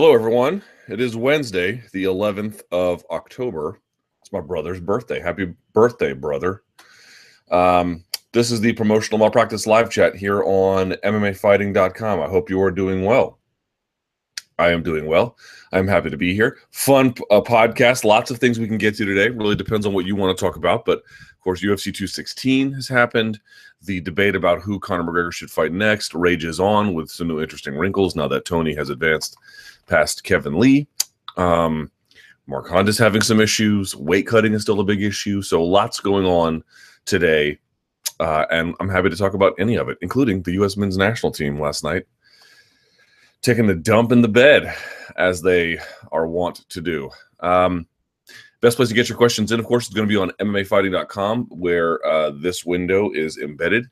[0.00, 0.62] Hello, everyone.
[0.86, 3.80] It is Wednesday, the 11th of October.
[4.20, 5.18] It's my brother's birthday.
[5.18, 6.62] Happy birthday, brother.
[7.50, 12.20] Um, this is the promotional malpractice live chat here on MMAfighting.com.
[12.20, 13.37] I hope you are doing well.
[14.58, 15.36] I am doing well.
[15.72, 16.58] I'm happy to be here.
[16.70, 18.04] Fun uh, podcast.
[18.04, 19.28] Lots of things we can get to today.
[19.28, 20.84] Really depends on what you want to talk about.
[20.84, 23.38] But of course, UFC 216 has happened.
[23.82, 27.76] The debate about who Conor McGregor should fight next rages on with some new interesting
[27.76, 29.36] wrinkles now that Tony has advanced
[29.86, 30.88] past Kevin Lee.
[31.36, 31.90] Um,
[32.48, 33.94] Mark Hunt is having some issues.
[33.94, 35.42] Weight cutting is still a big issue.
[35.42, 36.64] So lots going on
[37.04, 37.58] today.
[38.18, 40.76] Uh, and I'm happy to talk about any of it, including the U.S.
[40.76, 42.04] men's national team last night
[43.42, 44.74] taking a dump in the bed,
[45.16, 45.78] as they
[46.12, 47.10] are wont to do.
[47.40, 47.86] Um,
[48.60, 51.46] best place to get your questions in, of course, is going to be on MMAfighting.com,
[51.50, 53.86] where uh, this window is embedded.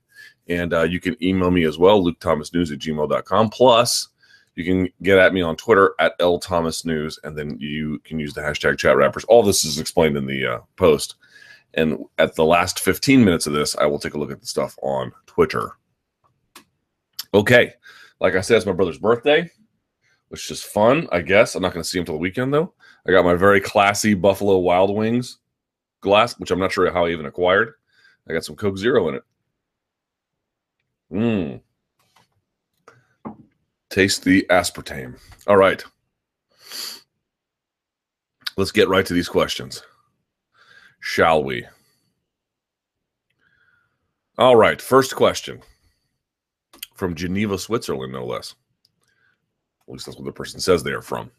[0.48, 3.50] And uh, you can email me as well, lukethomasnews at gmail.com.
[3.50, 4.09] Plus,
[4.55, 8.19] you can get at me on Twitter at L Thomas News, and then you can
[8.19, 9.25] use the hashtag chat rappers.
[9.25, 11.16] All this is explained in the uh, post.
[11.75, 14.47] And at the last 15 minutes of this, I will take a look at the
[14.47, 15.72] stuff on Twitter.
[17.34, 17.75] Okay.
[18.20, 19.50] Like I said, it's my brother's birthday,
[20.28, 21.55] which is fun, I guess.
[21.55, 22.72] I'm not going to see him till the weekend, though.
[23.06, 25.39] I got my very classy Buffalo Wild Wings
[26.00, 27.75] glass, which I'm not sure how I even acquired.
[28.28, 29.22] I got some Coke Zero in it.
[31.12, 31.61] Mmm.
[33.91, 35.19] Taste the aspartame.
[35.47, 35.84] All right.
[38.56, 39.83] Let's get right to these questions.
[41.00, 41.67] Shall we?
[44.39, 44.81] All right.
[44.81, 45.61] First question
[46.97, 48.55] from Geneva, Switzerland, no less.
[49.86, 51.30] At least that's what the person says they are from.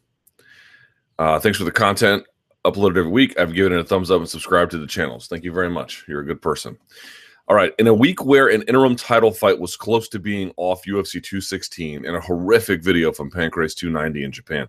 [1.18, 2.24] Uh, thanks for the content
[2.64, 3.38] uploaded every week.
[3.38, 5.26] I've given it a thumbs up and subscribed to the channels.
[5.26, 6.04] Thank you very much.
[6.08, 6.78] You're a good person.
[7.48, 7.72] All right.
[7.78, 12.04] In a week where an interim title fight was close to being off UFC 216
[12.04, 14.68] and a horrific video from Pancrase 290 in Japan,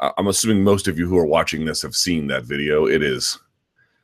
[0.00, 2.86] I'm assuming most of you who are watching this have seen that video.
[2.86, 3.38] It is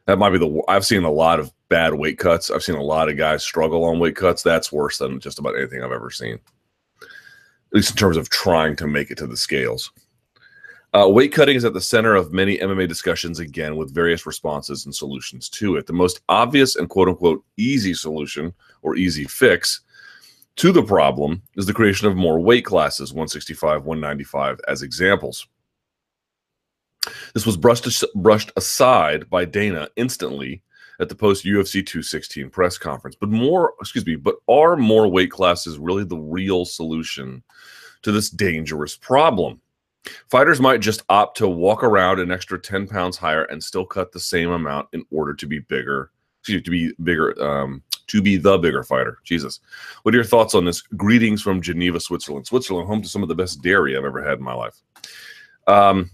[0.06, 2.50] that might be the I've seen a lot of bad weight cuts.
[2.50, 4.42] I've seen a lot of guys struggle on weight cuts.
[4.42, 6.38] That's worse than just about anything I've ever seen.
[7.02, 9.90] At least in terms of trying to make it to the scales.
[10.94, 14.86] Uh, weight cutting is at the center of many MMA discussions, again, with various responses
[14.86, 15.86] and solutions to it.
[15.86, 19.82] The most obvious and quote unquote easy solution or easy fix
[20.56, 25.46] to the problem is the creation of more weight classes, 165, 195, as examples.
[27.34, 30.62] This was brushed, brushed aside by Dana instantly
[31.00, 33.16] at the post UFC 216 press conference.
[33.18, 37.42] But more, excuse me, but are more weight classes really the real solution
[38.02, 39.60] to this dangerous problem?
[40.28, 44.12] Fighters might just opt to walk around an extra 10 pounds higher and still cut
[44.12, 46.10] the same amount in order to be bigger,
[46.40, 49.18] excuse me, to be bigger, um, to be the bigger fighter.
[49.24, 49.60] Jesus.
[50.02, 50.80] What are your thoughts on this?
[50.80, 52.46] Greetings from Geneva, Switzerland.
[52.46, 54.80] Switzerland, home to some of the best dairy I've ever had in my life.
[55.66, 56.10] Um,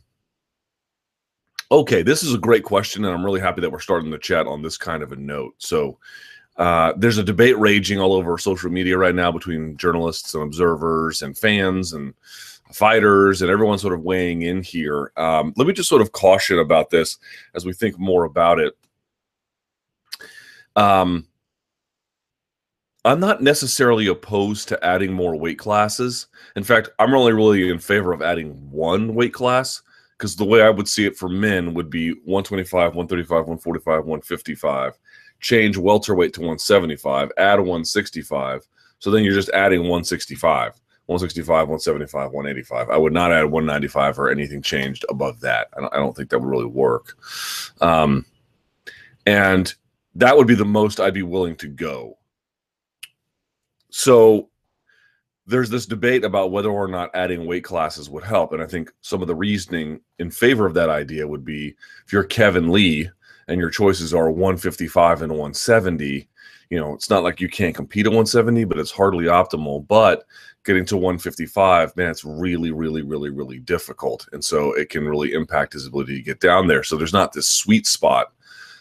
[1.70, 4.46] Okay, this is a great question, and I'm really happy that we're starting the chat
[4.46, 5.54] on this kind of a note.
[5.58, 5.98] So,
[6.56, 11.22] uh, there's a debate raging all over social media right now between journalists and observers
[11.22, 12.14] and fans and
[12.72, 15.10] fighters and everyone sort of weighing in here.
[15.16, 17.18] Um, let me just sort of caution about this
[17.54, 18.76] as we think more about it.
[20.76, 21.26] Um,
[23.04, 26.26] I'm not necessarily opposed to adding more weight classes.
[26.56, 29.82] In fact, I'm really, really in favor of adding one weight class
[30.16, 34.98] because the way I would see it for men would be 125, 135, 145, 155,
[35.40, 38.66] change welterweight to 175, add 165.
[38.98, 42.90] So then you're just adding 165, 165, 175, 185.
[42.90, 45.68] I would not add 195 or anything changed above that.
[45.76, 47.16] I don't, I don't think that would really work.
[47.80, 48.24] Um,
[49.26, 49.74] and
[50.14, 52.18] that would be the most I'd be willing to go.
[53.90, 54.48] So
[55.46, 58.52] there's this debate about whether or not adding weight classes would help.
[58.52, 61.74] And I think some of the reasoning in favor of that idea would be
[62.06, 63.10] if you're Kevin Lee
[63.48, 66.28] and your choices are 155 and 170,
[66.70, 69.86] you know, it's not like you can't compete at 170, but it's hardly optimal.
[69.86, 70.24] But
[70.64, 74.26] getting to 155, man, it's really, really, really, really difficult.
[74.32, 76.82] And so it can really impact his ability to get down there.
[76.82, 78.32] So there's not this sweet spot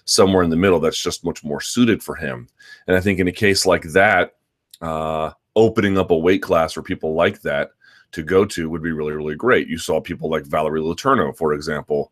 [0.05, 2.47] somewhere in the middle that's just much more suited for him.
[2.87, 4.35] And I think in a case like that,
[4.81, 7.71] uh, opening up a weight class for people like that
[8.11, 9.67] to go to would be really, really great.
[9.67, 12.11] You saw people like Valerie Letourneau, for example,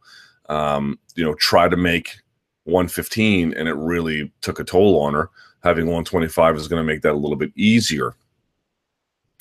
[0.49, 2.17] um, you know, try to make
[2.65, 5.29] 115 and it really took a toll on her.
[5.63, 8.15] Having 125 is going to make that a little bit easier.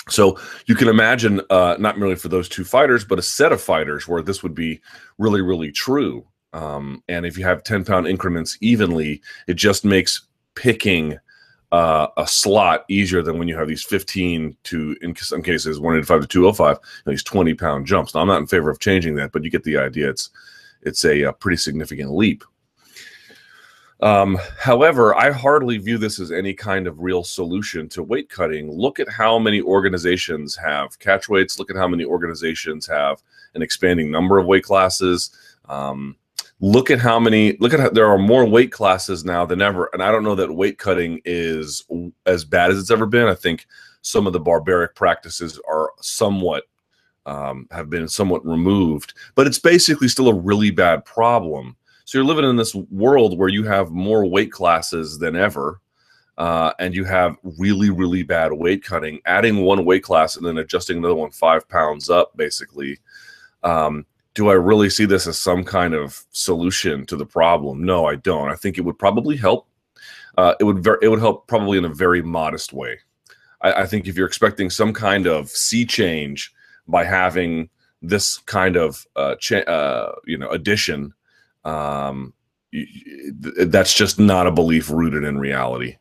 [0.09, 3.61] So you can imagine, uh, not merely for those two fighters, but a set of
[3.61, 4.81] fighters where this would be
[5.19, 6.27] really, really true.
[6.53, 10.27] Um, and if you have 10 pound increments evenly, it just makes
[10.57, 11.19] picking
[11.73, 16.23] uh, a slot easier than when you have these 15 to, in some cases, 185
[16.23, 18.15] to 205, these 20 pound jumps.
[18.15, 20.11] Now, I'm not in favor of changing that, but you get the idea.
[20.11, 20.31] It's
[20.83, 22.43] it's a, a pretty significant leap.
[24.03, 28.73] Um, however, I hardly view this as any kind of real solution to weight cutting.
[28.73, 31.59] Look at how many organizations have catch weights.
[31.59, 33.23] Look at how many organizations have
[33.55, 35.31] an expanding number of weight classes.
[35.69, 36.17] Um,
[36.61, 39.89] look at how many look at how there are more weight classes now than ever
[39.95, 41.87] and i don't know that weight cutting is
[42.27, 43.27] as bad as it's ever been.
[43.27, 43.67] I think
[44.03, 46.65] some of the barbaric practices are somewhat
[47.27, 51.77] um, have been somewhat removed but it's basically still a really bad problem.
[52.05, 55.81] So you're living in this world where you have more weight classes than ever
[56.39, 59.21] uh, and you have really really bad weight cutting.
[59.25, 62.99] Adding one weight class and then adjusting another one five pounds up basically
[63.63, 64.05] um,
[64.35, 67.85] do I really see this as some kind of solution to the problem?
[67.85, 68.51] No, I don't.
[68.51, 69.67] I think it would probably help.
[70.39, 72.99] Uh, it would ver- it would help probably in a very modest way.
[73.63, 76.53] I, I think if you're expecting some kind of sea change
[76.87, 77.69] by having
[78.03, 81.13] this kind of uh, cha- uh, you know addition,
[81.65, 82.33] um,
[83.59, 85.97] that's just not a belief rooted in reality.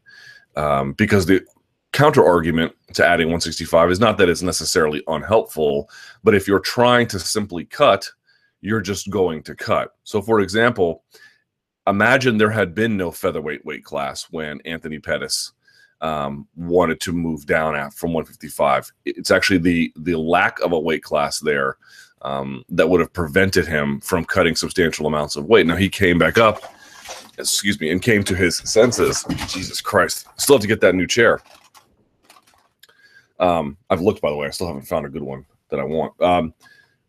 [0.55, 1.43] Um, because the
[1.91, 5.89] counter argument to adding 165 is not that it's necessarily unhelpful,
[6.23, 8.09] but if you're trying to simply cut
[8.61, 9.95] you're just going to cut.
[10.03, 11.03] So, for example,
[11.88, 15.53] imagine there had been no featherweight weight class when Anthony Pettis
[16.01, 18.91] um, wanted to move down at, from 155.
[19.06, 21.77] It's actually the the lack of a weight class there
[22.21, 25.65] um, that would have prevented him from cutting substantial amounts of weight.
[25.65, 26.73] Now he came back up,
[27.38, 29.25] excuse me, and came to his senses.
[29.47, 30.27] Jesus Christ!
[30.38, 31.41] Still have to get that new chair.
[33.39, 34.47] Um, I've looked, by the way.
[34.47, 36.19] I still haven't found a good one that I want.
[36.21, 36.53] Um,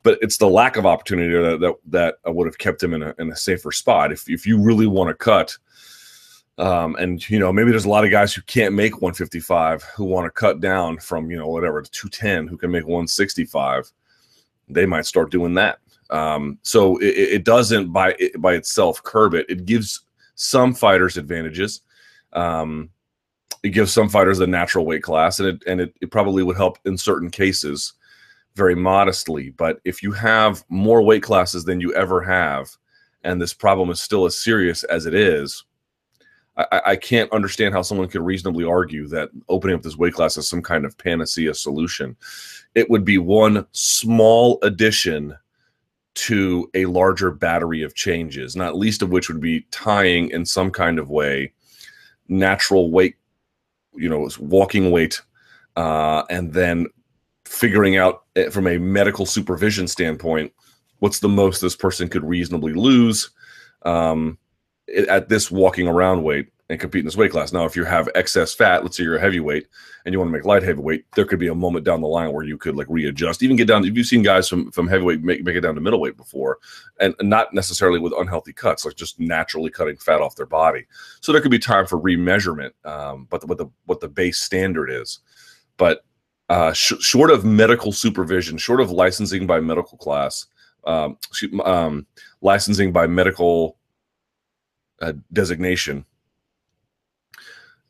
[0.02, 3.14] but it's the lack of opportunity that that, that would have kept him in a,
[3.18, 4.12] in a safer spot.
[4.12, 5.56] If if you really want to cut,
[6.58, 10.04] um, and you know maybe there's a lot of guys who can't make 155 who
[10.04, 13.90] want to cut down from you know whatever to 210 who can make 165,
[14.68, 15.78] they might start doing that.
[16.10, 19.46] Um, so it, it, doesn't by by itself curb it.
[19.48, 20.00] It gives
[20.34, 21.82] some fighters advantages.
[22.32, 22.90] Um,
[23.62, 26.56] it gives some fighters a natural weight class, and it and it, it probably would
[26.56, 27.92] help in certain cases
[28.54, 29.50] very modestly.
[29.50, 32.68] But if you have more weight classes than you ever have,
[33.22, 35.64] and this problem is still as serious as it is,
[36.56, 40.36] I, I, can't understand how someone could reasonably argue that opening up this weight class
[40.36, 42.16] is some kind of panacea solution.
[42.74, 45.36] It would be one small addition
[46.14, 50.70] to a larger battery of changes, not least of which would be tying in some
[50.70, 51.52] kind of way
[52.28, 53.16] natural weight,
[53.94, 55.20] you know, walking weight,
[55.76, 56.86] uh, and then
[57.50, 60.52] figuring out eh, from a medical supervision standpoint
[61.00, 63.30] what's the most this person could reasonably lose
[63.82, 64.38] um,
[65.08, 67.52] at this walking around weight and compete in this weight class.
[67.52, 69.66] Now, if you have excess fat, let's say you're a heavyweight
[70.04, 72.32] and you want to make light heavyweight, there could be a moment down the line
[72.32, 73.84] where you could like readjust, even get down.
[73.84, 76.58] If you've seen guys from from heavyweight make, make it down to middleweight before,
[77.00, 80.86] and, not necessarily with unhealthy cuts, like just naturally cutting fat off their body.
[81.20, 84.38] So there could be time for remeasurement, um, but the, what the what the base
[84.38, 85.18] standard is.
[85.76, 86.04] But
[86.50, 90.46] uh, sh- short of medical supervision, short of licensing by medical class,
[90.84, 91.16] um,
[91.64, 92.04] um,
[92.42, 93.76] licensing by medical
[95.00, 96.04] uh, designation,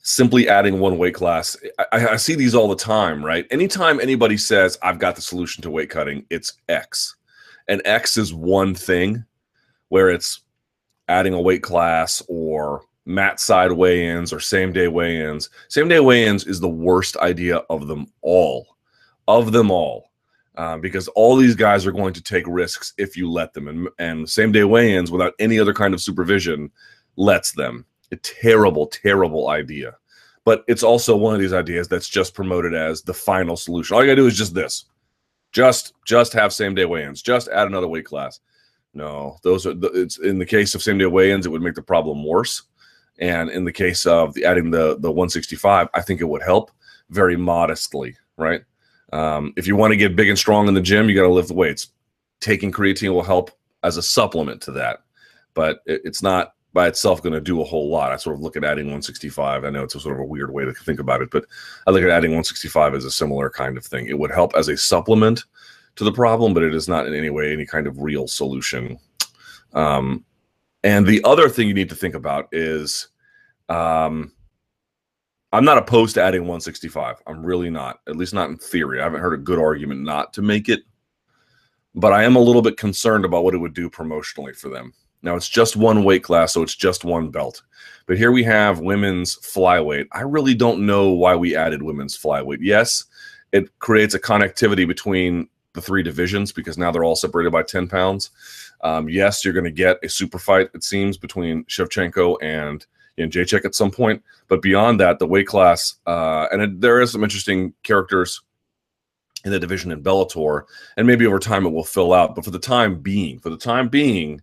[0.02, 1.56] simply adding one weight class.
[1.90, 3.46] I, I, see these all the time, right?
[3.50, 7.16] Anytime anybody says, I've got the solution to weight cutting, it's X.
[7.66, 9.24] And X is one thing
[9.88, 10.42] where it's
[11.08, 15.50] adding a weight class or mat side weigh-ins or same day weigh-ins.
[15.68, 18.76] Same day weigh-ins is the worst idea of them all,
[19.28, 20.10] of them all,
[20.56, 23.68] uh, because all these guys are going to take risks if you let them.
[23.68, 26.70] And, and same day weigh-ins without any other kind of supervision
[27.16, 27.84] lets them.
[28.12, 29.96] A terrible, terrible idea.
[30.44, 33.94] But it's also one of these ideas that's just promoted as the final solution.
[33.94, 34.86] All you gotta do is just this.
[35.52, 37.22] Just just have same day weigh-ins.
[37.22, 38.40] Just add another weight class.
[38.94, 41.76] No, those are the, it's in the case of same day weigh-ins, it would make
[41.76, 42.62] the problem worse
[43.20, 46.70] and in the case of the, adding the the 165, I think it would help
[47.10, 48.62] very modestly, right?
[49.12, 51.28] Um, if you want to get big and strong in the gym, you got to
[51.28, 51.88] lift the weights.
[52.40, 53.50] Taking creatine will help
[53.82, 55.00] as a supplement to that,
[55.54, 58.12] but it, it's not by itself going to do a whole lot.
[58.12, 59.64] I sort of look at adding 165.
[59.64, 61.44] I know it's a sort of a weird way to think about it, but
[61.86, 64.06] I look at adding 165 as a similar kind of thing.
[64.06, 65.44] It would help as a supplement
[65.96, 68.98] to the problem, but it is not in any way any kind of real solution.
[69.72, 70.24] Um,
[70.82, 73.08] and the other thing you need to think about is
[73.68, 74.32] um,
[75.52, 77.16] I'm not opposed to adding 165.
[77.26, 79.00] I'm really not, at least not in theory.
[79.00, 80.82] I haven't heard a good argument not to make it,
[81.94, 84.92] but I am a little bit concerned about what it would do promotionally for them.
[85.22, 87.62] Now it's just one weight class, so it's just one belt.
[88.06, 90.06] But here we have women's flyweight.
[90.12, 92.58] I really don't know why we added women's flyweight.
[92.60, 93.04] Yes,
[93.52, 97.88] it creates a connectivity between the three divisions because now they're all separated by 10
[97.88, 98.30] pounds.
[98.82, 102.84] Um, yes, you're going to get a super fight, it seems, between Shevchenko and
[103.18, 104.22] Jędrzejczyk at some point.
[104.48, 108.42] But beyond that, the weight class, uh, and it, there is some interesting characters
[109.44, 110.64] in the division in Bellator,
[110.96, 112.34] and maybe over time it will fill out.
[112.34, 114.42] But for the time being, for the time being,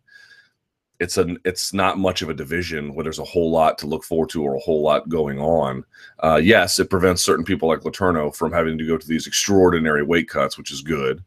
[0.99, 4.03] it's a it's not much of a division where there's a whole lot to look
[4.03, 5.83] forward to or a whole lot going on.
[6.19, 10.03] Uh, yes, it prevents certain people like Letourneau from having to go to these extraordinary
[10.03, 11.23] weight cuts, which is good.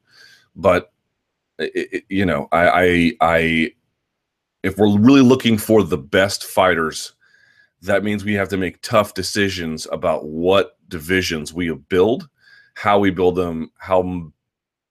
[0.56, 0.92] But
[1.60, 3.72] it, you know, I, I I
[4.62, 7.14] if we're really looking for the best fighters,
[7.82, 12.28] that means we have to make tough decisions about what divisions we build,
[12.74, 14.30] how we build them, how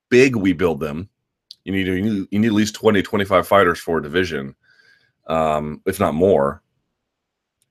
[0.09, 1.09] big we build them.
[1.65, 4.55] You need, you need, you need at least 20, 25 fighters for a division
[5.29, 6.61] um, if not more.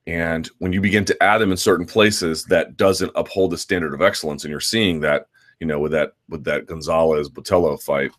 [0.06, 3.92] And when you begin to add them in certain places, that doesn't uphold the standard
[3.92, 5.26] of excellence, and you're seeing that,
[5.60, 8.12] you know, with that with that Gonzalez Botelho fight,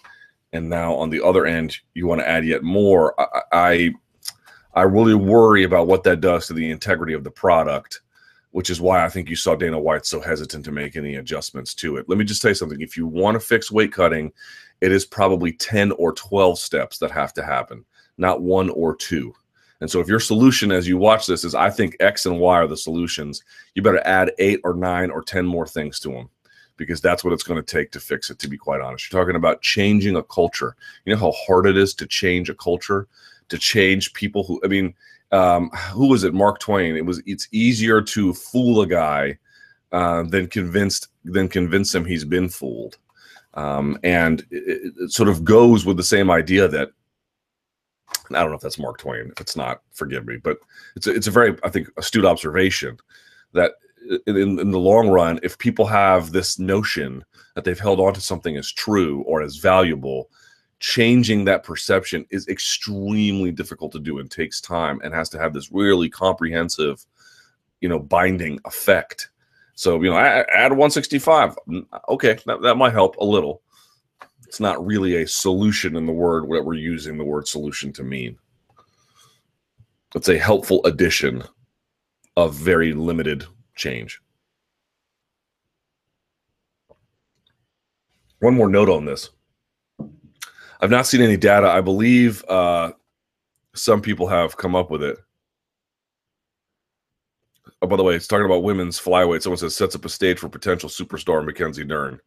[0.53, 3.20] and now on the other end, you want to add yet more.
[3.20, 3.94] I, I
[4.75, 8.01] I really worry about what that does to the integrity of the product,
[8.51, 11.74] which is why I think you saw Dana White so hesitant to make any adjustments
[11.75, 12.08] to it.
[12.08, 12.79] Let me just say something.
[12.79, 14.32] If you want to fix weight cutting,
[14.79, 17.84] it is probably 10 or 12 steps that have to happen
[18.20, 19.34] not one or two.
[19.82, 22.58] And so if your solution as you watch this is I think X and Y
[22.58, 26.29] are the solutions, you better add eight or nine or 10 more things to them
[26.80, 29.12] because that's what it's going to take to fix it, to be quite honest.
[29.12, 30.76] You're talking about changing a culture.
[31.06, 33.08] You know how hard it is to change a culture,
[33.50, 34.96] to change people who, I mean,
[35.32, 36.34] um, who was it?
[36.34, 36.96] Mark Twain.
[36.96, 39.38] It was, it's easier to fool a guy
[39.92, 42.98] uh, than convinced, than convince him he's been fooled.
[43.54, 46.90] Um, and it, it sort of goes with the same idea that
[48.32, 49.32] I don't know if that's Mark Twain.
[49.32, 50.38] If it's not, forgive me.
[50.38, 50.60] But
[50.96, 52.98] it's a, it's a very, I think, astute observation
[53.54, 53.74] that
[54.28, 57.24] in, in the long run, if people have this notion
[57.56, 60.30] that they've held on to something as true or as valuable,
[60.80, 65.54] changing that perception is extremely difficult to do and takes time and has to have
[65.54, 67.06] this really comprehensive,
[67.82, 69.30] you know, binding effect.
[69.75, 71.58] So, you know, add 165.
[71.68, 73.62] Mm, okay, that, that might help a little
[74.50, 78.04] it's not really a solution in the word that we're using the word solution to
[78.04, 78.36] mean.
[80.16, 81.44] It's a helpful addition
[82.36, 83.46] of very limited
[83.80, 84.22] change.
[88.40, 89.32] One more note on this.
[90.82, 91.68] I've not seen any data.
[91.68, 92.92] I believe uh,
[93.76, 95.18] some people have come up with it.
[97.82, 99.42] Oh, by the way, it's talking about women's flyweight.
[99.42, 102.20] Someone says sets up a stage for potential superstar Mackenzie Dern.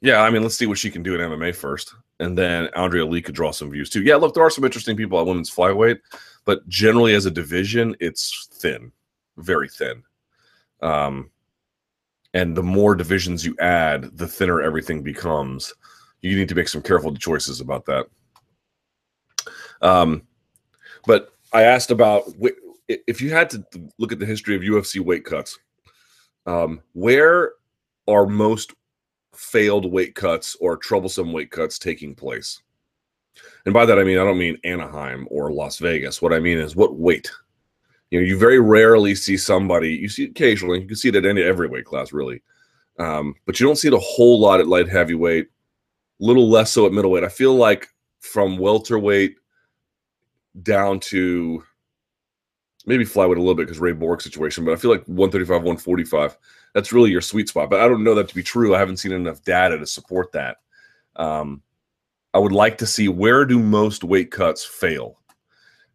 [0.00, 3.04] Yeah, I mean, let's see what she can do in MMA first, and then Andrea
[3.04, 4.02] Lee could draw some views too.
[4.02, 5.98] Yeah, look, there are some interesting people at women's flyweight,
[6.44, 8.92] but generally as a division, it's thin,
[9.38, 10.02] very thin.
[10.80, 11.30] Um,
[12.34, 15.72] and the more divisions you add, the thinner everything becomes.
[16.20, 18.06] You need to make some careful choices about that.
[19.80, 20.22] Um,
[21.06, 22.24] but I asked about
[22.88, 23.64] if you had to
[23.98, 25.58] look at the history of UFC weight cuts,
[26.46, 27.52] um, where
[28.06, 28.72] are most
[29.34, 32.62] failed weight cuts or troublesome weight cuts taking place.
[33.64, 36.20] And by that I mean I don't mean Anaheim or Las Vegas.
[36.20, 37.30] What I mean is what weight.
[38.10, 39.94] You know, you very rarely see somebody.
[39.94, 40.80] You see occasionally.
[40.80, 42.42] You can see it at any every weight class, really,
[42.98, 45.48] um, but you don't see it a whole lot at light heavyweight.
[46.20, 47.24] Little less so at middleweight.
[47.24, 47.88] I feel like
[48.20, 49.36] from welterweight
[50.62, 51.62] down to
[52.86, 56.36] maybe flyweight a little bit because Ray Borg situation, but I feel like 135, 145
[56.74, 57.70] that's really your sweet spot.
[57.70, 58.74] But I don't know that to be true.
[58.74, 60.58] I haven't seen enough data to support that.
[61.16, 61.62] Um,
[62.34, 65.17] I would like to see where do most weight cuts fail,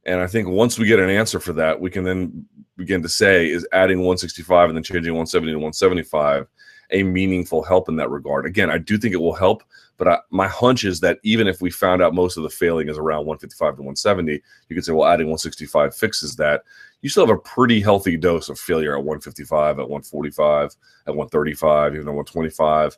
[0.05, 2.45] and I think once we get an answer for that, we can then
[2.77, 6.47] begin to say is adding 165 and then changing 170 to 175
[6.91, 8.45] a meaningful help in that regard.
[8.45, 9.63] Again, I do think it will help,
[9.97, 12.87] but I, my hunch is that even if we found out most of the failing
[12.89, 14.33] is around 155 to 170,
[14.69, 16.63] you could say, well, adding 165 fixes that.
[17.01, 20.75] You still have a pretty healthy dose of failure at 155, at 145,
[21.07, 22.97] at 135, even at 125.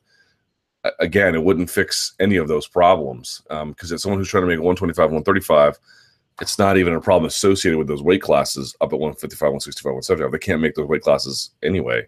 [0.99, 4.47] Again, it wouldn't fix any of those problems because um, it's someone who's trying to
[4.47, 5.79] make 125, 135
[6.41, 10.31] it's not even a problem associated with those weight classes up at 155, 165, 175.
[10.31, 12.07] They can't make those weight classes anyway.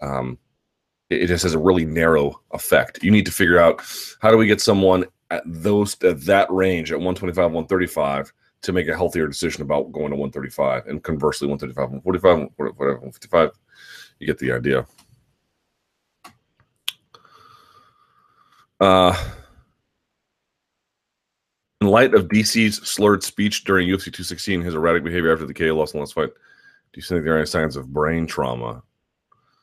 [0.00, 0.38] Um,
[1.10, 3.02] it just has a really narrow effect.
[3.02, 3.82] You need to figure out
[4.20, 8.88] how do we get someone at those at that range at 125, 135 to make
[8.88, 13.50] a healthier decision about going to 135, and conversely 135, 145, whatever, 155.
[14.18, 14.86] You get the idea.
[18.80, 19.16] Uh,
[21.82, 25.74] and light of DC's slurred speech during UFC 216, his erratic behavior after the KO
[25.74, 28.84] loss in the last fight, do you think there are any signs of brain trauma?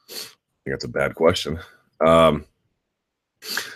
[0.10, 1.60] I think that's a bad question.
[2.06, 2.44] Um,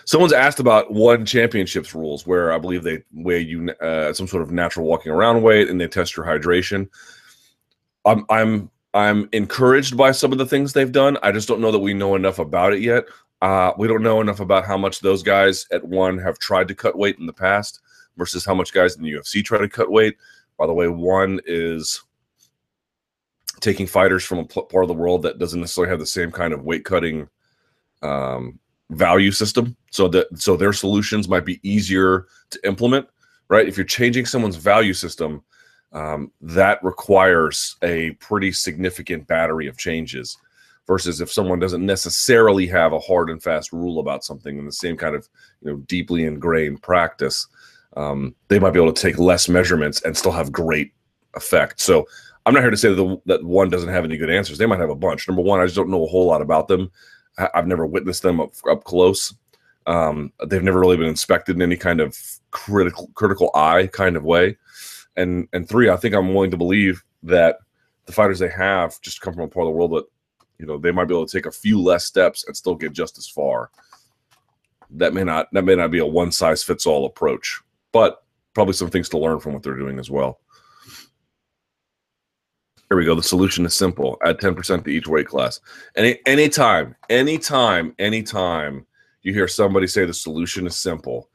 [0.04, 4.42] someone's asked about one championships rules, where I believe they weigh you uh, some sort
[4.42, 6.90] of natural walking around weight and they test your hydration.
[8.04, 11.16] I'm I'm I'm encouraged by some of the things they've done.
[11.22, 13.06] I just don't know that we know enough about it yet.
[13.40, 16.74] Uh, we don't know enough about how much those guys at one have tried to
[16.74, 17.80] cut weight in the past
[18.16, 20.16] versus how much guys in the UFC try to cut weight.
[20.58, 22.02] By the way, one is
[23.60, 26.52] taking fighters from a part of the world that doesn't necessarily have the same kind
[26.52, 27.28] of weight cutting
[28.02, 28.58] um,
[28.90, 29.76] value system.
[29.90, 33.08] So that so their solutions might be easier to implement.
[33.48, 33.68] Right?
[33.68, 35.42] If you're changing someone's value system,
[35.92, 40.36] um, that requires a pretty significant battery of changes
[40.86, 44.72] versus if someone doesn't necessarily have a hard and fast rule about something in the
[44.72, 45.28] same kind of
[45.62, 47.46] you know deeply ingrained practice
[47.96, 50.92] um, they might be able to take less measurements and still have great
[51.34, 51.80] effect.
[51.80, 52.06] So
[52.46, 54.58] i'm not here to say that, the, that one doesn't have any good answers.
[54.58, 55.26] They might have a bunch.
[55.26, 56.90] Number one i just don't know a whole lot about them.
[57.38, 59.34] I, have never witnessed them up, up close.
[59.86, 62.18] Um, they've never really been inspected in any kind of
[62.50, 64.56] critical critical eye kind of way.
[65.16, 67.58] And and three, I think I'm willing to believe that
[68.06, 70.04] the fighters they have just come from a part of the world that
[70.58, 72.92] you know they might be able to take a few less steps and still get
[72.92, 73.70] just as far.
[74.90, 77.60] That may not that may not be a one size fits all approach,
[77.94, 78.24] but
[78.54, 80.40] probably some things to learn from what they're doing as well.
[82.90, 83.14] Here we go.
[83.14, 84.18] The solution is simple.
[84.24, 85.60] Add 10% to each weight class.
[85.96, 88.84] Any anytime, anytime, anytime
[89.22, 91.30] you hear somebody say the solution is simple,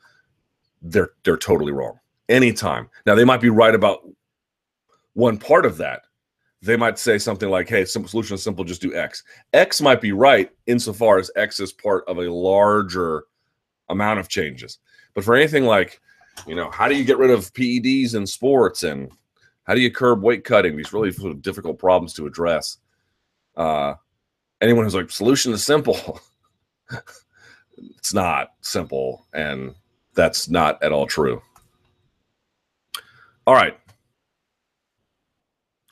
[0.82, 1.98] they're they're totally wrong
[2.28, 2.89] anytime.
[3.06, 4.08] Now they might be right about
[5.13, 6.01] one part of that.
[6.62, 8.66] They might say something like, "Hey, simple solution is simple.
[8.66, 9.24] Just do X."
[9.54, 13.24] X might be right insofar as X is part of a larger
[13.89, 14.78] amount of changes.
[15.16, 16.00] But for anything like,
[16.48, 19.12] you know, how do you get rid of PEDs in sports and
[19.63, 20.75] how do you curb weight cutting?
[20.75, 22.77] These really sort of difficult problems to address.
[23.55, 23.95] Uh,
[24.62, 26.19] anyone who's like, solution is simple.
[27.77, 29.75] it's not simple, and
[30.15, 31.41] that's not at all true.
[33.45, 33.77] All right.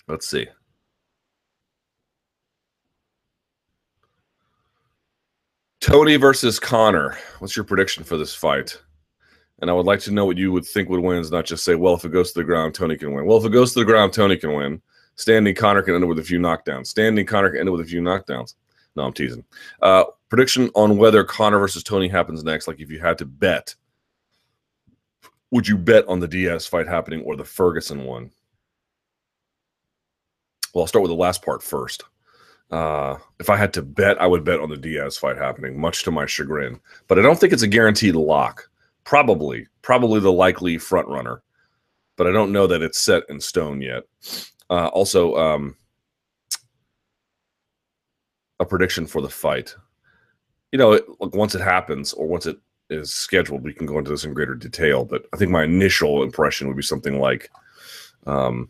[0.08, 0.48] Let's see.
[5.80, 7.18] Tony versus Conor.
[7.40, 8.82] What's your prediction for this fight?
[9.60, 11.64] And I would like to know what you would think would win, is not just
[11.64, 13.26] say, well, if it goes to the ground, Tony can win.
[13.26, 14.82] Well, if it goes to the ground, Tony can win.
[15.16, 16.88] Standing Conor can end up with a few knockdowns.
[16.88, 18.54] Standing Conor can end up with a few knockdowns.
[18.96, 19.44] No, I'm teasing.
[19.82, 22.68] Uh, prediction on whether Conor versus Tony happens next.
[22.68, 23.74] Like if you had to bet
[25.52, 28.32] would you bet on the Diaz fight happening or the Ferguson one?
[30.74, 32.04] Well, I'll start with the last part first.
[32.70, 36.04] Uh, if I had to bet, I would bet on the Diaz fight happening, much
[36.04, 36.80] to my chagrin.
[37.08, 38.70] But I don't think it's a guaranteed lock.
[39.08, 41.42] Probably, probably the likely front runner,
[42.18, 44.04] but I don't know that it's set in stone yet.
[44.70, 45.78] Uh, also, um,
[48.60, 49.74] a prediction for the fight.
[50.74, 52.58] You know, it, once it happens or once it
[52.90, 53.64] is scheduled.
[53.64, 56.76] We can go into this in greater detail, but I think my initial impression would
[56.76, 57.50] be something like,
[58.26, 58.70] um,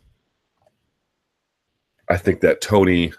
[2.10, 3.12] I think that Tony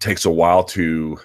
[0.00, 1.20] takes a while to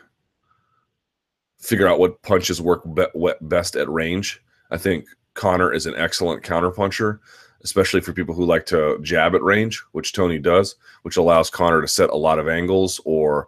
[1.64, 4.42] figure out what punches work be- best at range.
[4.70, 7.20] I think Conor is an excellent counterpuncher,
[7.64, 11.82] especially for people who like to jab at range, which Tony does, which allows Conor
[11.82, 13.48] to set a lot of angles or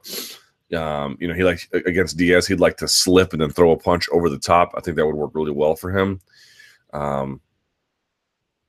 [0.74, 3.78] um, you know, he like against Diaz, he'd like to slip and then throw a
[3.78, 4.72] punch over the top.
[4.76, 6.22] I think that would work really well for him.
[6.92, 7.40] Um,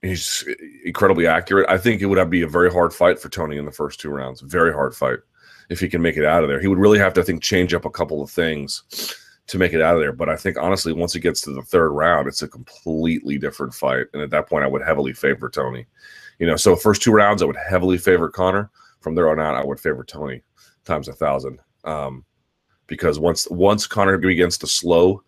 [0.03, 0.45] he's
[0.85, 1.71] incredibly accurate.
[1.71, 4.11] I think it would be a very hard fight for Tony in the first two
[4.11, 4.41] rounds.
[4.43, 5.21] Very hard fight
[5.71, 6.61] if he can make it out of there.
[6.61, 8.83] He would really have to, I think, change up a couple of things
[9.47, 10.13] to make it out of there.
[10.13, 13.75] But I think honestly, once it gets to the third round, it's a completely different
[13.75, 14.07] fight.
[14.13, 15.87] And at that point, I would heavily favor Tony.
[16.39, 18.71] You know, so first two rounds, I would heavily favor Conor.
[19.01, 20.43] From there on out, I would favor Tony
[20.85, 22.25] times a thousand um,
[22.87, 25.23] because once once Conor begins to slow,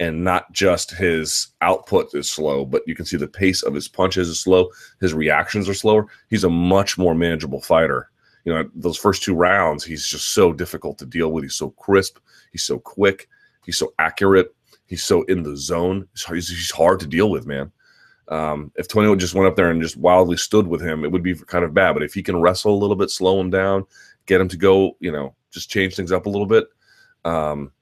[0.00, 3.88] and not just his output is slow, but you can see the pace of his
[3.88, 4.68] punches is slow,
[5.00, 6.06] his reactions are slower.
[6.28, 8.10] He's a much more manageable fighter.
[8.44, 11.44] You know, those first two rounds, he's just so difficult to deal with.
[11.44, 12.18] He's so crisp,
[12.50, 13.28] he's so quick,
[13.64, 14.54] he's so accurate,
[14.86, 16.08] he's so in the zone.
[16.28, 17.72] He's, he's hard to deal with, man.
[18.28, 21.22] Um, if Tony just went up there and just wildly stood with him, it would
[21.22, 21.92] be kind of bad.
[21.92, 23.84] But if he can wrestle a little bit, slow him down,
[24.26, 26.66] get him to go, you know, just change things up a little bit,
[27.24, 27.72] um,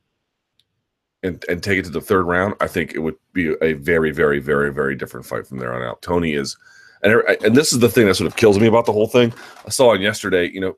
[1.23, 4.11] and and take it to the third round, I think it would be a very,
[4.11, 6.03] very, very, very different fight from there on out.
[6.03, 6.57] Tony is,
[7.03, 9.33] and and this is the thing that sort of kills me about the whole thing.
[9.67, 10.77] I saw on yesterday, you know,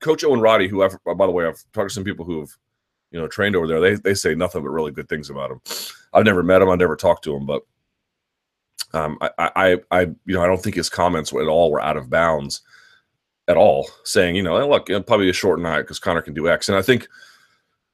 [0.00, 2.50] Coach Owen Roddy, who I've by the way, I've talked to some people who have
[3.10, 3.80] you know trained over there.
[3.80, 5.60] They they say nothing but really good things about him.
[6.12, 6.68] I've never met him.
[6.68, 7.62] I've never talked to him, but
[8.92, 11.96] Um, I, I, I, you know, I don't think his comments at all were out
[11.98, 12.62] of bounds
[13.48, 16.48] at all, saying, you know, hey, look, probably a short night because Conor can do
[16.48, 16.68] X.
[16.68, 17.08] And I think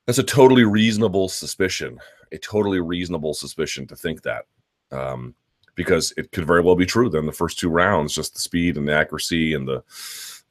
[0.07, 1.99] that's a totally reasonable suspicion,
[2.31, 4.45] a totally reasonable suspicion to think that.
[4.93, 5.35] Um,
[5.75, 7.09] because it could very well be true.
[7.09, 9.83] Then the first two rounds, just the speed and the accuracy and the,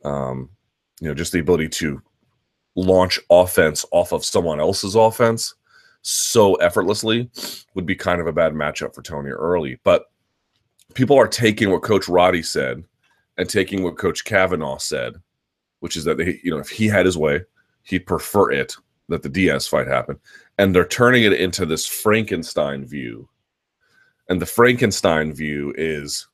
[0.03, 0.49] um,
[0.99, 2.01] you know, just the ability to
[2.75, 5.55] launch offense off of someone else's offense
[6.01, 7.29] so effortlessly
[7.75, 9.79] would be kind of a bad matchup for Tony early.
[9.83, 10.05] But
[10.93, 12.83] people are taking what Coach Roddy said
[13.37, 15.15] and taking what Coach Kavanagh said,
[15.79, 17.41] which is that they, you know, if he had his way,
[17.83, 18.75] he'd prefer it
[19.09, 20.17] that the Diaz fight happen,
[20.57, 23.27] and they're turning it into this Frankenstein view.
[24.29, 26.27] And the Frankenstein view is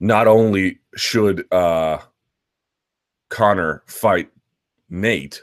[0.00, 1.98] not only should uh,
[3.28, 4.30] Conor fight
[4.90, 5.42] Nate,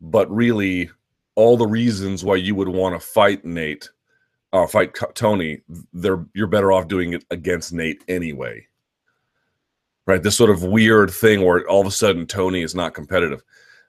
[0.00, 0.90] but really
[1.34, 3.88] all the reasons why you would want to fight Nate
[4.54, 5.60] uh, fight Tony,
[5.92, 8.66] they're you're better off doing it against Nate anyway.
[10.06, 13.42] Right, this sort of weird thing where all of a sudden Tony is not competitive,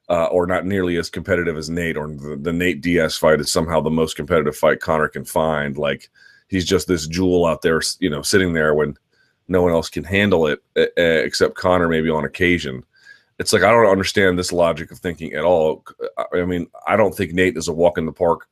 [0.10, 3.52] uh, or not nearly as competitive as Nate, or the, the Nate Diaz fight is
[3.52, 5.78] somehow the most competitive fight Conor can find.
[5.78, 6.10] Like
[6.48, 8.98] he's just this jewel out there, you know, sitting there when
[9.48, 12.84] no one else can handle it uh, except Conor, maybe on occasion.
[13.38, 15.84] It's like I don't understand this logic of thinking at all.
[16.34, 18.48] I mean, I don't think Nate is a walk in the park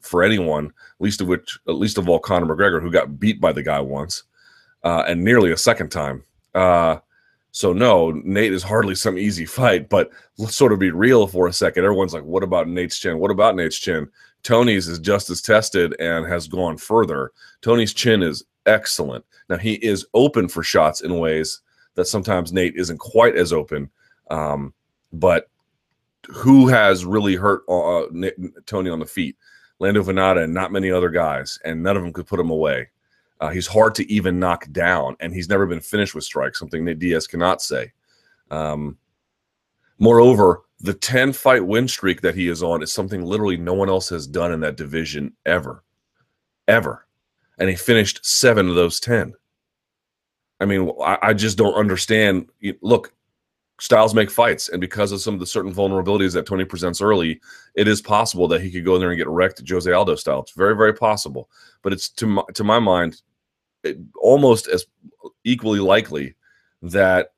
[0.00, 3.52] for anyone, least of which, at least of all, Conor McGregor, who got beat by
[3.52, 4.24] the guy once
[4.84, 6.24] uh, and nearly a second time.
[6.54, 6.98] Uh,
[7.52, 9.88] so no, Nate is hardly some easy fight.
[9.88, 11.84] But let's sort of be real for a second.
[11.84, 13.18] Everyone's like, "What about Nate's chin?
[13.18, 14.08] What about Nate's chin?"
[14.42, 17.32] Tony's is just as tested and has gone further.
[17.60, 19.24] Tony's chin is excellent.
[19.48, 21.60] Now he is open for shots in ways
[21.94, 23.90] that sometimes Nate isn't quite as open.
[24.30, 24.72] Um,
[25.12, 25.50] but
[26.28, 28.06] who has really hurt uh,
[28.66, 29.36] Tony on the feet?
[29.80, 32.88] Lando Vannata and not many other guys, and none of them could put him away.
[33.40, 36.84] Uh, he's hard to even knock down, and he's never been finished with strikes, something
[36.84, 37.90] that Diaz cannot say.
[38.50, 38.98] Um,
[39.98, 43.88] moreover, the 10 fight win streak that he is on is something literally no one
[43.88, 45.82] else has done in that division ever.
[46.68, 47.06] Ever.
[47.60, 49.34] And he finished seven of those 10.
[50.58, 52.48] I mean, I, I just don't understand.
[52.82, 53.14] Look,
[53.78, 57.40] styles make fights, and because of some of the certain vulnerabilities that Tony presents early,
[57.74, 60.40] it is possible that he could go in there and get wrecked Jose Aldo style.
[60.40, 61.48] It's very, very possible,
[61.82, 63.22] but it's to my, to my mind
[63.82, 64.86] it, almost as
[65.44, 66.34] equally likely
[66.82, 67.32] that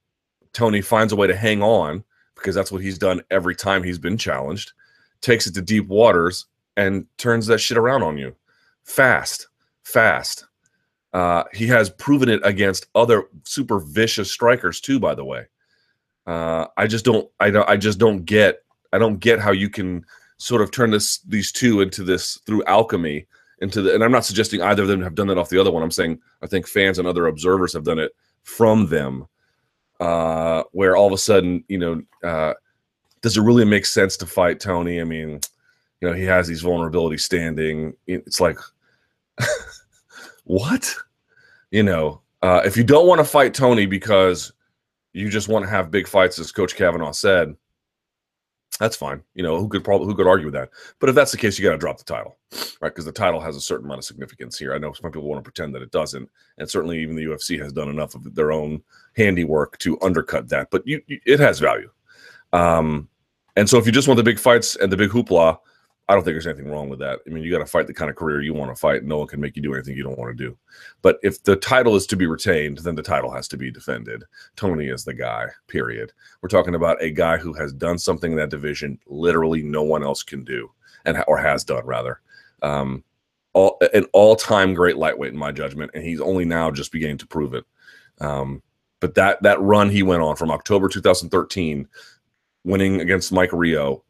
[0.52, 2.04] Tony finds a way to hang on
[2.34, 4.72] because that's what he's done every time he's been challenged,
[5.20, 8.34] takes it to deep waters, and turns that shit around on you
[8.84, 9.48] fast,
[9.84, 10.46] fast.
[11.12, 15.46] Uh, he has proven it against other super vicious strikers too, by the way.
[16.26, 17.28] Uh, I just don't.
[17.40, 17.68] I don't.
[17.68, 18.62] I just don't get.
[18.92, 20.04] I don't get how you can
[20.38, 23.26] sort of turn this these two into this through alchemy
[23.60, 23.94] into the.
[23.94, 25.82] And I'm not suggesting either of them have done that off the other one.
[25.82, 28.12] I'm saying I think fans and other observers have done it
[28.44, 29.26] from them,
[30.00, 32.54] uh, where all of a sudden, you know, uh,
[33.20, 35.00] does it really make sense to fight Tony?
[35.00, 35.40] I mean,
[36.00, 37.94] you know, he has these vulnerabilities standing.
[38.06, 38.58] It's like,
[40.44, 40.94] what?
[41.70, 44.52] You know, uh, if you don't want to fight Tony because
[45.12, 47.54] you just want to have big fights, as Coach Kavanagh said,
[48.78, 49.22] that's fine.
[49.34, 50.70] You know, who could probably who could argue with that?
[50.98, 52.38] But if that's the case, you got to drop the title,
[52.80, 52.88] right?
[52.88, 54.74] Because the title has a certain amount of significance here.
[54.74, 57.60] I know some people want to pretend that it doesn't, and certainly even the UFC
[57.62, 58.82] has done enough of their own
[59.14, 60.70] handiwork to undercut that.
[60.70, 61.90] But you, you it has value.
[62.52, 63.08] Um,
[63.56, 65.58] and so if you just want the big fights and the big hoopla,
[66.08, 67.20] I don't think there's anything wrong with that.
[67.26, 69.04] I mean, you got to fight the kind of career you want to fight.
[69.04, 70.58] No one can make you do anything you don't want to do.
[71.00, 74.24] But if the title is to be retained, then the title has to be defended.
[74.56, 76.12] Tony is the guy, period.
[76.40, 80.02] We're talking about a guy who has done something in that division literally no one
[80.02, 80.70] else can do,
[81.04, 82.20] and or has done rather.
[82.62, 83.04] Um,
[83.52, 87.26] all, an all-time great lightweight in my judgment, and he's only now just beginning to
[87.26, 87.64] prove it.
[88.20, 88.62] Um,
[89.00, 91.88] but that that run he went on from October 2013,
[92.64, 94.04] winning against Mike Rio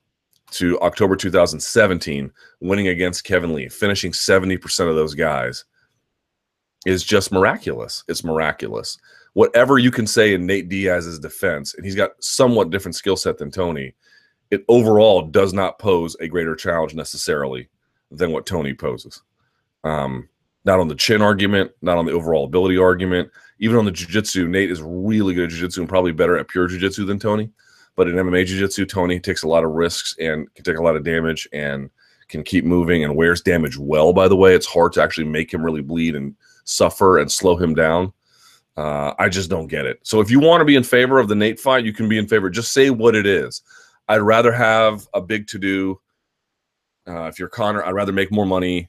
[0.53, 5.65] to October 2017, winning against Kevin Lee, finishing 70% of those guys
[6.87, 8.05] is just miraculous.
[8.09, 8.99] It's miraculous.
[9.35, 13.39] Whatever you can say in Nate Diaz's defense, and he's got somewhat different skill set
[13.39, 13.95] than Tony,
[14.51, 17.69] it overall does not pose a greater challenge necessarily
[18.11, 19.23] than what Tony poses.
[19.85, 20.29] Um,
[20.65, 24.47] not on the chin argument, not on the overall ability argument, even on the jiu-jitsu.
[24.49, 27.51] Nate is really good at jiu-jitsu and probably better at pure jiu-jitsu than Tony.
[27.97, 30.83] But in MMA Jiu Jitsu, Tony takes a lot of risks and can take a
[30.83, 31.91] lot of damage and
[32.29, 34.55] can keep moving and wears damage well, by the way.
[34.55, 38.13] It's hard to actually make him really bleed and suffer and slow him down.
[38.77, 40.01] Uh, I just don't get it.
[40.03, 42.17] So if you want to be in favor of the Nate fight, you can be
[42.17, 42.49] in favor.
[42.49, 43.61] Just say what it is.
[44.09, 46.01] I'd rather have a big to do.
[47.07, 48.89] Uh, if you're Conor, I'd rather make more money.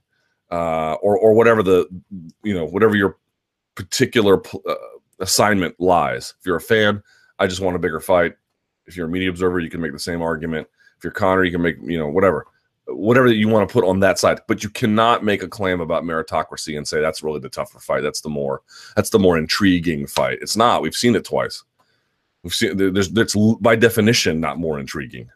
[0.52, 1.88] uh, or or whatever the
[2.44, 3.18] you know whatever your
[3.76, 4.40] particular
[4.70, 4.76] uh,
[5.20, 6.36] assignment lies.
[6.40, 7.02] If you're a fan,
[7.40, 8.34] I just want a bigger fight.
[8.86, 10.68] If you're a media observer, you can make the same argument.
[10.98, 12.46] If you're Conor, you can make you know whatever
[12.88, 14.42] whatever you want to put on that side.
[14.48, 18.02] But you cannot make a claim about meritocracy and say that's really the tougher fight
[18.02, 18.62] that's the more
[18.96, 20.40] that's the more intriguing fight.
[20.42, 20.82] It's not.
[20.82, 21.64] We've seen it twice.
[22.44, 25.30] We've seen there's that's by definition not more intriguing.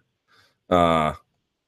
[0.70, 1.14] Uh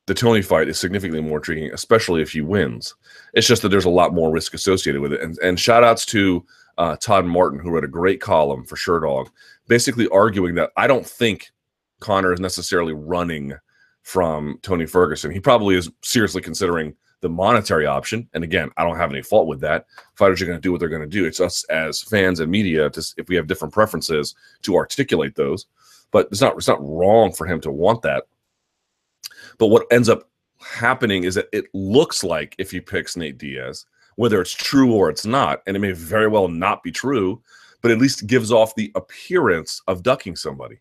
[0.06, 2.96] the tony fight is significantly more intriguing especially if he wins.
[3.34, 5.22] It's just that there's a lot more risk associated with it.
[5.22, 6.46] And and shout outs to
[6.78, 9.28] uh, todd martin who wrote a great column for Sherdog
[9.70, 11.52] basically arguing that i don't think
[12.00, 13.54] conor is necessarily running
[14.04, 15.32] from Tony Ferguson.
[15.32, 18.30] He probably is seriously considering the monetary option.
[18.34, 19.86] And again, I don't have any fault with that.
[20.16, 21.26] Fighters are going to do what they're going to do.
[21.26, 25.66] It's us as fans and media to, if we have different preferences, to articulate those.
[26.12, 28.24] But it's not it's not wrong for him to want that.
[29.58, 33.86] But what ends up happening is that it looks like if he picks Nate Diaz,
[34.16, 37.42] whether it's true or it's not, and it may very well not be true,
[37.82, 40.80] but at least gives off the appearance of ducking somebody.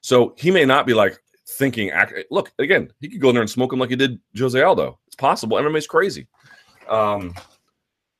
[0.00, 1.92] So he may not be like, thinking.
[2.30, 4.98] Look, again, he could go in there and smoke him like he did Jose Aldo.
[5.06, 5.56] It's possible.
[5.56, 6.26] MMA's crazy.
[6.88, 7.34] Um,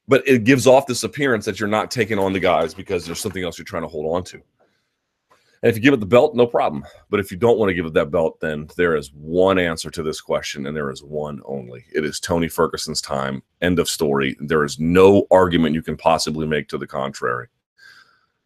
[0.09, 3.21] but it gives off this appearance that you're not taking on the guys because there's
[3.21, 4.43] something else you're trying to hold on to.
[5.63, 6.85] And if you give it the belt, no problem.
[7.11, 9.91] But if you don't want to give it that belt, then there is one answer
[9.91, 11.85] to this question, and there is one only.
[11.93, 13.43] It is Tony Ferguson's time.
[13.61, 14.37] End of story.
[14.41, 17.49] There is no argument you can possibly make to the contrary.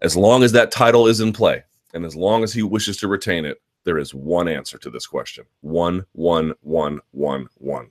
[0.02, 1.62] As long as that title is in play,
[1.94, 5.06] and as long as he wishes to retain it, there is one answer to this
[5.06, 5.44] question.
[5.60, 7.88] One, one, one, one, one.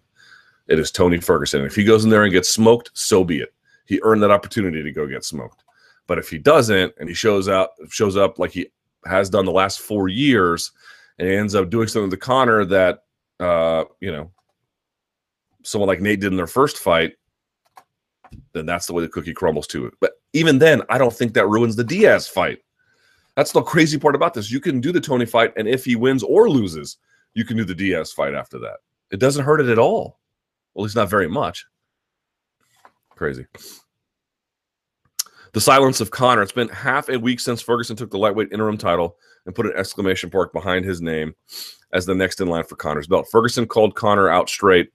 [0.68, 1.66] It is Tony Ferguson.
[1.66, 3.54] If he goes in there and gets smoked, so be it.
[3.86, 5.64] He earned that opportunity to go get smoked.
[6.08, 8.68] But if he doesn't, and he shows out, shows up like he
[9.06, 10.72] has done the last four years,
[11.20, 13.04] and ends up doing something to Conor that,
[13.40, 14.32] uh, you know,
[15.64, 17.14] someone like Nate did in their first fight,
[18.54, 19.94] then that's the way the cookie crumbles to it.
[20.02, 22.63] But even then, I don't think that ruins the Diaz fight.
[23.36, 24.52] That's the crazy part about this.
[24.52, 26.98] You can do the Tony fight, and if he wins or loses,
[27.34, 28.78] you can do the Diaz fight after that.
[29.12, 30.20] It doesn't hurt it at all.
[30.74, 31.66] Well, at least not very much.
[33.16, 33.46] Crazy.
[35.54, 36.42] The silence of Conor.
[36.42, 39.74] It's been half a week since Ferguson took the lightweight interim title and put an
[39.76, 41.36] exclamation mark behind his name
[41.92, 43.28] as the next in line for Conor's belt.
[43.32, 44.90] Ferguson called Conor out straight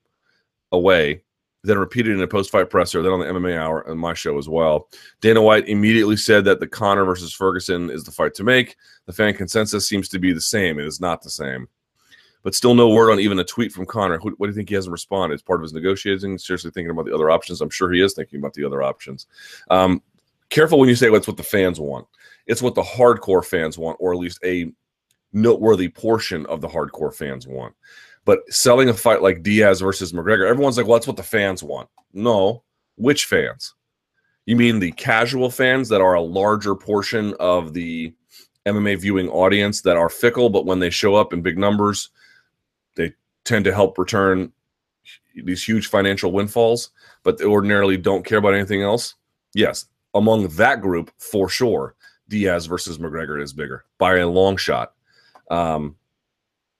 [0.71, 1.23] away
[1.63, 4.47] then repeated in a post-fight presser, then on the MMA Hour and my show as
[4.47, 4.87] well.
[5.21, 8.77] Dana White immediately said that the Conor versus Ferguson is the fight to make.
[9.05, 10.79] The fan consensus seems to be the same.
[10.79, 11.67] It is not the same.
[12.43, 14.17] But still no word on even a tweet from Conor.
[14.19, 15.33] What do you think he hasn't responded?
[15.33, 17.59] It's part of his negotiating, seriously thinking about the other options.
[17.59, 19.27] I'm sure he is thinking about the other options.
[19.69, 20.01] Um,
[20.49, 22.07] careful when you say what's what the fans want.
[22.47, 24.71] It's what the hardcore fans want, or at least a
[25.33, 27.75] noteworthy portion of the hardcore fans want.
[28.25, 31.63] But selling a fight like Diaz versus McGregor, everyone's like, well, that's what the fans
[31.63, 31.89] want.
[32.13, 32.63] No,
[32.95, 33.73] which fans?
[34.45, 38.13] You mean the casual fans that are a larger portion of the
[38.65, 42.09] MMA viewing audience that are fickle, but when they show up in big numbers,
[42.95, 43.13] they
[43.45, 44.51] tend to help return
[45.35, 46.91] these huge financial windfalls,
[47.23, 49.15] but they ordinarily don't care about anything else?
[49.53, 51.95] Yes, among that group, for sure,
[52.27, 54.93] Diaz versus McGregor is bigger by a long shot
[55.49, 55.95] um,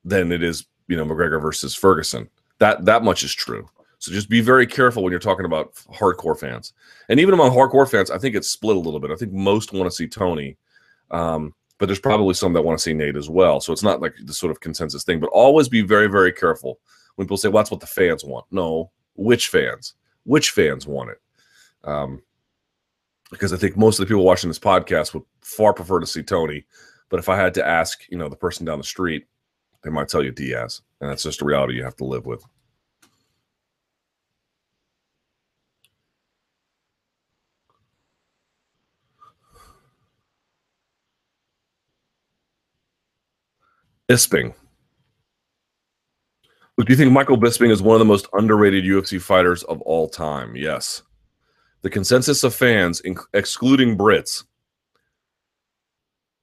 [0.04, 2.30] than it is you know McGregor versus Ferguson.
[2.58, 3.69] That that much is true.
[3.99, 6.73] So just be very careful when you're talking about hardcore fans.
[7.10, 9.12] And even among hardcore fans, I think it's split a little bit.
[9.12, 10.58] I think most want to see Tony,
[11.12, 13.60] um, but there's probably some that want to see Nate as well.
[13.60, 15.19] So it's not like the sort of consensus thing.
[15.19, 16.80] But always be very very careful
[17.15, 19.93] when people say, "Well, that's what the fans want." No, which fans?
[20.23, 21.21] Which fans want it?
[21.84, 22.21] Um,
[23.32, 26.23] because I think most of the people watching this podcast would far prefer to see
[26.23, 26.65] Tony.
[27.10, 29.25] But if I had to ask, you know, the person down the street,
[29.83, 32.43] they might tell you Diaz, and that's just a reality you have to live with.
[44.09, 44.55] Bisping.
[46.79, 50.07] Do you think Michael Bisping is one of the most underrated UFC fighters of all
[50.07, 50.55] time?
[50.55, 51.03] Yes.
[51.81, 53.01] The consensus of fans,
[53.33, 54.45] excluding Brits,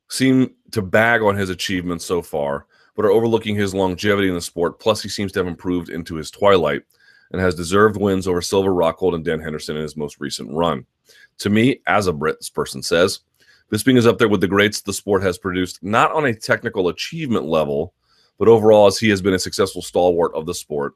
[0.09, 2.66] seem to bag on his achievements so far,
[2.97, 4.81] but are overlooking his longevity in the sport.
[4.81, 6.83] Plus, he seems to have improved into his twilight
[7.31, 10.87] and has deserved wins over Silva Rockhold and Dan Henderson in his most recent run.
[11.39, 13.21] To me, as a Brit, this person says,
[13.71, 16.89] Bisping is up there with the greats the sport has produced, not on a technical
[16.89, 17.93] achievement level,
[18.39, 20.95] but overall as he has been a successful stalwart of the sport,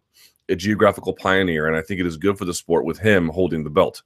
[0.49, 3.65] a geographical pioneer, and I think it is good for the sport with him holding
[3.65, 4.03] the belt.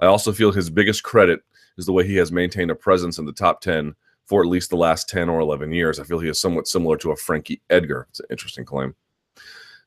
[0.00, 1.40] I also feel his biggest credit
[1.78, 3.94] is the way he has maintained a presence in the top 10
[4.26, 5.98] for at least the last 10 or 11 years.
[5.98, 8.06] I feel he is somewhat similar to a Frankie Edgar.
[8.10, 8.94] It's an interesting claim.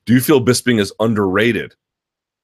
[0.06, 1.76] Do you feel Bisping is underrated?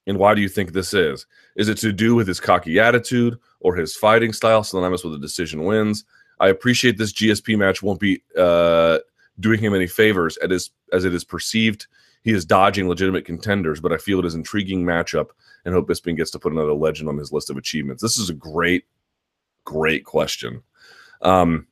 [0.08, 1.26] And why do you think this is?
[1.56, 5.20] Is it to do with his cocky attitude or his fighting style, synonymous with the
[5.20, 6.06] decision wins?
[6.40, 9.00] I appreciate this GSP match won't be uh,
[9.40, 11.88] doing him any favors as, as it is perceived.
[12.24, 15.30] He is dodging legitimate contenders, but I feel it is intriguing matchup
[15.64, 18.02] and hope Bisping gets to put another legend on his list of achievements.
[18.02, 18.86] This is a great,
[19.64, 20.62] great question.
[21.22, 21.68] Um,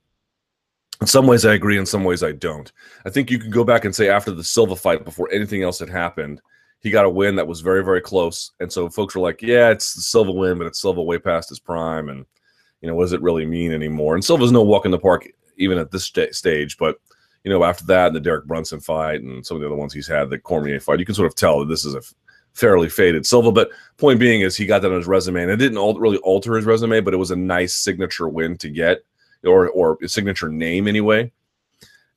[1.03, 1.77] in some ways, I agree.
[1.77, 2.71] In some ways, I don't.
[3.05, 5.79] I think you can go back and say after the Silva fight, before anything else
[5.79, 6.41] had happened,
[6.79, 8.51] he got a win that was very, very close.
[8.61, 11.49] And so folks were like, yeah, it's the Silva win, but it's Silva way past
[11.49, 12.07] his prime.
[12.07, 12.25] And,
[12.79, 14.15] you know, what does it really mean anymore?
[14.15, 16.77] And Silva's no walk in the park even at this st- stage.
[16.77, 16.95] But,
[17.43, 19.93] you know, after that and the Derek Brunson fight and some of the other ones
[19.93, 22.01] he's had, the Cormier fight, you can sort of tell that this is a
[22.53, 23.51] fairly faded Silva.
[23.51, 26.19] But point being is he got that on his resume, and it didn't al- really
[26.19, 29.03] alter his resume, but it was a nice signature win to get,
[29.45, 31.31] or or signature name anyway.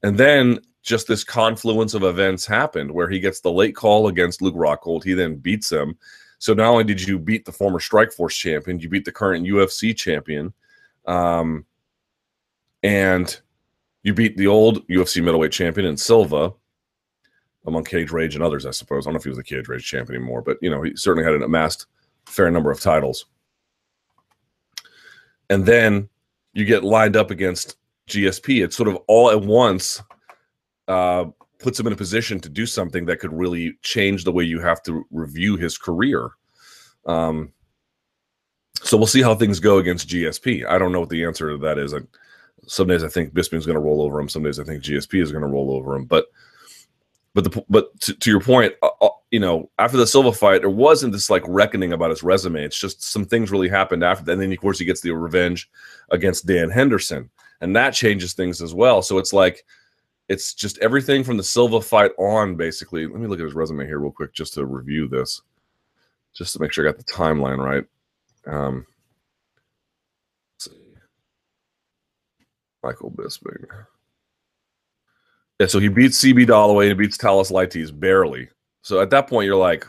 [0.03, 4.41] And then just this confluence of events happened where he gets the late call against
[4.41, 5.03] Luke Rockhold.
[5.03, 5.99] He then beats him.
[6.39, 9.97] So not only did you beat the former Strikeforce champion, you beat the current UFC
[9.97, 10.53] champion,
[11.07, 11.65] um,
[12.83, 13.41] and
[14.03, 16.53] you beat the old UFC middleweight champion in Silva
[17.67, 19.07] among Cage Rage and others, I suppose.
[19.07, 20.95] I don't know if he was the Cage Rage champ anymore, but you know, he
[20.95, 21.87] certainly had an amassed
[22.27, 23.27] fair number of titles.
[25.51, 26.09] And then
[26.57, 27.77] you get lined up against
[28.09, 28.65] GSP.
[28.65, 30.01] It's sort of all at once
[30.89, 31.27] uh,
[31.59, 34.59] puts him in a position to do something that could really change the way you
[34.61, 36.31] have to review his career.
[37.05, 37.53] Um,
[38.83, 40.67] so we'll see how things go against GSP.
[40.67, 41.93] I don't know what the answer to that is.
[41.93, 41.99] I,
[42.67, 44.29] some days I think Bisping's going to roll over him.
[44.31, 46.07] Some days I think GSP is going to roll over him.
[46.07, 46.27] But
[47.35, 48.73] but the but to, to your point,
[49.31, 52.63] you know, after the Silva fight, there wasn't this like reckoning about his resume.
[52.63, 54.33] It's just some things really happened after that.
[54.33, 55.69] And then of course he gets the revenge
[56.11, 59.03] against Dan Henderson, and that changes things as well.
[59.03, 59.65] So it's like
[60.29, 63.07] it's just everything from the Silva fight on, basically.
[63.07, 65.43] Let me look at his resume here real quick just to review this,
[66.35, 67.85] just to make sure I got the timeline right.
[68.47, 68.87] Um,
[72.87, 73.67] Michael Bisping.
[75.59, 78.49] Yeah, so he beats CB Dollaway and he beats Thales Leites barely.
[78.87, 79.85] So at that point, you're like,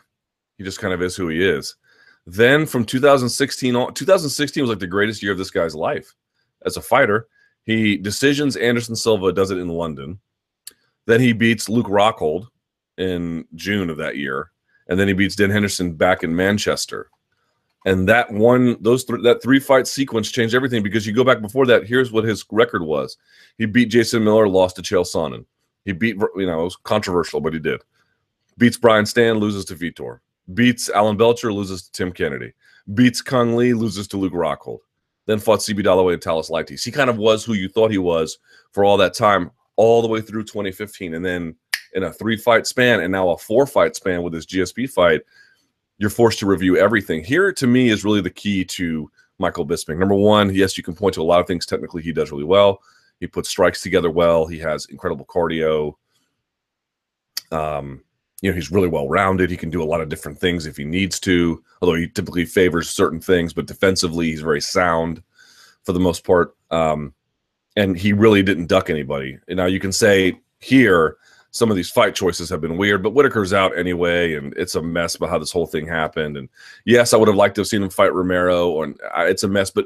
[0.57, 1.75] he just kind of is who he is.
[2.25, 6.15] Then from 2016 on, 2016 was like the greatest year of this guy's life
[6.65, 7.27] as a fighter.
[7.63, 10.17] He decisions Anderson Silva, does it in London.
[11.05, 12.47] Then he beats Luke Rockhold
[12.97, 14.49] in June of that year,
[14.87, 17.11] and then he beats Dan Henderson back in Manchester.
[17.85, 21.39] And that one, those th- that three fight sequence changed everything because you go back
[21.39, 21.85] before that.
[21.85, 23.15] Here's what his record was:
[23.59, 25.45] he beat Jason Miller, lost to Chael Sonnen.
[25.85, 27.83] He beat, you know, it was controversial, but he did.
[28.57, 30.19] Beats Brian Stann, loses to Vitor.
[30.53, 32.53] Beats Alan Belcher, loses to Tim Kennedy.
[32.93, 34.79] Beats Cung Le, loses to Luke Rockhold.
[35.25, 36.83] Then fought CB Dollaway and Thales Leites.
[36.83, 38.39] He kind of was who you thought he was
[38.71, 41.13] for all that time, all the way through 2015.
[41.13, 41.55] And then
[41.93, 45.21] in a three fight span and now a four fight span with this GSP fight,
[45.97, 47.23] you're forced to review everything.
[47.23, 49.97] Here, to me, is really the key to Michael Bisping.
[49.97, 52.43] Number one, yes, you can point to a lot of things technically he does really
[52.43, 52.81] well.
[53.19, 54.45] He puts strikes together well.
[54.45, 55.95] He has incredible cardio.
[57.51, 58.03] Um,
[58.41, 59.49] you know, he's really well rounded.
[59.49, 62.45] He can do a lot of different things if he needs to, although he typically
[62.45, 65.23] favors certain things, but defensively, he's very sound
[65.83, 66.55] for the most part.
[66.69, 67.13] Um,
[67.75, 69.39] and he really didn't duck anybody.
[69.47, 71.17] Now you can say here,
[71.51, 74.81] some of these fight choices have been weird, but Whitaker's out anyway, and it's a
[74.81, 76.37] mess about how this whole thing happened.
[76.37, 76.49] And
[76.85, 79.71] yes, I would have liked to have seen him fight Romero, and it's a mess.
[79.71, 79.85] But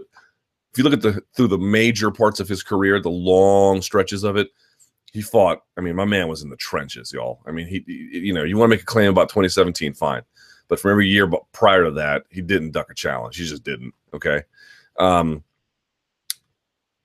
[0.72, 4.24] if you look at the through the major parts of his career, the long stretches
[4.24, 4.50] of it,
[5.12, 5.60] he fought.
[5.78, 7.42] I mean, my man was in the trenches, y'all.
[7.46, 10.24] I mean, he, he you know, you want to make a claim about 2017, fine,
[10.68, 13.38] but from every year but prior to that, he didn't duck a challenge.
[13.38, 13.94] He just didn't.
[14.14, 14.42] Okay,
[14.98, 15.44] um,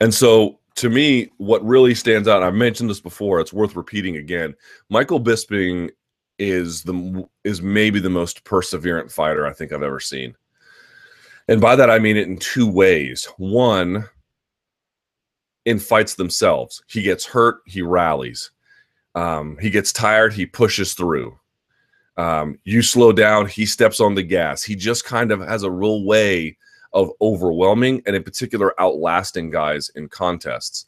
[0.00, 4.16] and so to me, what really stands out, I've mentioned this before, it's worth repeating
[4.18, 4.54] again.
[4.90, 5.90] Michael Bisping
[6.38, 10.36] is the is maybe the most perseverant fighter I think I've ever seen.
[11.48, 13.26] And by that, I mean it in two ways.
[13.38, 14.06] One,
[15.66, 18.50] in fights themselves, he gets hurt, he rallies.
[19.14, 21.38] Um, he gets tired, he pushes through.
[22.16, 24.62] Um, you slow down, he steps on the gas.
[24.62, 26.56] He just kind of has a real way
[26.94, 30.86] of overwhelming and, in particular, outlasting guys in contests.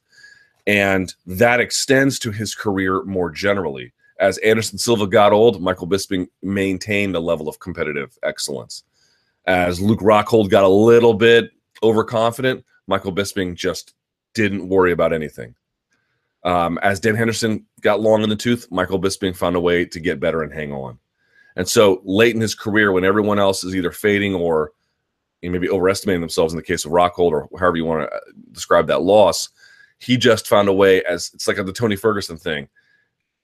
[0.67, 3.93] And that extends to his career more generally.
[4.21, 8.85] As Anderson Silva got old, Michael Bisping maintained a level of competitive excellence
[9.49, 11.51] as Luke Rockhold got a little bit
[11.83, 13.95] overconfident, Michael Bisping just
[14.43, 15.55] didn't worry about anything.
[16.45, 19.99] Um, as Dan Henderson got long in the tooth, Michael Bisping found a way to
[19.99, 20.99] get better and hang on.
[21.57, 24.71] And so late in his career, when everyone else is either fading or
[25.43, 28.21] maybe overestimating themselves in the case of Rockhold or however you want to uh,
[28.53, 29.49] describe that loss,
[29.99, 32.69] he just found a way as it's like the Tony Ferguson thing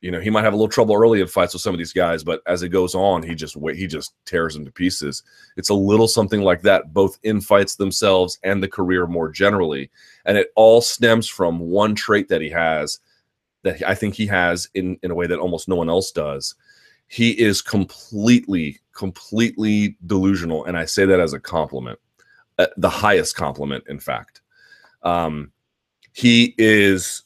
[0.04, 1.94] you know, he might have a little trouble early in fights with some of these
[1.94, 5.22] guys, but as it goes on, he just he just tears them to pieces.
[5.56, 9.90] It's a little something like that, both in fights themselves and the career more generally,
[10.26, 13.00] and it all stems from one trait that he has
[13.62, 16.54] that I think he has in in a way that almost no one else does.
[17.06, 21.98] He is completely, completely delusional, and I say that as a compliment,
[22.58, 24.42] uh, the highest compliment, in fact.
[25.02, 25.50] Um,
[26.12, 27.22] he is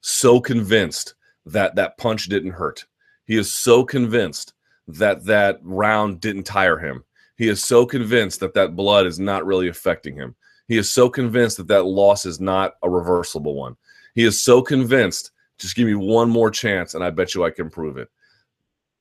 [0.00, 1.12] so convinced
[1.46, 2.84] that that punch didn't hurt.
[3.24, 4.54] He is so convinced
[4.88, 7.04] that that round didn't tire him.
[7.36, 10.34] He is so convinced that that blood is not really affecting him.
[10.68, 13.76] He is so convinced that that loss is not a reversible one.
[14.14, 17.50] He is so convinced, just give me one more chance and I bet you I
[17.50, 18.08] can prove it.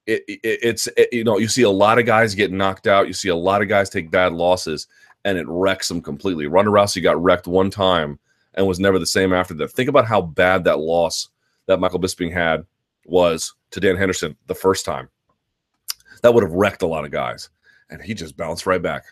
[0.08, 3.08] it, it it's it, you know, you see a lot of guys get knocked out,
[3.08, 4.88] you see a lot of guys take bad losses
[5.26, 6.48] and it wrecks them completely.
[6.48, 8.20] Ronda Rousey got wrecked one time
[8.56, 9.72] and was never the same after that.
[9.72, 11.30] Think about how bad that loss
[11.68, 12.66] that Michael Bisping had
[13.06, 15.10] was to Dan Henderson the first time.
[16.22, 17.50] That would have wrecked a lot of guys.
[17.90, 19.04] And he just bounced right back.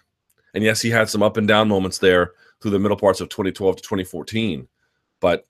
[0.53, 2.31] And yes, he had some up and down moments there
[2.61, 4.67] through the middle parts of 2012 to 2014,
[5.19, 5.45] but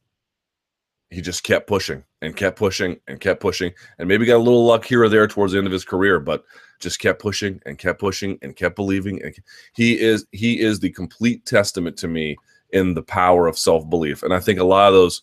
[1.10, 4.66] he just kept pushing and kept pushing and kept pushing and maybe got a little
[4.66, 6.44] luck here or there towards the end of his career but
[6.80, 9.36] just kept pushing and kept pushing and kept believing and
[9.74, 12.38] he is he is the complete testament to me
[12.72, 15.22] in the power of self-belief and i think a lot of those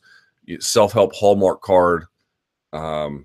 [0.61, 2.05] self-help hallmark card
[2.73, 3.25] um,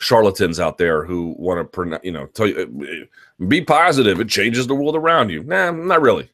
[0.00, 3.08] charlatans out there who want to you know tell you
[3.48, 5.42] be positive it changes the world around you.
[5.42, 6.30] Nah not really.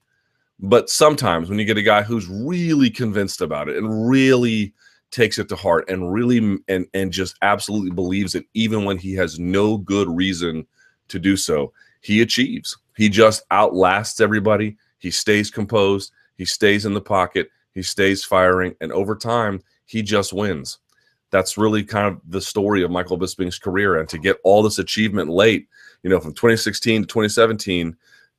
[0.63, 4.75] But sometimes when you get a guy who's really convinced about it and really
[5.11, 9.15] takes it to heart and really and and just absolutely believes it even when he
[9.15, 10.67] has no good reason
[11.09, 12.77] to do so he achieves.
[12.97, 14.77] He just outlasts everybody.
[14.99, 16.13] He stays composed.
[16.37, 20.79] He stays in the pocket he stays firing and over time he just wins.
[21.31, 23.99] That's really kind of the story of Michael Bisping's career.
[23.99, 25.69] And to get all this achievement late,
[26.03, 27.97] you know, from 2016 to 2017,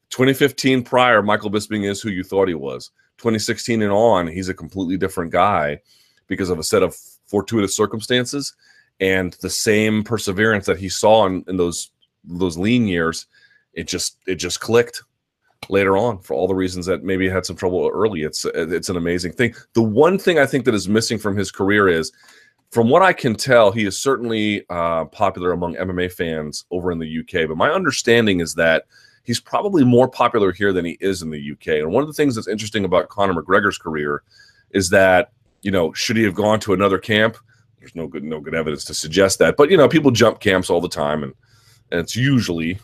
[0.09, 2.91] 2015 prior, Michael Bisping is who you thought he was.
[3.17, 5.79] 2016 and on, he's a completely different guy
[6.27, 6.95] because of a set of
[7.27, 8.53] fortuitous circumstances
[8.99, 11.91] and the same perseverance that he saw in, in those
[12.23, 13.27] those lean years.
[13.73, 15.03] It just it just clicked
[15.70, 18.24] later on for all the reasons that maybe had some trouble early.
[18.24, 19.53] It's it's an amazing thing.
[19.74, 22.12] The one thing I think that is missing from his career is,
[22.72, 26.99] from what I can tell, he is certainly uh, popular among MMA fans over in
[26.99, 27.47] the UK.
[27.47, 28.86] But my understanding is that
[29.24, 31.68] he's probably more popular here than he is in the UK.
[31.80, 34.24] And one of the things that's interesting about Conor McGregor's career
[34.72, 35.32] is that
[35.62, 37.38] you know should he have gone to another camp?
[37.80, 39.57] There's no good no good evidence to suggest that.
[39.57, 41.34] But you know people jump camps all the time, and
[41.91, 42.80] and it's usually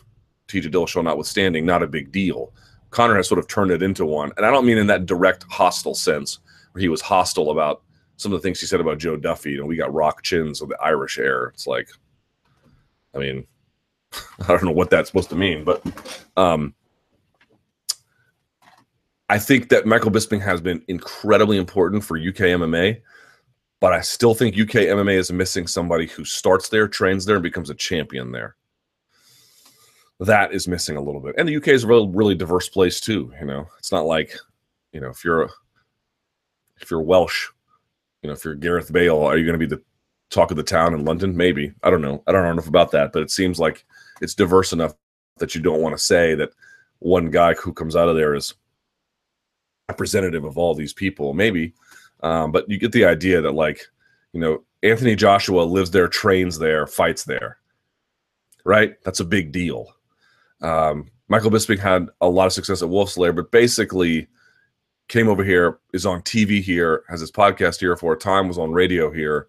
[0.48, 2.52] TJ Dillashaw notwithstanding, not a big deal.
[2.90, 4.32] Conor has sort of turned it into one.
[4.36, 6.38] And I don't mean in that direct hostile sense
[6.72, 7.82] where he was hostile about
[8.16, 9.52] some of the things he said about Joe Duffy.
[9.52, 11.46] You know, we got rock chins with the Irish air.
[11.46, 11.88] It's like,
[13.14, 13.46] I mean,
[14.12, 15.82] I don't know what that's supposed to mean, but
[16.36, 16.74] um,
[19.28, 23.02] I think that Michael Bisping has been incredibly important for UK MMA,
[23.80, 27.42] but I still think UK MMA is missing somebody who starts there, trains there, and
[27.42, 28.56] becomes a champion there
[30.20, 31.34] that is missing a little bit.
[31.38, 33.32] And the UK is a really, really diverse place too.
[33.38, 34.36] You know, it's not like,
[34.92, 35.48] you know, if you're a,
[36.80, 37.48] if you're Welsh,
[38.22, 39.82] you know, if you're Gareth Bale, are you going to be the
[40.30, 41.36] talk of the town in London?
[41.36, 41.72] Maybe.
[41.82, 42.22] I don't know.
[42.26, 43.84] I don't know enough about that, but it seems like
[44.20, 44.94] it's diverse enough
[45.38, 46.50] that you don't want to say that
[46.98, 48.54] one guy who comes out of there is
[49.88, 51.32] representative of all these people.
[51.32, 51.74] Maybe,
[52.22, 53.82] um, but you get the idea that like,
[54.32, 57.58] you know, Anthony Joshua lives there, trains there, fights there.
[58.64, 58.96] Right?
[59.04, 59.94] That's a big deal.
[60.60, 64.28] Um, Michael Bisping had a lot of success at Wolf's Lair, but basically
[65.08, 68.58] came over here, is on TV here, has his podcast here for a time, was
[68.58, 69.46] on radio here,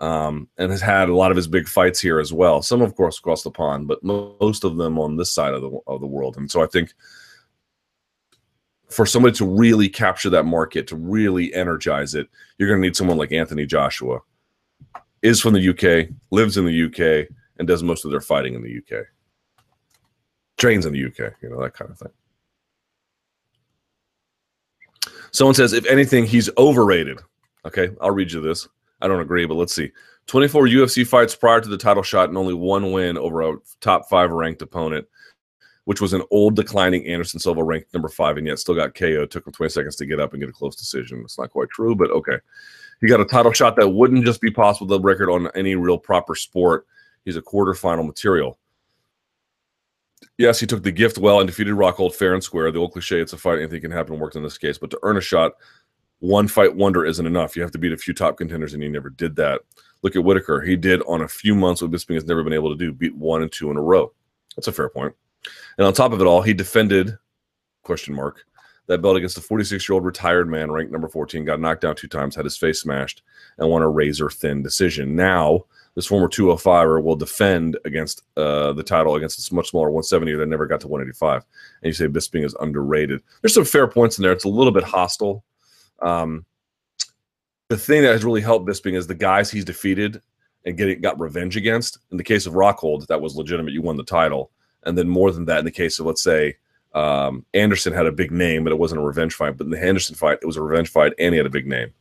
[0.00, 2.62] um, and has had a lot of his big fights here as well.
[2.62, 5.78] Some, of course, across the pond, but most of them on this side of the
[5.86, 6.36] of the world.
[6.36, 6.92] And so I think
[8.88, 12.28] for somebody to really capture that market, to really energize it,
[12.58, 14.20] you're going to need someone like Anthony Joshua.
[15.22, 17.28] Is from the UK, lives in the UK,
[17.58, 19.06] and does most of their fighting in the UK
[20.60, 22.12] trains in the UK, you know, that kind of thing.
[25.32, 27.20] Someone says, if anything, he's overrated.
[27.64, 28.68] Okay, I'll read you this.
[29.00, 29.90] I don't agree, but let's see.
[30.26, 34.08] 24 UFC fights prior to the title shot and only one win over a top
[34.08, 35.06] five ranked opponent,
[35.84, 39.26] which was an old declining Anderson Silva ranked number five, and yet still got KO.
[39.26, 41.20] Took him 20 seconds to get up and get a close decision.
[41.24, 42.36] It's not quite true, but okay.
[43.00, 45.98] He got a title shot that wouldn't just be possible the record on any real
[45.98, 46.86] proper sport.
[47.24, 48.58] He's a quarterfinal material.
[50.38, 52.70] Yes, he took the gift well and defeated Rockhold fair and square.
[52.70, 54.78] The old cliche, it's a fight, anything can happen, worked in this case.
[54.78, 55.52] But to earn a shot,
[56.20, 57.56] one fight wonder isn't enough.
[57.56, 59.62] You have to beat a few top contenders, and he never did that.
[60.02, 60.60] Look at Whitaker.
[60.60, 63.14] He did on a few months what Bisping has never been able to do, beat
[63.14, 64.12] one and two in a row.
[64.56, 65.14] That's a fair point.
[65.78, 67.18] And on top of it all, he defended
[67.82, 68.44] question mark
[68.86, 71.94] that belt against a 46 year old retired man ranked number 14, got knocked down
[71.94, 73.22] two times, had his face smashed,
[73.58, 75.14] and won a razor thin decision.
[75.14, 75.64] Now,
[75.94, 80.46] this former 205er will defend against uh, the title against this much smaller 170 that
[80.46, 81.44] never got to 185.
[81.82, 83.22] And you say Bisping is underrated.
[83.42, 84.32] There's some fair points in there.
[84.32, 85.44] It's a little bit hostile.
[86.00, 86.44] Um,
[87.68, 90.22] the thing that has really helped Bisping is the guys he's defeated
[90.64, 91.98] and getting got revenge against.
[92.10, 93.72] In the case of Rockhold, that was legitimate.
[93.72, 94.50] You won the title.
[94.84, 96.56] And then more than that, in the case of let's say
[96.94, 99.56] um, Anderson had a big name, but it wasn't a revenge fight.
[99.56, 101.66] But in the Anderson fight, it was a revenge fight, and he had a big
[101.66, 101.92] name.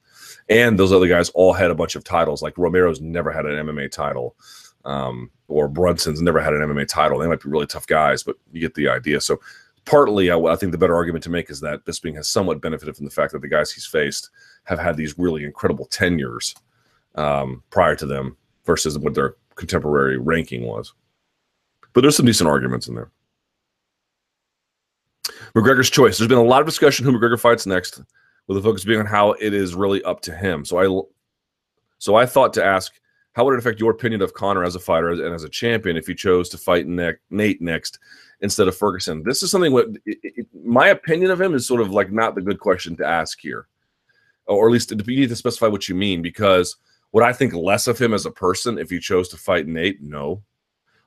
[0.50, 2.42] And those other guys all had a bunch of titles.
[2.42, 4.36] Like Romero's never had an MMA title,
[4.84, 7.20] um, or Brunson's never had an MMA title.
[7.20, 9.22] They might be really tough guys, but you get the idea.
[9.22, 9.40] So
[9.86, 12.96] partly, I, I think the better argument to make is that Bisping has somewhat benefited
[12.96, 14.30] from the fact that the guys he's faced
[14.64, 16.56] have had these really incredible tenures
[17.16, 18.36] um, prior to them
[18.66, 20.94] versus what their contemporary ranking was.
[21.94, 23.12] But there's some decent arguments in there.
[25.56, 26.18] McGregor's choice.
[26.18, 28.02] There's been a lot of discussion who McGregor fights next,
[28.50, 30.66] with the focus being on how it is really up to him.
[30.66, 31.04] So I,
[32.00, 33.00] so I thought to ask,
[33.34, 35.96] how would it affect your opinion of Conor as a fighter and as a champion
[35.96, 38.00] if he chose to fight Nate next
[38.42, 39.22] instead of Ferguson?
[39.24, 39.72] This is something.
[39.72, 39.90] What
[40.66, 43.68] my opinion of him is sort of like not the good question to ask here,
[44.48, 46.76] or at least you need to specify what you mean because
[47.12, 50.02] would I think less of him as a person if he chose to fight Nate?
[50.02, 50.42] No.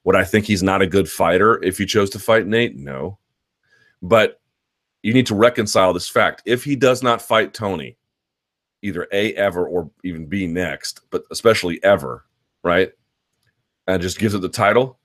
[0.04, 2.76] Would I think he's not a good fighter if he chose to fight Nate?
[2.76, 3.18] No.
[4.00, 4.40] But
[5.02, 6.42] you need to reconcile this fact.
[6.44, 7.96] If he does not fight Tony,
[8.82, 12.24] either A, ever, or even B, next, but especially ever,
[12.62, 12.92] right?
[13.86, 14.98] And just gives it the title,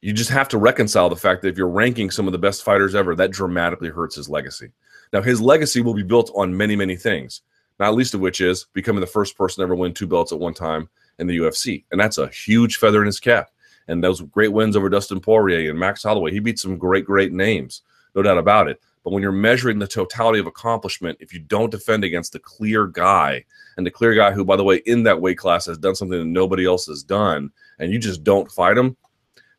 [0.00, 2.62] you just have to reconcile the fact that if you're ranking some of the best
[2.62, 4.70] fighters ever, that dramatically hurts his legacy.
[5.12, 7.42] Now, his legacy will be built on many, many things,
[7.78, 10.38] not least of which is becoming the first person to ever win two belts at
[10.38, 10.88] one time
[11.18, 11.84] in the UFC.
[11.90, 13.50] And that's a huge feather in his cap
[13.88, 16.30] and those great wins over Dustin Poirier and Max Holloway.
[16.30, 17.82] He beat some great, great names,
[18.14, 18.80] no doubt about it.
[19.02, 22.86] But when you're measuring the totality of accomplishment, if you don't defend against the clear
[22.86, 23.44] guy,
[23.76, 26.18] and the clear guy who, by the way, in that weight class has done something
[26.18, 28.96] that nobody else has done, and you just don't fight him,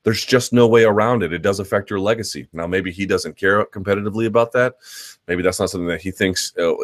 [0.04, 1.34] there's just no way around it.
[1.34, 2.48] It does affect your legacy.
[2.54, 4.76] Now, maybe he doesn't care competitively about that.
[5.28, 6.76] Maybe that's not something that he thinks uh,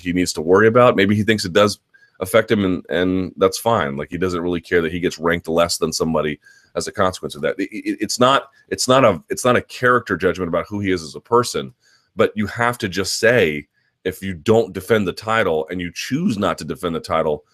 [0.00, 0.96] he, needs to worry about.
[0.96, 1.80] Maybe he thinks it does
[2.20, 3.96] affect him, and and that's fine.
[3.96, 6.38] Like he doesn't really care that he gets ranked less than somebody
[6.76, 7.58] as a consequence of that.
[7.58, 10.90] It, it, it's not it's not a it's not a character judgment about who he
[10.90, 11.74] is as a person,
[12.16, 13.66] but you have to just say
[14.04, 17.44] if you don't defend the title and you choose not to defend the title,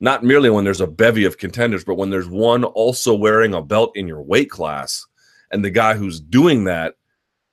[0.00, 3.62] not merely when there's a bevy of contenders, but when there's one also wearing a
[3.62, 5.06] belt in your weight class,
[5.50, 6.94] and the guy who's doing that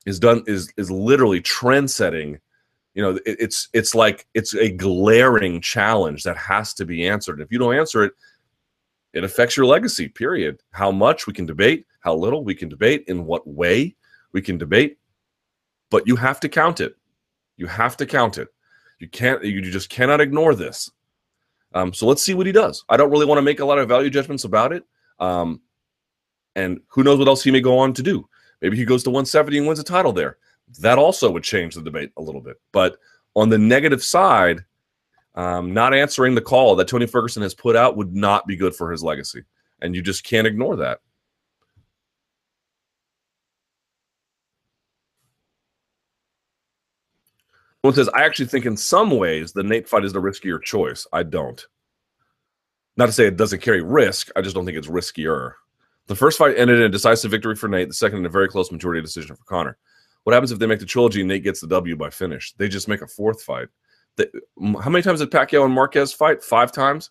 [0.05, 2.39] is done is is literally trend setting.
[2.93, 7.41] You know, it, it's it's like it's a glaring challenge that has to be answered.
[7.41, 8.13] If you don't answer it,
[9.13, 10.61] it affects your legacy, period.
[10.71, 13.95] How much we can debate, how little we can debate, in what way
[14.31, 14.97] we can debate,
[15.89, 16.95] but you have to count it.
[17.57, 18.47] You have to count it.
[18.99, 20.89] You can't, you just cannot ignore this.
[21.73, 22.83] Um, so let's see what he does.
[22.89, 24.83] I don't really want to make a lot of value judgments about it.
[25.19, 25.61] Um,
[26.55, 28.27] and who knows what else he may go on to do.
[28.61, 30.37] Maybe he goes to 170 and wins a title there.
[30.79, 32.59] That also would change the debate a little bit.
[32.71, 32.97] But
[33.35, 34.63] on the negative side,
[35.35, 38.75] um, not answering the call that Tony Ferguson has put out would not be good
[38.75, 39.43] for his legacy.
[39.81, 40.99] And you just can't ignore that.
[47.81, 51.05] One says, I actually think in some ways the Nate fight is the riskier choice.
[51.11, 51.65] I don't.
[52.95, 55.53] Not to say it doesn't carry risk, I just don't think it's riskier.
[56.07, 58.47] The first fight ended in a decisive victory for Nate, the second in a very
[58.47, 59.77] close majority decision for Conor.
[60.23, 62.53] What happens if they make the trilogy and Nate gets the W by finish?
[62.53, 63.67] They just make a fourth fight
[64.15, 64.29] the,
[64.81, 66.43] how many times did Pacquiao and Marquez fight?
[66.43, 67.09] Five times.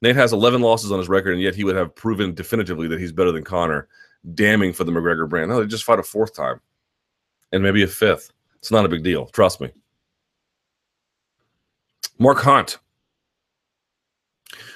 [0.00, 3.00] Nate has 11 losses on his record, and yet he would have proven definitively that
[3.00, 3.88] he's better than Conor,
[4.34, 5.50] damning for the McGregor brand.
[5.50, 6.60] No, they just fought a fourth time
[7.52, 8.32] and maybe a fifth.
[8.58, 9.26] It's not a big deal.
[9.26, 9.70] Trust me.
[12.18, 12.78] Mark Hunt.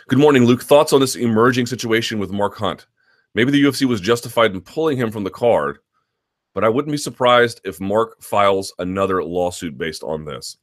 [0.09, 0.62] Good morning, Luke.
[0.62, 2.86] Thoughts on this emerging situation with Mark Hunt?
[3.34, 5.78] Maybe the UFC was justified in pulling him from the card,
[6.55, 10.59] but I wouldn't be surprised if Mark files another lawsuit based on this.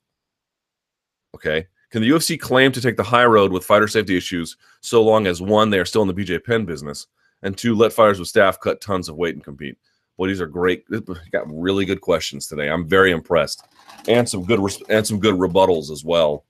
[1.35, 1.67] Okay.
[1.89, 5.25] Can the UFC claim to take the high road with fighter safety issues so long
[5.25, 7.07] as one, they are still in the BJ Penn business,
[7.41, 9.77] and two, let fighters with staff cut tons of weight and compete?
[10.17, 10.85] Boy, these are great.
[11.31, 12.69] Got really good questions today.
[12.69, 13.65] I'm very impressed,
[14.07, 14.59] and some good
[14.89, 16.45] and some good rebuttals as well.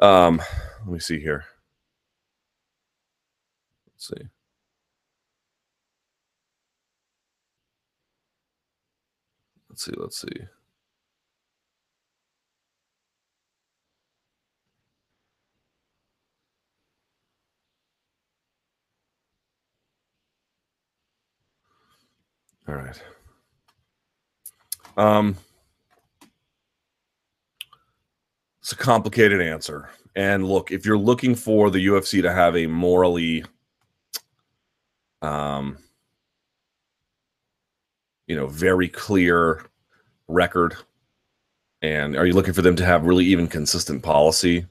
[0.00, 0.42] Um,
[0.84, 1.44] let me see here.
[3.92, 4.28] Let's see.
[9.70, 9.92] Let's see.
[9.96, 10.53] Let's see.
[22.66, 23.02] All right.
[24.96, 25.36] Um,
[28.60, 29.90] it's a complicated answer.
[30.16, 33.44] And look, if you're looking for the UFC to have a morally,
[35.20, 35.76] um,
[38.26, 39.66] you know, very clear
[40.28, 40.76] record,
[41.82, 44.64] and are you looking for them to have really even consistent policy?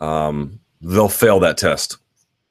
[0.00, 1.98] Um, they'll fail that test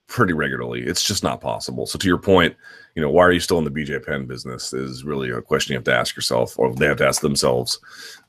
[0.10, 0.82] pretty regularly.
[0.82, 1.86] It's just not possible.
[1.86, 2.56] So to your point,
[2.96, 5.72] you know, why are you still in the BJ Penn business is really a question
[5.72, 7.80] you have to ask yourself, or they have to ask themselves.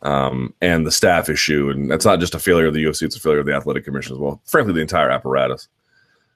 [0.03, 3.17] Um, and the staff issue, and that's not just a failure of the UFC; it's
[3.17, 4.41] a failure of the athletic commission as well.
[4.45, 5.69] Frankly, the entire apparatus.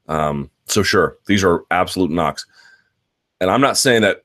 [0.09, 2.47] Um, so sure, these are absolute knocks,
[3.41, 4.25] and I'm not saying that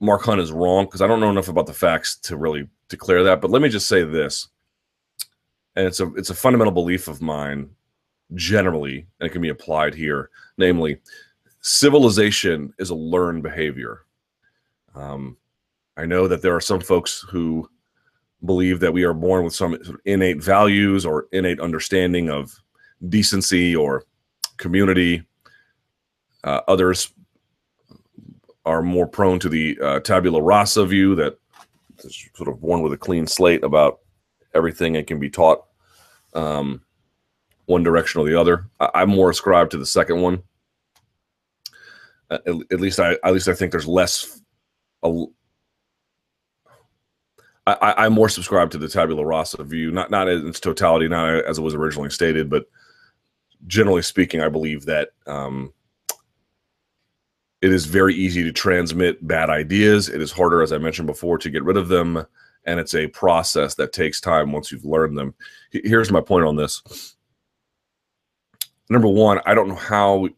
[0.00, 3.24] Mark Hunt is wrong because I don't know enough about the facts to really declare
[3.24, 3.40] that.
[3.40, 4.48] But let me just say this,
[5.74, 7.70] and it's a it's a fundamental belief of mine
[8.34, 11.00] generally, and it can be applied here, namely,
[11.60, 14.04] civilization is a learned behavior.
[14.94, 15.36] Um,
[15.96, 17.68] I know that there are some folks who
[18.44, 22.52] believe that we are born with some innate values or innate understanding of
[23.08, 24.04] decency or
[24.56, 25.22] community.
[26.42, 27.12] Uh, others
[28.66, 31.38] are more prone to the uh, tabula rasa view that
[31.98, 34.00] is sort of born with a clean slate about
[34.54, 35.64] everything and can be taught
[36.34, 36.82] um,
[37.66, 38.66] one direction or the other.
[38.80, 40.42] I, am more ascribed to the second one.
[42.30, 44.40] Uh, at, at, least I at least I think there's less.
[47.66, 51.44] I, I'm more subscribed to the tabula rasa view, not not in its totality, not
[51.44, 52.66] as it was originally stated, but
[53.66, 55.72] generally speaking, I believe that um,
[57.62, 60.08] it is very easy to transmit bad ideas.
[60.08, 62.26] It is harder, as I mentioned before, to get rid of them,
[62.66, 65.34] and it's a process that takes time once you've learned them.
[65.70, 67.13] Here's my point on this
[68.88, 70.28] number one, I don't know how.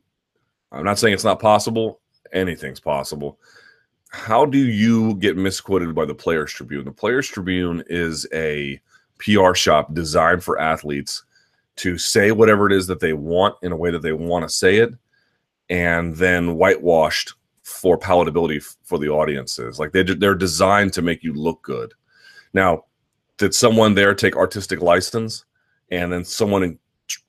[0.72, 2.00] I'm not saying it's not possible.
[2.32, 3.38] Anything's possible.
[4.10, 6.84] How do you get misquoted by the Players Tribune?
[6.84, 8.80] The Players Tribune is a
[9.18, 11.24] PR shop designed for athletes
[11.76, 14.48] to say whatever it is that they want in a way that they want to
[14.48, 14.90] say it,
[15.68, 19.78] and then whitewashed for palatability for the audiences.
[19.78, 21.92] Like they they're designed to make you look good.
[22.54, 22.84] Now,
[23.38, 25.44] did someone there take artistic license,
[25.90, 26.78] and then someone in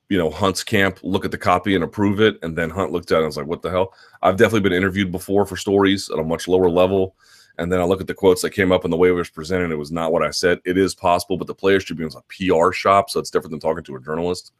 [0.08, 3.12] you know Hunt's camp look at the copy and approve it, and then Hunt looked
[3.12, 3.92] at it and was like, "What the hell?"
[4.22, 7.14] I've definitely been interviewed before for stories at a much lower level,
[7.58, 9.30] and then I look at the quotes that came up and the way it was
[9.30, 9.70] presented.
[9.70, 10.60] It was not what I said.
[10.64, 13.60] It is possible, but the Players Tribune is a PR shop, so it's different than
[13.60, 14.52] talking to a journalist.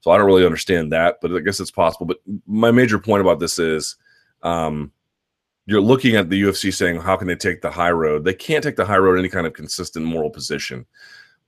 [0.00, 2.06] So I don't really understand that, but I guess it's possible.
[2.06, 3.96] But my major point about this is,
[4.42, 4.92] um,
[5.66, 8.64] you're looking at the UFC saying, "How can they take the high road?" They can't
[8.64, 10.86] take the high road any kind of consistent moral position.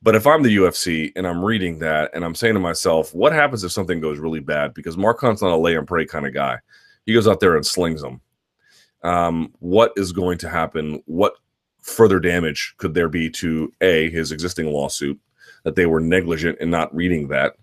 [0.03, 3.33] But if I'm the UFC and I'm reading that and I'm saying to myself, what
[3.33, 4.73] happens if something goes really bad?
[4.73, 6.59] Because Mark Hunt's not a lay and pray kind of guy.
[7.05, 8.21] He goes out there and slings them.
[9.03, 11.03] Um, what is going to happen?
[11.07, 11.35] What
[11.83, 15.19] further damage could there be to A, his existing lawsuit,
[15.65, 17.57] that they were negligent in not reading that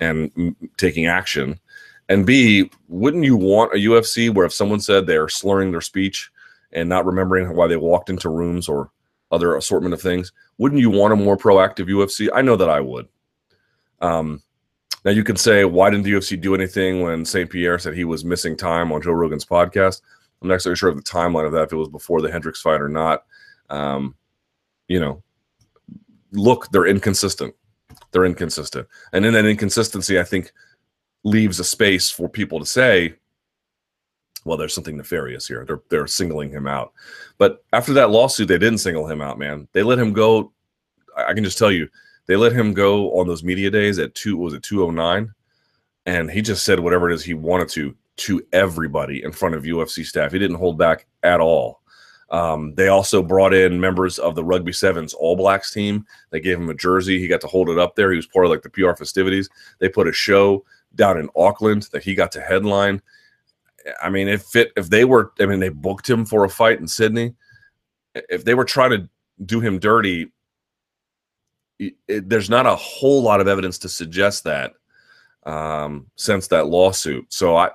[0.00, 1.60] and m- taking action?
[2.08, 6.30] And B, wouldn't you want a UFC where if someone said they're slurring their speech
[6.72, 8.90] and not remembering why they walked into rooms or
[9.30, 10.32] other assortment of things.
[10.58, 12.28] Wouldn't you want a more proactive UFC?
[12.34, 13.08] I know that I would.
[14.00, 14.42] Um,
[15.04, 17.48] now you can say, why didn't the UFC do anything when St.
[17.48, 20.02] Pierre said he was missing time on Joe Rogan's podcast?
[20.42, 22.60] I'm not exactly sure of the timeline of that, if it was before the Hendricks
[22.60, 23.24] fight or not.
[23.70, 24.16] Um,
[24.88, 25.22] you know,
[26.32, 27.54] look, they're inconsistent.
[28.10, 28.86] They're inconsistent.
[29.12, 30.52] And in that inconsistency, I think
[31.24, 33.14] leaves a space for people to say,
[34.46, 35.64] well, there's something nefarious here.
[35.66, 36.92] They're they're singling him out.
[37.38, 39.68] But after that lawsuit, they didn't single him out, man.
[39.72, 40.52] They let him go.
[41.16, 41.88] I can just tell you,
[42.26, 45.32] they let him go on those media days at two was it 209
[46.06, 49.64] and he just said whatever it is he wanted to to everybody in front of
[49.64, 50.32] UFC staff.
[50.32, 51.82] He didn't hold back at all.
[52.30, 56.06] Um, they also brought in members of the Rugby Sevens All Blacks team.
[56.30, 57.20] They gave him a jersey.
[57.20, 58.10] He got to hold it up there.
[58.10, 59.50] He was part of like the PR festivities.
[59.80, 63.02] They put a show down in Auckland that he got to headline.
[64.02, 66.80] I mean, if it if they were, I mean, they booked him for a fight
[66.80, 67.34] in Sydney.
[68.14, 69.08] If they were trying to
[69.44, 70.32] do him dirty,
[71.78, 74.72] it, it, there's not a whole lot of evidence to suggest that
[75.44, 77.32] um, since that lawsuit.
[77.32, 77.70] So I,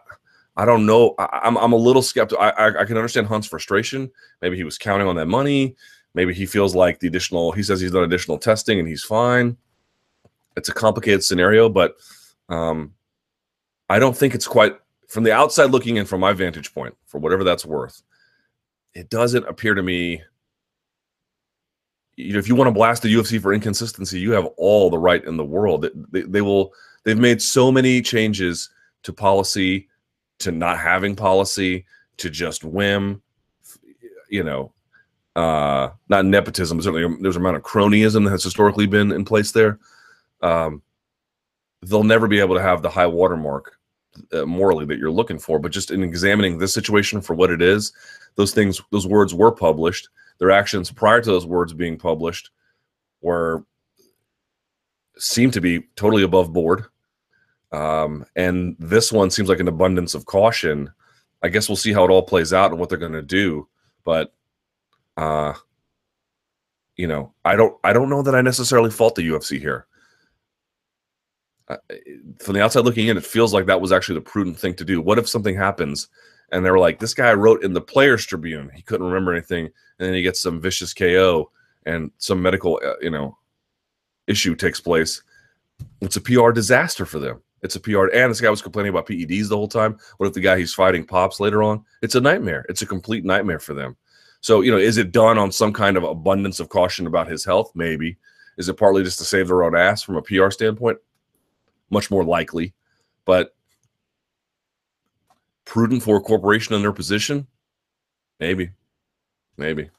[0.58, 1.16] I don't know.
[1.18, 2.44] I, am I'm, I'm a little skeptical.
[2.44, 4.12] I, I, I can understand Hunt's frustration.
[4.42, 5.76] Maybe he was counting on that money.
[6.14, 7.52] Maybe he feels like the additional.
[7.52, 9.56] He says he's done additional testing and he's fine.
[10.58, 11.96] It's a complicated scenario, but
[12.50, 12.94] um,
[13.90, 14.76] I don't think it's quite
[15.12, 18.02] from the outside looking in from my vantage point, for whatever that's worth,
[18.94, 20.22] it doesn't appear to me.
[22.16, 24.98] You know, if you want to blast the UFC for inconsistency, you have all the
[24.98, 25.86] right in the world.
[26.12, 26.72] They, they will.
[27.04, 28.70] They've made so many changes
[29.04, 29.90] to policy,
[30.40, 31.86] to not having policy,
[32.16, 33.22] to just whim.
[34.30, 34.72] You know,
[35.36, 39.52] uh, not nepotism, certainly there's an amount of cronyism that has historically been in place
[39.52, 39.78] there.
[40.42, 40.82] Um,
[41.82, 43.78] they'll never be able to have the high watermark
[44.34, 45.60] uh, morally that you're looking for.
[45.60, 47.94] But just in examining this situation for what it is,
[48.36, 50.10] those things, those words were published.
[50.38, 52.50] Their actions prior to those words being published
[53.22, 53.64] were
[55.18, 56.86] seem to be totally above board.
[57.72, 60.92] Um, and this one seems like an abundance of caution.
[61.44, 63.68] I guess we'll see how it all plays out and what they're going to do.
[64.04, 64.34] But,
[65.16, 65.54] uh,
[66.96, 69.88] you know, I don't, I don't know that I necessarily fault the UFC here.
[71.72, 71.96] Uh,
[72.40, 74.86] from the outside looking in, it feels like that was actually the prudent thing to
[74.86, 75.02] do.
[75.02, 76.10] What if something happens
[76.52, 79.66] and they were like, this guy wrote in the Players Tribune, he couldn't remember anything,
[79.66, 81.50] and then he gets some vicious KO
[81.86, 83.38] and some medical, uh, you know,
[84.28, 85.24] issue takes place.
[86.02, 87.42] It's a PR disaster for them.
[87.62, 89.98] It's a PR, and this guy was complaining about PEDs the whole time.
[90.18, 91.86] What if the guy he's fighting pops later on?
[92.02, 92.66] It's a nightmare.
[92.70, 93.96] It's a complete nightmare for them.
[94.42, 97.46] So, you know, is it done on some kind of abundance of caution about his
[97.46, 97.72] health?
[97.76, 98.18] Maybe.
[98.58, 100.98] Is it partly just to save their own ass from a PR standpoint?
[101.92, 102.74] Much more likely.
[103.26, 103.54] But
[105.66, 107.46] prudent for a corporation in their position?
[108.40, 108.72] Maybe.
[109.58, 109.90] Maybe.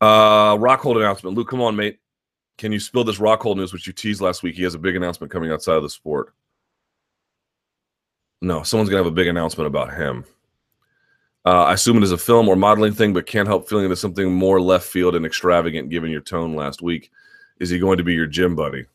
[0.00, 1.36] Uh, Rockhold announcement.
[1.36, 2.00] Luke, come on, mate.
[2.58, 4.56] Can you spill this Rockhold news, which you teased last week?
[4.56, 6.34] He has a big announcement coming outside of the sport.
[8.40, 10.24] No, someone's gonna have a big announcement about him.
[11.44, 13.90] Uh, I assume it is a film or modeling thing, but can't help feeling it
[13.90, 17.10] is something more left field and extravagant given your tone last week.
[17.58, 18.86] Is he going to be your gym buddy?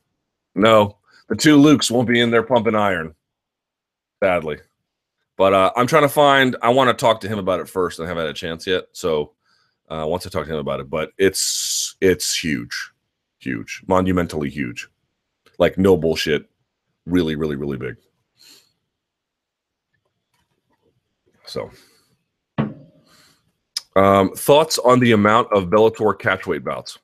[0.56, 3.14] No, the two Lukes won't be in there pumping iron.
[4.20, 4.58] Badly.
[5.36, 8.00] But uh, I'm trying to find, I want to talk to him about it first.
[8.00, 8.86] I haven't had a chance yet.
[8.94, 9.34] So
[9.90, 10.90] uh, once I talk to him about it.
[10.90, 12.92] But it's it's huge,
[13.40, 14.88] huge, monumentally huge,
[15.60, 16.50] like no bullshit,
[17.06, 17.98] really, really, really big.
[21.46, 21.72] So,
[23.98, 26.98] um, thoughts on the amount of Bellator catchweight bouts?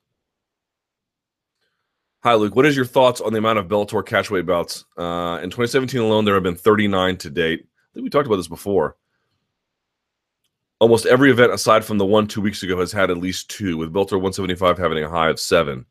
[2.23, 2.55] Hi, Luke.
[2.55, 4.85] What is your thoughts on the amount of Bellator catchweight bouts?
[4.97, 7.61] Uh, in 2017 alone, there have been 39 to date.
[7.61, 8.95] I think we talked about this before
[10.83, 13.77] almost every event aside from the one two weeks ago has had at least two,
[13.77, 15.85] with Bellator 175 having a high of seven.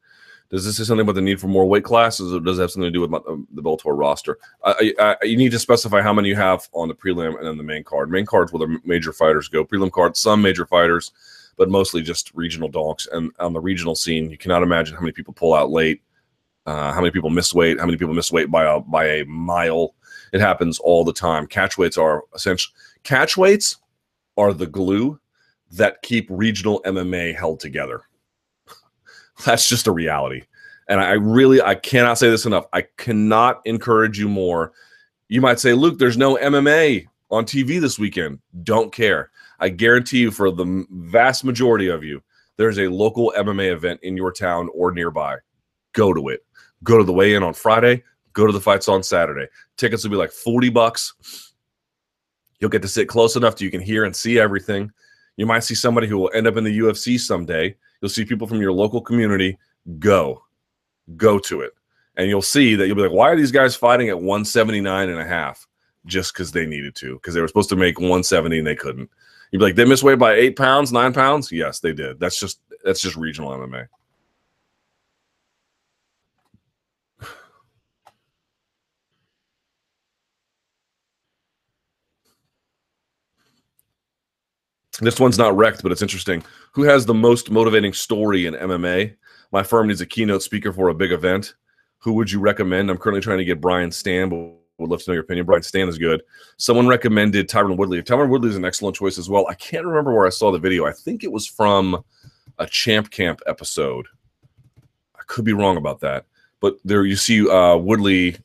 [0.53, 2.71] Does this say something about the need for more weight classes, or does it have
[2.71, 4.39] something to do with the Bellator roster?
[4.63, 7.57] I, I, you need to specify how many you have on the prelim and then
[7.57, 8.11] the main card.
[8.11, 9.65] Main cards where the major fighters go.
[9.65, 11.13] Prelim card, some major fighters,
[11.57, 13.09] but mostly just regional donks.
[13.11, 16.03] And on the regional scene, you cannot imagine how many people pull out late,
[16.67, 19.25] uh, how many people miss weight, how many people miss weight by a by a
[19.25, 19.95] mile.
[20.35, 21.47] It happens all the time.
[21.47, 22.75] Catch weights are essentially
[23.05, 23.79] catch weights
[24.37, 25.19] are the glue
[25.71, 28.03] that keep regional MMA held together.
[29.45, 30.43] That's just a reality.
[30.89, 32.67] And I really, I cannot say this enough.
[32.73, 34.73] I cannot encourage you more.
[35.29, 38.41] You might say, Luke, there's no MMA on TV this weekend.
[38.63, 39.31] Don't care.
[39.61, 42.23] I guarantee you, for the vast majority of you,
[42.57, 45.37] there's a local MMA event in your town or nearby.
[45.93, 46.45] Go to it.
[46.85, 48.03] Go to the weigh in on Friday.
[48.33, 49.47] Go to the fights on Saturday.
[49.77, 51.53] Tickets will be like 40 bucks.
[52.59, 54.91] You'll get to sit close enough to you can hear and see everything.
[55.37, 57.75] You might see somebody who will end up in the UFC someday.
[58.01, 59.59] You'll see people from your local community
[59.99, 60.43] go,
[61.17, 61.73] go to it.
[62.17, 65.19] And you'll see that you'll be like, why are these guys fighting at 179 and
[65.21, 65.67] a half?
[66.05, 69.09] Just because they needed to, because they were supposed to make 170 and they couldn't.
[69.51, 71.53] You'd be like, they missed weight by eight pounds, nine pounds?
[71.53, 72.19] Yes, they did.
[72.19, 73.87] That's just that's just regional MMA.
[85.03, 86.45] This one's not wrecked, but it's interesting.
[86.71, 89.17] Who has the most motivating story in MMA?
[89.51, 91.55] My firm needs a keynote speaker for a big event.
[91.99, 92.89] Who would you recommend?
[92.89, 95.45] I'm currently trying to get Brian Stann, but would love to know your opinion.
[95.45, 96.23] Brian Stann is good.
[96.57, 98.01] Someone recommended Tyron Woodley.
[98.01, 99.45] Tyron Woodley is an excellent choice as well.
[99.49, 100.87] I can't remember where I saw the video.
[100.87, 102.05] I think it was from
[102.61, 104.07] a Champ Camp episode.
[105.17, 106.27] I could be wrong about that.
[106.61, 108.37] But there you see uh, Woodley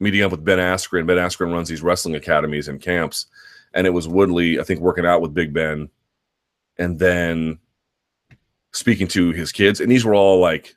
[0.00, 1.06] meeting up with Ben Askren.
[1.06, 3.26] Ben Askren runs these wrestling academies and camps
[3.74, 5.88] and it was Woodley, I think, working out with Big Ben,
[6.78, 7.58] and then
[8.72, 10.74] speaking to his kids, and these were all like,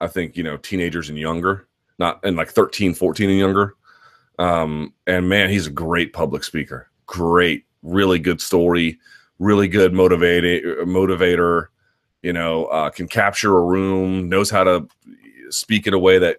[0.00, 3.74] I think you know, teenagers and younger, not and like 13, 14 and younger.
[4.38, 6.88] Um, and man, he's a great public speaker.
[7.06, 8.98] Great, really good story,
[9.38, 10.82] really good motivator.
[10.84, 11.66] Motivator,
[12.22, 14.88] you know, uh, can capture a room, knows how to
[15.50, 16.38] speak in a way that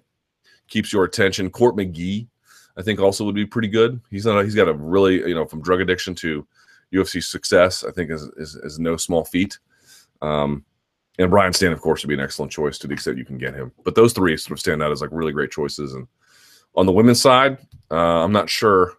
[0.68, 1.50] keeps your attention.
[1.50, 2.28] Court McGee
[2.78, 4.02] I think also would be pretty good.
[4.10, 4.44] He's not.
[4.44, 6.46] He's got a really you know from drug addiction to
[6.94, 7.84] UFC success.
[7.84, 9.60] I think is is, is no small feat.
[10.22, 10.64] Um,
[11.20, 13.38] And Brian Stann, of course, would be an excellent choice to the extent you can
[13.38, 13.72] get him.
[13.84, 15.94] But those three sort of stand out as like really great choices.
[15.94, 16.08] And
[16.76, 17.58] on the women's side,
[17.92, 18.94] uh, I'm not sure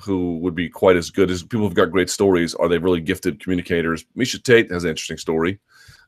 [0.00, 2.54] who would be quite as good as people who've got great stories.
[2.54, 4.04] Are they really gifted communicators?
[4.16, 5.60] Miesha Tate has an interesting story.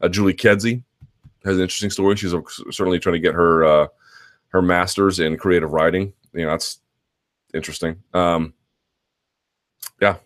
[0.03, 0.83] Uh, Julie Kedzie
[1.47, 2.17] has an interesting story.
[2.17, 2.35] She's
[2.71, 3.87] certainly trying to get her uh,
[4.49, 6.13] her master's in creative writing.
[6.37, 6.81] You know, that's
[7.55, 8.03] interesting.
[8.13, 8.55] Um,
[10.01, 10.17] yeah.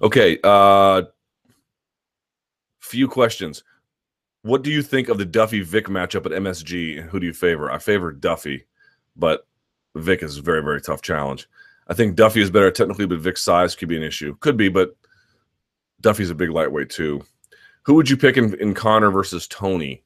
[0.00, 0.38] Okay.
[0.42, 1.02] Uh,
[2.80, 3.62] few questions.
[4.42, 7.02] What do you think of the Duffy Vick matchup at MSG?
[7.08, 7.70] Who do you favor?
[7.70, 8.66] I favor Duffy,
[9.14, 9.46] but
[9.94, 11.48] Vick is a very, very tough challenge.
[11.88, 14.36] I think Duffy is better technically, but Vick's size could be an issue.
[14.40, 14.96] Could be, but
[16.00, 17.22] Duffy's a big lightweight too.
[17.84, 20.02] Who would you pick in, in Conor versus Tony?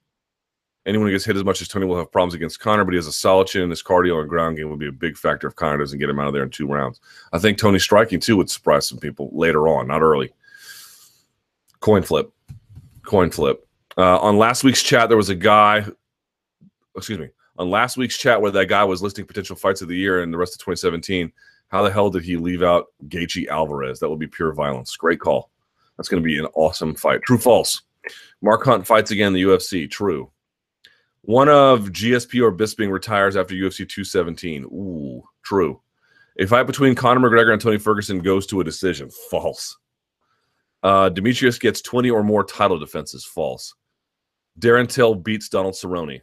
[0.87, 2.97] Anyone who gets hit as much as Tony will have problems against Conor, but he
[2.97, 3.71] has a solid chin.
[3.71, 6.21] His cardio and ground game would be a big factor if Conor doesn't get him
[6.21, 7.01] out of there in two rounds.
[7.33, 10.33] I think Tony striking too would surprise some people later on, not early.
[11.81, 12.33] Coin flip.
[13.05, 13.67] Coin flip.
[13.99, 15.85] Uh, on last week's chat, there was a guy,
[16.97, 19.97] excuse me, on last week's chat where that guy was listing potential fights of the
[19.97, 21.33] year and the rest of 2017.
[21.69, 23.99] How the hell did he leave out Gaethje Alvarez?
[23.99, 24.97] That would be pure violence.
[24.97, 25.51] Great call.
[25.97, 27.23] That's going to be an awesome fight.
[27.23, 27.83] True, false.
[28.41, 29.91] Mark Hunt fights again in the UFC.
[29.91, 30.31] True.
[31.27, 34.63] One of GSP or Bisping retires after UFC 217.
[34.67, 35.83] Ooh, true.
[36.39, 39.11] A fight between Conor McGregor and Tony Ferguson goes to a decision.
[39.29, 39.77] False.
[40.85, 43.25] Uh, Demetrius gets 20 or more title defenses.
[43.25, 43.75] False.
[44.61, 46.21] Darren Till beats Donald Cerrone.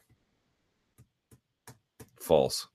[2.21, 2.69] False.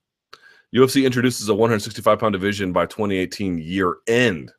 [0.75, 4.51] UFC introduces a 165 pound division by 2018 year end.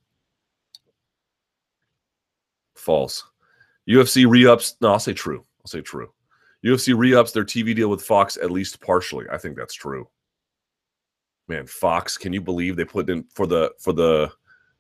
[2.75, 3.23] False.
[3.89, 4.75] UFC re ups.
[4.81, 5.45] No, I'll say true.
[5.61, 6.13] I'll say true.
[6.65, 9.27] UFC re ups their TV deal with Fox at least partially.
[9.33, 10.09] I think that's true.
[11.49, 14.31] Man, Fox, can you believe they put in for the for the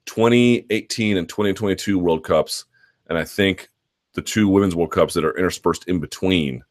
[0.06, 2.64] 2018 and 2022 World Cups,
[3.08, 3.68] and I think
[4.14, 6.62] the two Women's World Cups that are interspersed in between,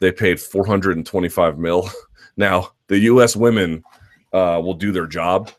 [0.00, 1.88] they paid 425 mil.
[2.36, 3.34] Now the U.S.
[3.34, 3.82] women
[4.32, 5.50] uh, will do their job.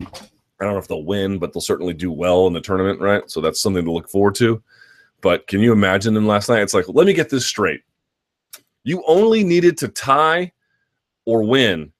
[0.00, 3.28] I don't know if they'll win, but they'll certainly do well in the tournament, right?
[3.30, 4.62] So that's something to look forward to.
[5.20, 6.62] But can you imagine them last night?
[6.62, 7.82] It's like, let me get this straight.
[8.84, 10.52] You only needed to tie
[11.26, 11.92] or win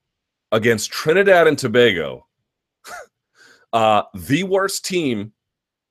[0.51, 2.27] against Trinidad and Tobago,
[3.73, 5.31] uh, the worst team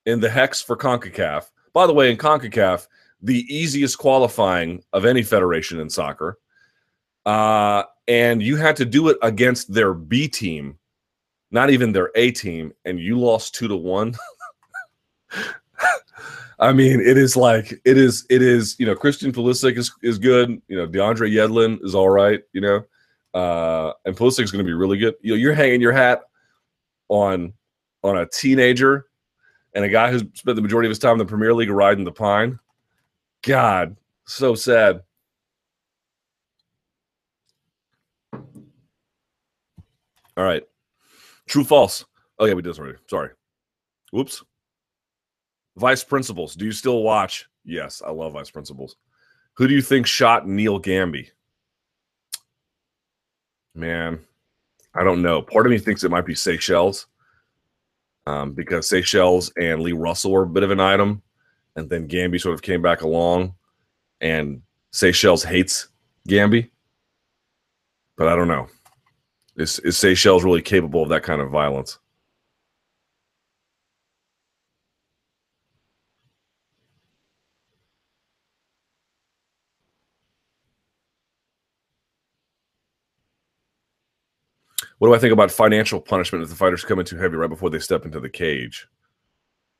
[0.06, 1.50] in the hex for CONCACAF.
[1.72, 2.86] By the way, in CONCACAF,
[3.22, 6.38] the easiest qualifying of any federation in soccer.
[7.26, 10.78] Uh, and you had to do it against their B team,
[11.50, 14.14] not even their A team, and you lost two to one.
[16.60, 18.26] I mean, it is like it is.
[18.28, 18.76] It is.
[18.78, 20.60] You know, Christian Pulisic is is good.
[20.68, 22.42] You know, DeAndre Yedlin is all right.
[22.52, 22.84] You know,
[23.34, 25.14] uh, and Pulisic is going to be really good.
[25.22, 26.22] You know, you're hanging your hat
[27.08, 27.54] on
[28.04, 29.06] on a teenager
[29.74, 32.04] and a guy who's spent the majority of his time in the Premier League riding
[32.04, 32.58] the pine.
[33.42, 33.96] God,
[34.26, 35.02] so sad.
[40.36, 40.62] All right.
[41.46, 42.04] True, false.
[42.38, 42.98] Oh, yeah, we did this already.
[43.08, 43.30] Sorry.
[44.12, 44.42] Whoops.
[45.76, 46.54] Vice Principals.
[46.54, 47.48] Do you still watch?
[47.64, 48.96] Yes, I love Vice Principals.
[49.54, 51.28] Who do you think shot Neal Gamby?
[53.74, 54.20] Man,
[54.94, 55.42] I don't know.
[55.42, 57.06] Part of me thinks it might be Seychelles
[58.26, 61.22] um, because Seychelles and Lee Russell were a bit of an item.
[61.76, 63.54] And then Gamby sort of came back along,
[64.20, 64.60] and
[64.92, 65.88] Seychelles hates
[66.28, 66.68] Gamby.
[68.16, 68.66] But I don't know.
[69.56, 71.98] Is, is Seychelles really capable of that kind of violence?
[85.00, 87.48] What do I think about financial punishment if the fighters come in too heavy right
[87.48, 88.86] before they step into the cage?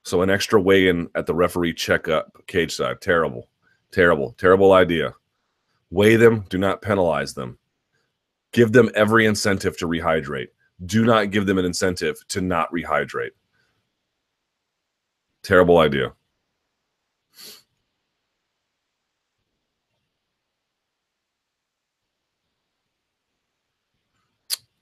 [0.03, 3.03] So an extra weigh-in at the referee checkup cage side.
[3.03, 3.51] Terrible,
[3.93, 5.13] terrible, terrible idea.
[5.91, 6.47] Weigh them.
[6.49, 7.59] Do not penalize them.
[8.53, 10.49] Give them every incentive to rehydrate.
[10.87, 13.33] Do not give them an incentive to not rehydrate.
[15.43, 16.15] Terrible idea.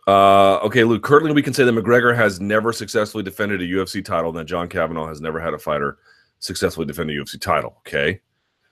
[0.09, 1.03] Uh, okay, Luke.
[1.03, 4.47] Currently, we can say that McGregor has never successfully defended a UFC title, and that
[4.47, 5.99] John Kavanagh has never had a fighter
[6.39, 7.77] successfully defend a UFC title.
[7.81, 8.23] Okay.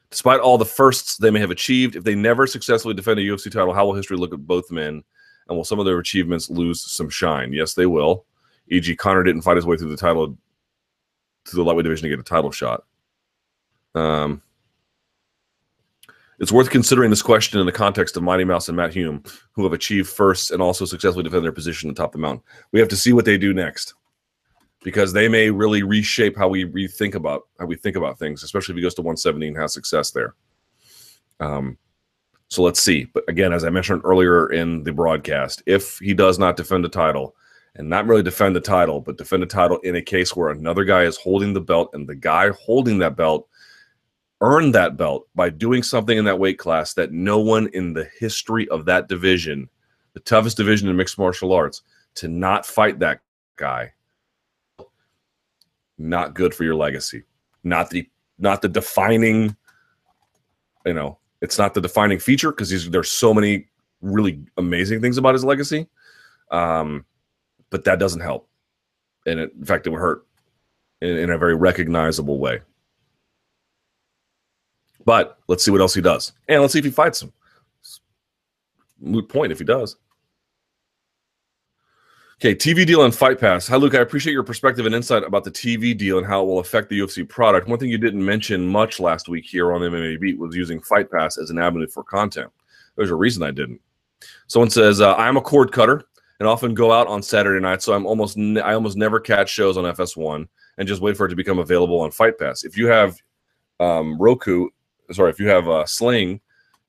[0.09, 3.53] Despite all the firsts they may have achieved, if they never successfully defend a UFC
[3.53, 5.05] title, how will history look at both men?
[5.49, 7.53] And will some of their achievements lose some shine?
[7.53, 8.25] Yes, they will.
[8.69, 10.39] E.g., Conor didn't fight his way through the title
[11.45, 12.85] to the lightweight division to get a title shot.
[13.95, 14.41] Um,
[16.39, 19.23] it's worth considering this question in the context of Mighty Mouse and Matt Hume,
[19.53, 22.43] who have achieved first and also successfully defend their position atop the mountain.
[22.73, 23.95] We have to see what they do next.
[24.85, 28.73] because they may really reshape how we rethink about how we think about things, especially
[28.73, 30.35] if he goes to 170 and has success there.
[31.41, 31.77] Um,
[32.49, 33.09] so let's see.
[33.13, 36.89] But again, as I mentioned earlier in the broadcast, if he does not defend the
[36.89, 37.35] title,
[37.79, 40.85] and not really defend the title, but defend the title in a case where another
[40.85, 43.49] guy is holding the belt and the guy holding that belt
[44.41, 48.09] earned that belt by doing something in that weight class that no one in the
[48.19, 49.69] history of that division,
[50.13, 51.83] the toughest division in mixed martial arts,
[52.17, 53.21] to not fight that
[53.57, 53.93] guy,
[55.99, 57.23] not good for your legacy.
[57.65, 58.09] Not the
[58.39, 59.57] not the defining,
[60.85, 63.67] you know, it's not the defining feature because there's so many
[64.03, 65.89] really amazing things about his legacy.
[66.51, 67.05] Um,
[67.71, 68.49] but that doesn't help.
[69.27, 70.27] And it, in fact, it would hurt
[71.01, 72.61] in, in a very recognizable way.
[75.07, 76.33] But let's see what else he does.
[76.49, 77.33] And let's see if he fights him.
[79.01, 79.97] Moot point if he does.
[82.39, 83.67] Okay, TV deal and Fight Pass.
[83.69, 83.95] Hi, Luke.
[83.95, 86.91] I appreciate your perspective and insight about the TV deal and how it will affect
[86.91, 87.67] the UFC product.
[87.67, 91.11] One thing you didn't mention much last week here on MMA Beat was using Fight
[91.11, 92.51] Pass as an avenue for content.
[92.97, 93.81] There's a reason I didn't.
[94.49, 96.03] Someone says, uh, I'm a cord cutter
[96.41, 99.49] and often go out on Saturday night, so I'm almost ne- I almost never catch
[99.49, 100.47] shows on FS1
[100.77, 102.65] and just wait for it to become available on Fight Pass.
[102.65, 103.17] If you have
[103.81, 104.69] um, Roku,
[105.13, 106.41] sorry, if you have uh, Sling,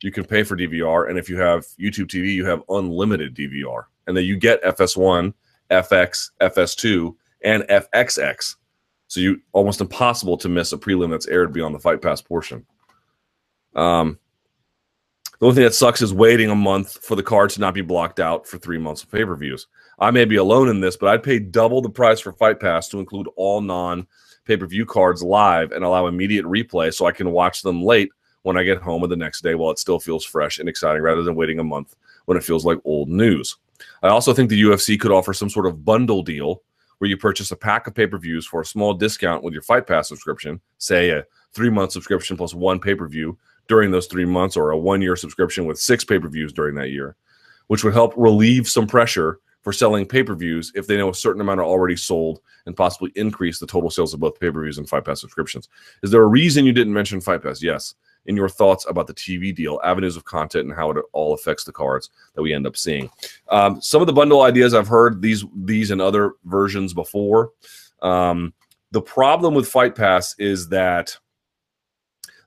[0.02, 3.86] you can pay for DVR, and if you have YouTube TV, you have unlimited DVR
[4.08, 5.34] and then you get FS1,
[5.70, 8.56] FX, FS2, and FXX.
[9.08, 12.66] So you almost impossible to miss a prelim that's aired beyond the Fight Pass portion.
[13.76, 14.18] Um,
[15.40, 17.82] the only thing that sucks is waiting a month for the card to not be
[17.82, 19.68] blocked out for three months of pay per views.
[20.00, 22.90] I may be alone in this, but I'd pay double the price for Fight Pass
[22.90, 24.08] to include all non
[24.48, 28.10] pay per view cards live and allow immediate replay so I can watch them late
[28.44, 31.02] when I get home or the next day while it still feels fresh and exciting
[31.02, 31.96] rather than waiting a month
[32.26, 33.58] when it feels like old news.
[34.02, 36.62] I also think the UFC could offer some sort of bundle deal
[36.98, 39.62] where you purchase a pack of pay per views for a small discount with your
[39.62, 43.38] Fight Pass subscription, say a three month subscription plus one pay per view
[43.68, 46.76] during those three months, or a one year subscription with six pay per views during
[46.76, 47.16] that year,
[47.68, 51.14] which would help relieve some pressure for selling pay per views if they know a
[51.14, 54.62] certain amount are already sold and possibly increase the total sales of both pay per
[54.62, 55.68] views and Fight Pass subscriptions.
[56.04, 57.62] Is there a reason you didn't mention Fight Pass?
[57.62, 57.94] Yes
[58.28, 61.66] in your thoughts about the TV deal, avenues of content, and how it all affects
[61.66, 63.10] the cards that we end up seeing.
[63.50, 67.52] Um, some of the bundle ideas I've heard these these and other versions before.
[68.02, 68.54] Um,
[68.92, 71.18] the problem with Fight Pass is that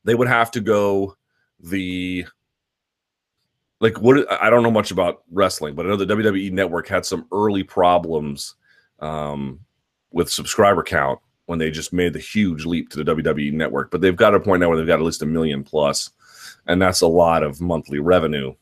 [0.05, 1.19] they would have to go
[1.59, 2.25] the
[3.81, 7.05] like what I don't know much about wrestling, but I know the WWE Network had
[7.07, 8.55] some early problems
[9.01, 9.61] um,
[10.13, 13.91] with subscriber count when they just made the huge leap to the WWE network.
[13.91, 16.11] But they've got a point now where they've got at least a million plus,
[16.67, 18.55] and that's a lot of monthly revenue.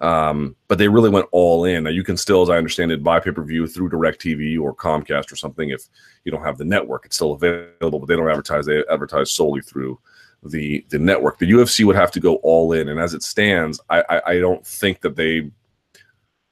[0.00, 1.84] Um, but they really went all in.
[1.84, 4.74] Now you can still, as I understand it, buy pay per view through DirecTV or
[4.74, 5.88] Comcast or something if
[6.24, 7.04] you don't have the network.
[7.04, 8.66] It's still available, but they don't advertise.
[8.66, 10.00] They advertise solely through
[10.44, 11.38] the the network.
[11.38, 14.38] The UFC would have to go all in, and as it stands, I, I, I
[14.38, 15.50] don't think that they,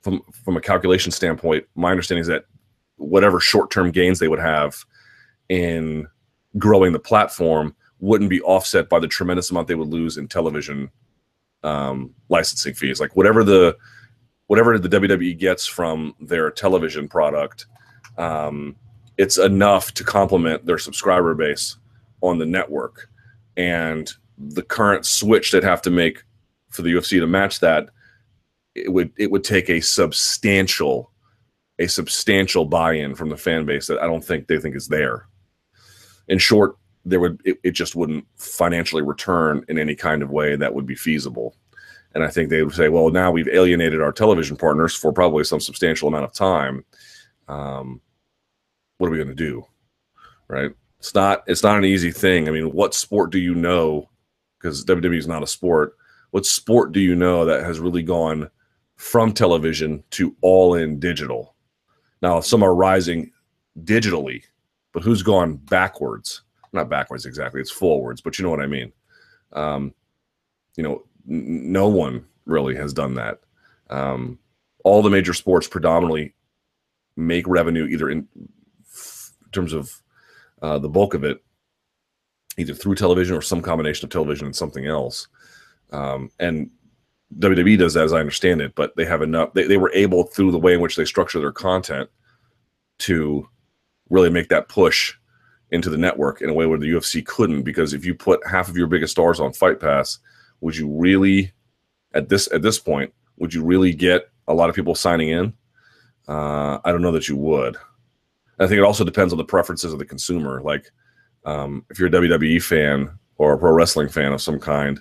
[0.02, 2.46] from from a calculation standpoint, my understanding is that
[2.96, 4.84] whatever short term gains they would have
[5.48, 6.06] in
[6.58, 10.90] growing the platform wouldn't be offset by the tremendous amount they would lose in television
[11.62, 13.00] um, licensing fees.
[13.00, 13.76] Like whatever the
[14.46, 17.66] whatever the WWE gets from their television product,
[18.18, 18.76] um,
[19.18, 21.76] it's enough to complement their subscriber base
[22.20, 23.08] on the network.
[23.56, 26.22] And the current switch they'd have to make
[26.70, 27.90] for the UFC to match that,
[28.74, 31.10] it would it would take a substantial
[31.78, 35.26] a substantial buy-in from the fan base that I don't think they think is there
[36.28, 40.56] in short, there would it, it just wouldn't financially return in any kind of way
[40.56, 41.56] that would be feasible.
[42.14, 45.44] And I think they would say, well, now we've alienated our television partners for probably
[45.44, 46.84] some substantial amount of time.
[47.48, 48.00] Um,
[48.98, 49.64] what are we going to do?
[50.48, 50.72] Right?
[51.02, 51.42] It's not.
[51.48, 52.46] It's not an easy thing.
[52.46, 54.08] I mean, what sport do you know?
[54.56, 55.96] Because WWE is not a sport.
[56.30, 58.48] What sport do you know that has really gone
[58.94, 61.56] from television to all in digital?
[62.22, 63.32] Now, some are rising
[63.82, 64.44] digitally,
[64.92, 66.42] but who's gone backwards?
[66.72, 68.92] Not backwards exactly, it's forwards, but you know what I mean.
[69.54, 69.92] Um,
[70.76, 73.40] you know, n- no one really has done that.
[73.90, 74.38] Um,
[74.84, 76.36] all the major sports predominantly
[77.16, 80.01] make revenue either in, in terms of
[80.62, 81.42] uh, the bulk of it,
[82.56, 85.28] either through television or some combination of television and something else.
[85.90, 86.70] Um, and
[87.38, 89.52] WWE does that, as I understand it, but they have enough.
[89.52, 92.08] They, they were able through the way in which they structure their content
[93.00, 93.48] to
[94.10, 95.14] really make that push
[95.70, 98.68] into the network in a way where the UFC couldn't because if you put half
[98.68, 100.18] of your biggest stars on Fight Pass,
[100.60, 101.52] would you really
[102.14, 105.52] at this at this point would you really get a lot of people signing in?
[106.28, 107.76] Uh, I don't know that you would.
[108.58, 110.60] I think it also depends on the preferences of the consumer.
[110.62, 110.90] Like,
[111.44, 115.00] um, if you're a WWE fan or a pro wrestling fan of some kind,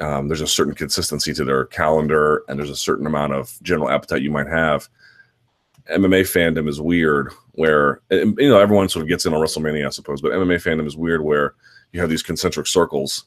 [0.00, 3.90] um, there's a certain consistency to their calendar, and there's a certain amount of general
[3.90, 4.88] appetite you might have.
[5.92, 9.90] MMA fandom is weird, where you know everyone sort of gets in on WrestleMania, I
[9.90, 11.54] suppose, but MMA fandom is weird, where
[11.92, 13.26] you have these concentric circles,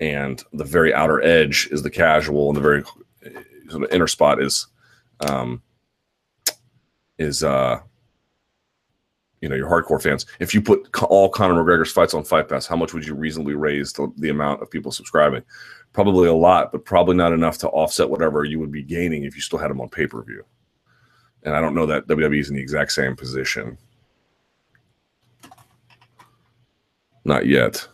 [0.00, 2.82] and the very outer edge is the casual, and the very
[3.68, 4.66] sort of inner spot is,
[5.20, 5.62] um,
[7.18, 7.80] is uh,
[9.40, 10.26] you know your hardcore fans.
[10.38, 13.54] If you put all Conor McGregor's fights on Fight Pass, how much would you reasonably
[13.54, 15.42] raise the, the amount of people subscribing?
[15.92, 19.34] Probably a lot, but probably not enough to offset whatever you would be gaining if
[19.34, 20.44] you still had them on pay per view.
[21.42, 23.78] And I don't know that WWE is in the exact same position.
[27.24, 27.86] Not yet.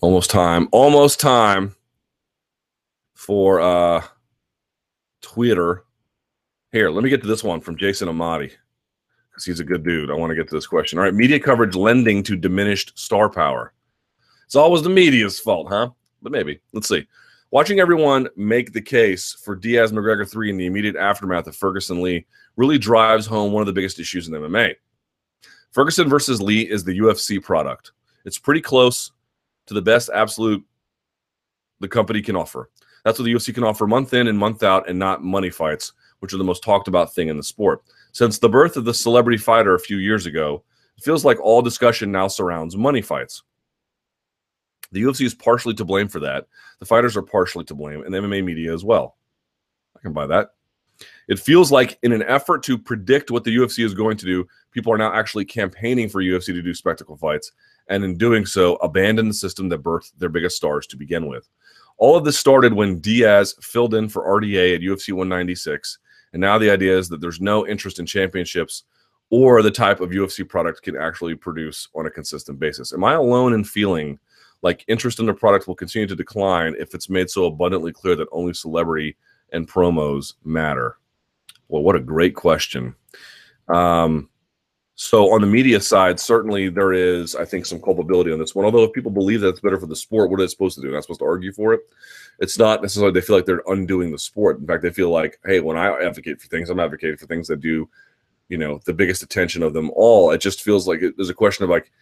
[0.00, 0.68] Almost time.
[0.70, 1.74] Almost time
[3.14, 4.02] for uh
[5.20, 5.84] Twitter.
[6.72, 8.52] Here, let me get to this one from Jason Amati
[9.40, 10.10] because he's a good dude.
[10.10, 10.98] I want to get to this question.
[10.98, 13.72] All right, media coverage lending to diminished star power.
[14.44, 15.90] It's always the media's fault, huh?
[16.20, 16.60] But maybe.
[16.74, 17.06] Let's see.
[17.50, 22.02] Watching everyone make the case for Diaz McGregor 3 in the immediate aftermath of Ferguson
[22.02, 22.26] Lee
[22.56, 24.74] really drives home one of the biggest issues in MMA.
[25.72, 27.92] Ferguson versus Lee is the UFC product.
[28.24, 29.12] It's pretty close
[29.66, 30.64] to the best absolute
[31.80, 32.70] the company can offer.
[33.04, 35.92] That's what the UFC can offer month in and month out and not money fights,
[36.18, 37.82] which are the most talked about thing in the sport.
[38.12, 40.64] Since the birth of the celebrity fighter a few years ago,
[40.96, 43.42] it feels like all discussion now surrounds money fights.
[44.92, 46.46] The UFC is partially to blame for that.
[46.80, 49.16] The fighters are partially to blame, and the MMA media as well.
[49.96, 50.50] I can buy that.
[51.28, 54.46] It feels like, in an effort to predict what the UFC is going to do,
[54.72, 57.52] people are now actually campaigning for UFC to do spectacle fights,
[57.88, 61.48] and in doing so, abandon the system that birthed their biggest stars to begin with.
[61.98, 65.98] All of this started when Diaz filled in for RDA at UFC 196,
[66.32, 68.84] and now the idea is that there's no interest in championships
[69.30, 72.92] or the type of UFC product can actually produce on a consistent basis.
[72.92, 74.18] Am I alone in feeling
[74.62, 78.16] like interest in the product will continue to decline if it's made so abundantly clear
[78.16, 79.16] that only celebrity
[79.52, 80.98] and promos matter?
[81.68, 82.94] Well, what a great question.
[83.68, 84.28] Um,
[84.96, 88.66] so on the media side, certainly there is, I think, some culpability on this one.
[88.66, 90.82] Although if people believe that it's better for the sport, what are they supposed to
[90.82, 90.90] do?
[90.90, 91.80] Not supposed to argue for it.
[92.40, 94.58] It's not necessarily they feel like they're undoing the sport.
[94.58, 97.46] In fact, they feel like, hey, when I advocate for things, I'm advocating for things
[97.48, 97.88] that do,
[98.48, 100.30] you know, the biggest attention of them all.
[100.30, 101.92] It just feels like it, there's a question of like,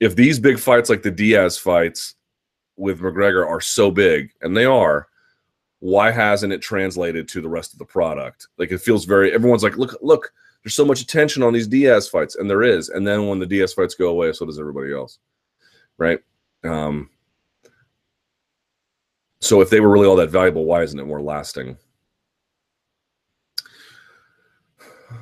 [0.00, 2.14] if these big fights like the Diaz fights
[2.76, 5.08] with McGregor are so big, and they are,
[5.80, 8.48] why hasn't it translated to the rest of the product?
[8.56, 12.08] Like it feels very everyone's like, look, look, there's so much attention on these Diaz
[12.08, 12.88] fights, and there is.
[12.88, 15.18] And then when the Diaz fights go away, so does everybody else.
[15.98, 16.20] Right?
[16.64, 17.10] Um
[19.40, 21.76] so if they were really all that valuable, why isn't it more lasting?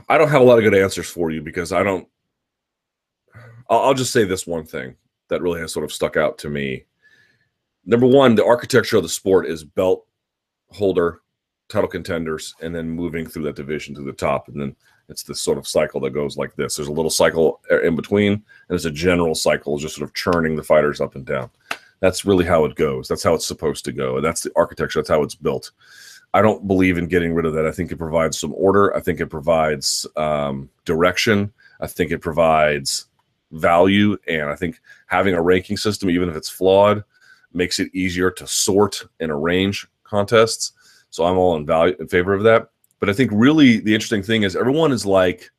[0.08, 2.08] I don't have a lot of good answers for you because I don't
[3.68, 4.96] I'll, just say this one thing
[5.28, 6.84] that really has sort of stuck out to me.
[7.84, 10.06] Number one, the architecture of the sport is belt
[10.70, 11.20] holder,
[11.68, 14.48] title contenders, and then moving through that division to the top.
[14.48, 14.76] And then
[15.08, 16.76] it's this sort of cycle that goes like this.
[16.76, 20.56] There's a little cycle in between, and it's a general cycle just sort of churning
[20.56, 21.50] the fighters up and down.
[22.00, 23.08] That's really how it goes.
[23.08, 24.16] That's how it's supposed to go.
[24.16, 25.00] And that's the architecture.
[25.00, 25.72] That's how it's built.
[26.34, 27.66] I don't believe in getting rid of that.
[27.66, 28.94] I think it provides some order.
[28.94, 31.52] I think it provides um, direction.
[31.80, 33.06] I think it provides
[33.52, 34.18] value.
[34.28, 37.04] And I think having a ranking system, even if it's flawed,
[37.52, 40.72] makes it easier to sort and arrange contests.
[41.10, 42.68] So I'm all in value in favor of that.
[42.98, 45.50] But I think really the interesting thing is everyone is like,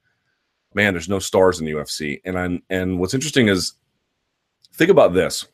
[0.74, 2.22] man, there's no stars in the UFC.
[2.26, 3.74] And I'm and what's interesting is
[4.74, 5.48] think about this.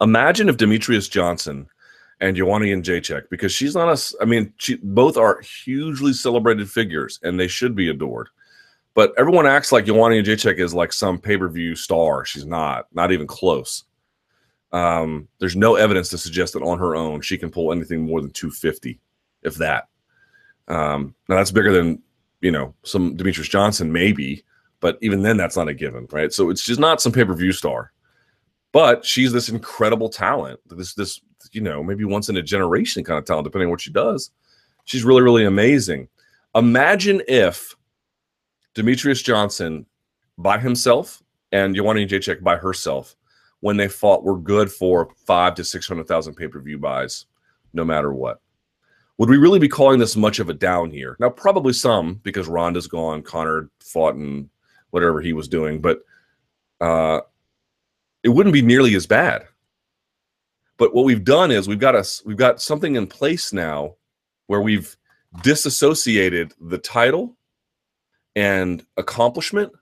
[0.00, 1.68] Imagine if Demetrious Johnson
[2.20, 7.38] and Joanna Jędrzejczyk, because she's not I mean, she, both are hugely celebrated figures and
[7.38, 8.28] they should be adored.
[8.94, 12.24] But everyone acts like Joanna Jędrzejczyk is like some pay per view star.
[12.24, 13.84] She's not, not even close.
[14.72, 18.20] Um, there's no evidence to suggest that on her own she can pull anything more
[18.20, 18.98] than 250,
[19.42, 19.88] if that.
[20.68, 22.02] Um, now that's bigger than
[22.40, 24.44] you know some Demetrious Johnson maybe,
[24.80, 26.32] but even then that's not a given, right?
[26.32, 27.92] So it's just not some pay per view star,
[28.72, 30.60] but she's this incredible talent.
[30.66, 31.20] This this
[31.52, 34.30] you know maybe once in a generation kind of talent, depending on what she does.
[34.84, 36.08] She's really really amazing.
[36.54, 37.74] Imagine if
[38.74, 39.86] Demetrious Johnson
[40.38, 41.22] by himself
[41.52, 43.14] and Joanna Jędrzejczyk by herself
[43.60, 47.26] when they fought were good for five to six hundred thousand pay per view buys,
[47.72, 48.40] no matter what.
[49.18, 51.16] Would we really be calling this much of a down here?
[51.20, 54.48] Now, probably some because Ronda's gone, Conor fought and
[54.90, 56.00] whatever he was doing, but
[56.80, 57.20] uh,
[58.22, 59.44] it wouldn't be nearly as bad.
[60.78, 63.96] But what we've done is we've got us we've got something in place now
[64.46, 64.96] where we've
[65.42, 67.36] disassociated the title
[68.34, 69.72] and accomplishment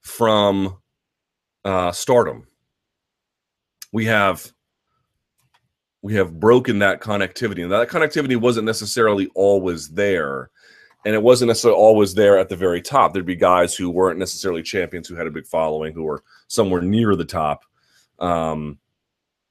[0.00, 0.76] from
[1.64, 2.46] uh, stardom.
[3.92, 4.52] We have
[6.02, 10.50] we have broken that connectivity, and that connectivity wasn't necessarily always there,
[11.06, 13.12] and it wasn't necessarily always there at the very top.
[13.12, 16.82] There'd be guys who weren't necessarily champions who had a big following, who were somewhere
[16.82, 17.64] near the top.
[18.18, 18.78] Um,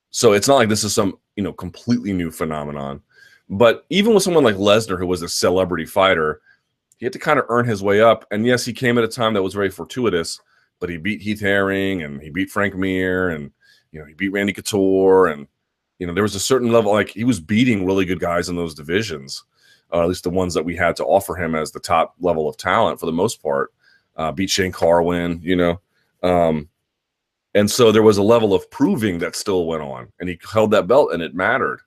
[0.09, 3.01] so it's not like this is some you know completely new phenomenon.
[3.49, 6.41] But even with someone like Lesnar, who was a celebrity fighter,
[6.97, 8.25] he had to kind of earn his way up.
[8.31, 10.41] And yes, he came at a time that was very fortuitous,
[10.81, 13.49] but he beat Heath Herring and he beat Frank Mir and
[13.93, 15.47] you know he beat Randy Couture and
[15.99, 18.57] you know there was a certain level like he was beating really good guys in
[18.57, 19.45] those divisions,
[19.95, 22.49] uh, at least the ones that we had to offer him as the top level
[22.49, 23.71] of talent for the most part.
[24.17, 25.79] Uh, beat Shane Carwin, you know.
[26.21, 26.67] Um,
[27.53, 30.71] and so there was a level of proving that still went on, and he held
[30.71, 31.79] that belt, and it mattered.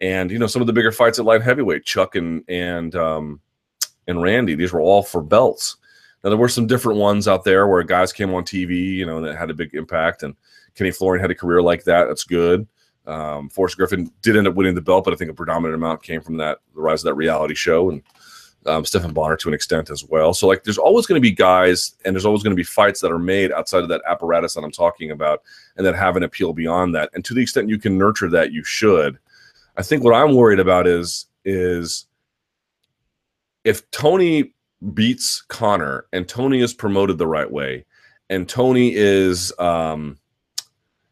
[0.00, 3.40] And you know, some of the bigger fights at light heavyweight, Chuck and and um,
[4.08, 5.76] and Randy, these were all for belts.
[6.22, 9.20] Now there were some different ones out there where guys came on TV, you know,
[9.20, 10.22] that had a big impact.
[10.22, 10.34] And
[10.74, 12.06] Kenny Florian had a career like that.
[12.06, 12.66] That's good.
[13.06, 16.02] Um, Forrest Griffin did end up winning the belt, but I think a predominant amount
[16.02, 18.02] came from that the rise of that reality show and
[18.66, 20.32] um, Stephan Bonnar to an extent as well.
[20.32, 23.00] So like, there's always going to be guys, and there's always going to be fights
[23.00, 25.42] that are made outside of that apparatus that I'm talking about,
[25.76, 27.10] and that have an appeal beyond that.
[27.14, 29.18] And to the extent you can nurture that, you should.
[29.76, 32.06] I think what I'm worried about is is
[33.64, 34.54] if Tony
[34.94, 37.84] beats Conor and Tony is promoted the right way,
[38.30, 40.18] and Tony is um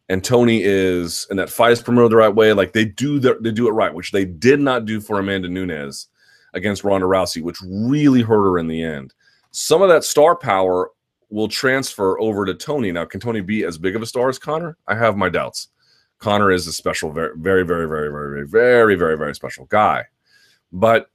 [0.08, 3.38] and Tony is and that fight is promoted the right way, like they do the,
[3.40, 6.08] they do it right, which they did not do for Amanda Nunes
[6.54, 9.14] against Ronda Rousey, which really hurt her in the end.
[9.52, 10.90] Some of that star power
[11.30, 12.92] will transfer over to Tony.
[12.92, 14.76] Now, can Tony be as big of a star as Conor?
[14.86, 15.68] I have my doubts.
[16.18, 20.04] Conor is a special, very, very, very, very, very, very, very, very special guy.
[20.72, 21.10] But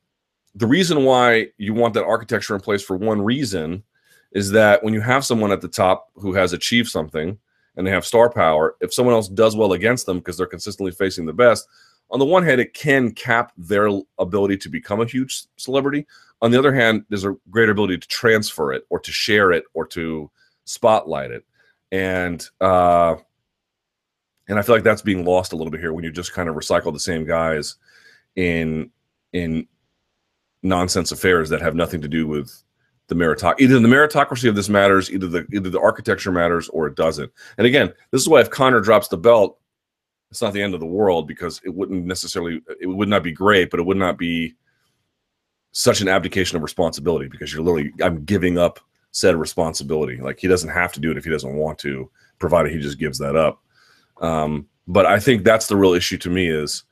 [0.55, 3.83] the reason why you want that architecture in place for one reason
[4.31, 7.37] is that when you have someone at the top who has achieved something
[7.77, 10.91] and they have star power, if someone else does well against them because they're consistently
[10.91, 11.67] facing the best,
[12.09, 16.05] on the one hand, it can cap their ability to become a huge celebrity.
[16.41, 19.65] On the other hand, there's a greater ability to transfer it or to share it
[19.73, 20.29] or to
[20.65, 21.45] spotlight it.
[21.91, 23.15] And uh,
[24.47, 26.49] and I feel like that's being lost a little bit here when you just kind
[26.49, 27.75] of recycle the same guys
[28.35, 28.91] in
[29.33, 29.67] in
[30.63, 32.63] nonsense affairs that have nothing to do with
[33.07, 33.61] the meritocracy.
[33.61, 37.31] Either the meritocracy of this matters, either the either the architecture matters, or it doesn't.
[37.57, 39.59] And again, this is why if Conor drops the belt,
[40.29, 43.31] it's not the end of the world because it wouldn't necessarily it would not be
[43.31, 44.55] great, but it would not be
[45.71, 48.79] such an abdication of responsibility because you're literally I'm giving up
[49.11, 50.17] said responsibility.
[50.17, 52.09] Like he doesn't have to do it if he doesn't want to,
[52.39, 53.61] provided he just gives that up.
[54.21, 56.83] Um, but I think that's the real issue to me is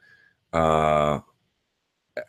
[0.53, 1.19] uh,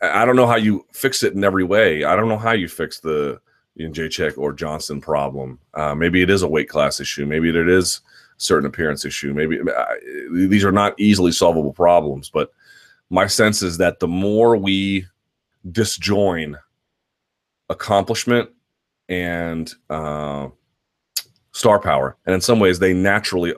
[0.01, 2.03] I don't know how you fix it in every way.
[2.03, 3.39] I don't know how you fix the
[3.77, 5.59] you know, Jacek or Johnson problem.
[5.75, 7.25] Uh, maybe it is a weight class issue.
[7.25, 8.01] Maybe it is
[8.37, 9.33] a certain appearance issue.
[9.33, 9.59] Maybe
[10.31, 12.29] these are not easily solvable problems.
[12.29, 12.51] But
[13.11, 15.05] my sense is that the more we
[15.71, 16.55] disjoin
[17.69, 18.49] accomplishment
[19.09, 20.47] and uh,
[21.51, 23.53] star power, and in some ways they naturally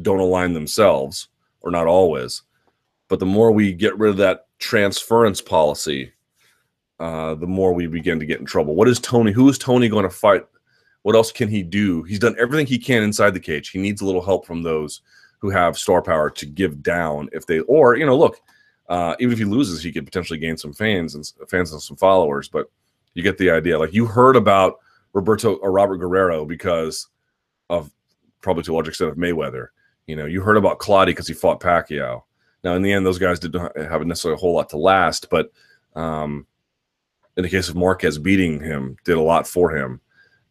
[0.00, 1.28] don't align themselves,
[1.60, 2.42] or not always.
[3.08, 6.12] But the more we get rid of that transference policy,
[7.00, 8.74] uh, the more we begin to get in trouble.
[8.74, 9.32] What is Tony?
[9.32, 10.46] Who is Tony going to fight?
[11.02, 12.02] What else can he do?
[12.02, 13.70] He's done everything he can inside the cage.
[13.70, 15.00] He needs a little help from those
[15.38, 18.38] who have star power to give down if they, or you know, look,
[18.90, 21.96] uh, even if he loses, he could potentially gain some fans and fans and some
[21.96, 22.48] followers.
[22.48, 22.70] But
[23.14, 23.78] you get the idea.
[23.78, 24.78] Like you heard about
[25.14, 27.08] Roberto or Robert Guerrero because
[27.70, 27.90] of
[28.42, 29.68] probably to a large extent of Mayweather.
[30.06, 32.24] You know, you heard about Clottey because he fought Pacquiao.
[32.62, 35.50] Now, in the end, those guys didn't have necessarily a whole lot to last, but
[35.94, 36.46] um,
[37.36, 40.00] in the case of Marquez beating him, did a lot for him.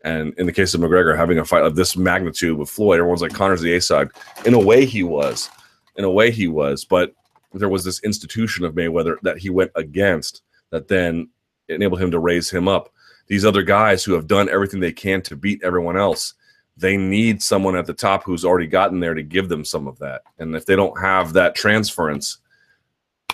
[0.04, 3.22] And in the case of McGregor having a fight of this magnitude with Floyd, everyone's
[3.22, 4.10] like Conor's the A side.
[4.46, 5.50] In a way, he was.
[5.98, 6.86] In a way, he was.
[6.86, 7.14] But
[7.54, 11.30] there was this institution of Mayweather that he went against that then
[11.68, 12.94] enabled him to raise him up.
[13.28, 16.34] These other guys who have done everything they can to beat everyone else
[16.80, 20.00] they need someone at the top who's already gotten there to give them some of
[20.00, 20.22] that.
[20.40, 22.38] And if they don't have that transference,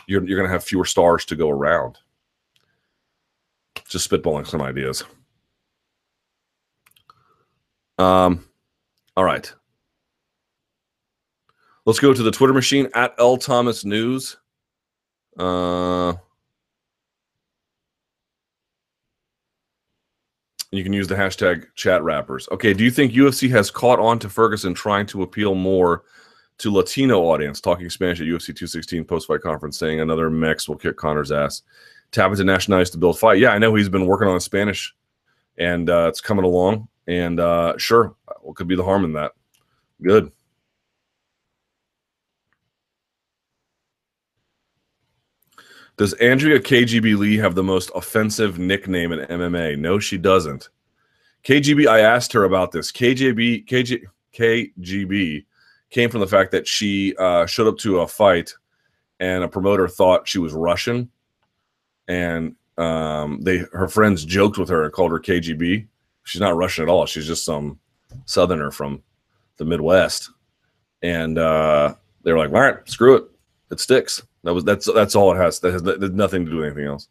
[0.08, 2.00] you're, you're going to have fewer stars to go around.
[3.88, 5.04] Just spitballing some ideas.
[7.98, 8.46] Um,
[9.16, 9.52] all right.
[11.86, 14.38] Let's go to the Twitter machine at L Thomas News.
[15.38, 16.14] Uh,
[20.76, 22.50] You can use the hashtag chat rappers.
[22.52, 26.04] Okay, do you think UFC has caught on to Ferguson trying to appeal more
[26.58, 30.76] to Latino audience, talking Spanish at UFC 216 post fight conference, saying another Mex will
[30.76, 31.62] kick Conor's ass?
[32.16, 33.40] Tap into nationalities to build fight.
[33.40, 34.96] Yeah, I know he's been working on Spanish
[35.58, 36.88] and uh, it's coming along.
[37.08, 39.34] And uh, sure, what could be the harm in that?
[40.02, 40.32] Good.
[45.98, 49.78] Does Andrea KGB Lee have the most offensive nickname in MMA?
[49.78, 50.70] No, she doesn't.
[51.44, 52.94] KGB, I asked her about this.
[52.94, 55.46] KGB, KG, KGB
[55.90, 58.54] came from the fact that she uh, showed up to a fight
[59.20, 61.12] and a promoter thought she was Russian.
[62.08, 65.88] And um, they her friends joked with her and called her KGB.
[66.24, 67.06] She's not Russian at all.
[67.06, 67.80] She's just some
[68.26, 69.02] southerner from
[69.58, 70.32] the Midwest.
[71.02, 73.26] And uh, they were like, all right, screw it.
[73.72, 74.24] It sticks.
[74.44, 75.60] That was that's that's all it has.
[75.60, 77.08] That has, nothing to do with anything else.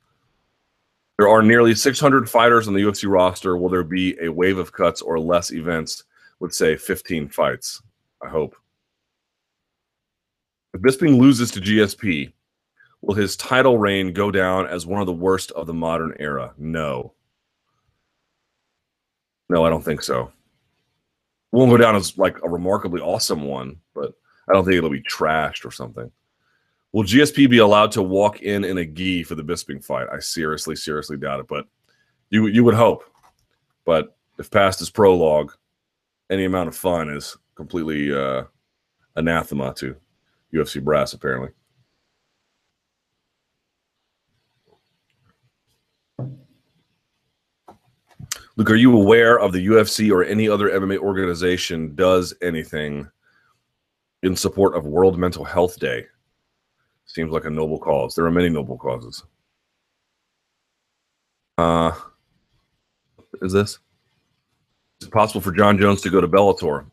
[1.18, 3.56] There are nearly 600 fighters on the UFC roster.
[3.56, 6.04] Will there be a wave of cuts or less events?
[6.40, 7.80] Would say 15 fights.
[8.22, 8.56] I hope.
[10.74, 12.32] If Bisping loses to GSP,
[13.06, 16.54] will his title reign go down as one of the worst of the modern era?
[16.56, 17.14] No.
[19.48, 20.32] No, I don't think so.
[21.52, 24.14] Won't go down as like a remarkably awesome one, but
[24.48, 26.10] I don't think it'll be trashed or something.
[26.92, 30.08] Will GSP be allowed to walk in in a gi for the Bisping fight?
[30.12, 31.66] I seriously, seriously doubt it, but
[32.30, 33.04] you you would hope.
[33.84, 35.52] But if past is prologue,
[36.30, 38.44] any amount of fun is completely uh,
[39.16, 39.96] anathema to
[40.52, 41.50] UFC brass, apparently.
[48.56, 53.08] Luke, are you aware of the UFC or any other MMA organization does anything
[54.22, 56.06] in support of World Mental Health Day?
[57.06, 58.14] Seems like a noble cause.
[58.14, 59.24] There are many noble causes.
[61.58, 61.92] Uh,
[63.42, 63.78] is this?
[65.00, 66.86] Is it possible for Jon Jones to go to Bellator?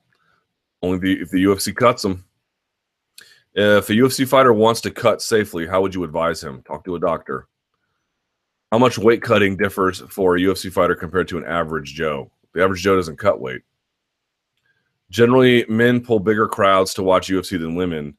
[0.81, 2.25] Only the, if the UFC cuts him.
[3.53, 6.63] If a UFC fighter wants to cut safely, how would you advise him?
[6.63, 7.47] Talk to a doctor.
[8.71, 12.31] How much weight cutting differs for a UFC fighter compared to an average Joe?
[12.53, 13.61] The average Joe doesn't cut weight.
[15.09, 18.17] Generally, men pull bigger crowds to watch UFC than women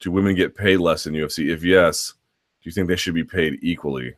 [0.00, 1.50] do women get paid less in UFC?
[1.50, 2.14] If yes,
[2.62, 4.14] do you think they should be paid equally?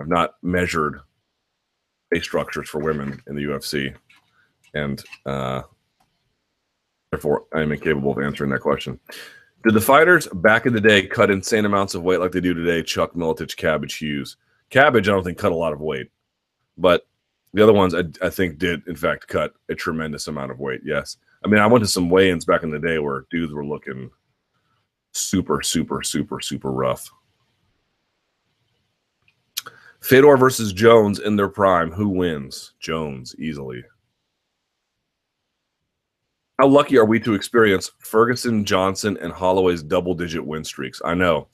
[0.00, 1.00] I've not measured
[2.12, 3.94] pay structures for women in the UFC,
[4.74, 5.62] and uh,
[7.10, 8.98] therefore I am incapable of answering that question.
[9.64, 12.54] Did the fighters back in the day cut insane amounts of weight like they do
[12.54, 12.82] today?
[12.82, 14.36] Chuck Miletich, Cabbage Hughes.
[14.70, 16.10] Cabbage, I don't think cut a lot of weight,
[16.76, 17.06] but
[17.54, 20.82] the other ones I, I think did in fact cut a tremendous amount of weight.
[20.84, 23.64] Yes, I mean I went to some weigh-ins back in the day where dudes were
[23.64, 24.10] looking
[25.12, 27.10] super, super, super, super rough.
[30.00, 31.90] Fedor versus Jones in their prime.
[31.90, 32.74] Who wins?
[32.78, 33.82] Jones easily.
[36.58, 41.00] How lucky are we to experience Ferguson, Johnson, and Holloway's double digit win streaks?
[41.04, 41.48] I know.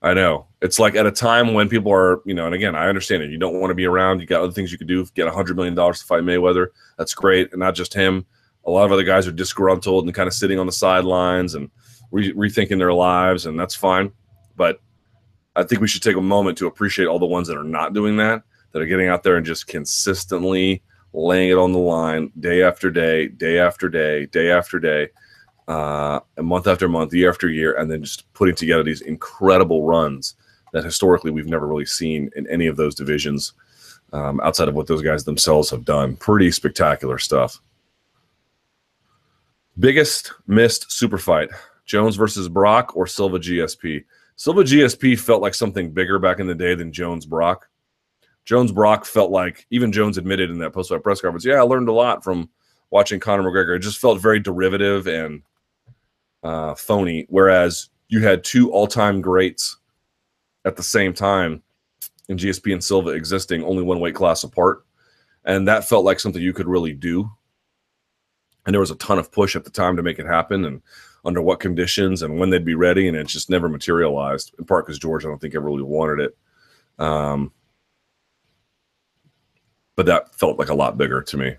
[0.00, 0.46] I know.
[0.62, 3.30] It's like at a time when people are, you know, and again, I understand it.
[3.30, 4.20] You don't want to be around.
[4.20, 5.04] You got other things you could do.
[5.14, 6.68] Get a $100 million to fight Mayweather.
[6.96, 7.50] That's great.
[7.52, 8.24] And not just him.
[8.64, 11.70] A lot of other guys are disgruntled and kind of sitting on the sidelines and–
[12.10, 14.12] re- rethinking their lives, and that's fine.
[14.56, 14.80] But
[15.56, 17.94] I think we should take a moment to appreciate all the ones that are not
[17.94, 18.42] doing that,
[18.72, 22.90] that are getting out there and just consistently laying it on the line day after
[22.90, 25.08] day, day after day, day after day,
[25.68, 30.34] uh, month after month, year after year, and then just putting together these incredible runs
[30.72, 33.52] that historically we've never really seen in any of those divisions
[34.12, 36.16] um, outside of what those guys themselves have done.
[36.16, 37.60] Pretty spectacular stuff.
[39.78, 41.50] Biggest missed super fight.
[41.84, 44.04] Jones versus Brock or Silva GSP.
[44.36, 47.68] Silva GSP felt like something bigger back in the day than Jones Brock.
[48.44, 51.62] Jones Brock felt like even Jones admitted in that post fight press conference, yeah, I
[51.62, 52.48] learned a lot from
[52.90, 53.76] watching Conor McGregor.
[53.76, 55.42] It just felt very derivative and
[56.42, 57.26] uh, phony.
[57.28, 59.76] Whereas you had two all time greats
[60.64, 61.62] at the same time
[62.28, 64.84] in GSP and Silva existing, only one weight class apart.
[65.44, 67.30] And that felt like something you could really do.
[68.66, 70.64] And there was a ton of push at the time to make it happen.
[70.64, 70.82] And
[71.24, 74.54] under what conditions and when they'd be ready, and it just never materialized.
[74.58, 76.36] In part because George, I don't think ever really wanted it.
[76.98, 77.52] Um,
[79.96, 81.56] but that felt like a lot bigger to me.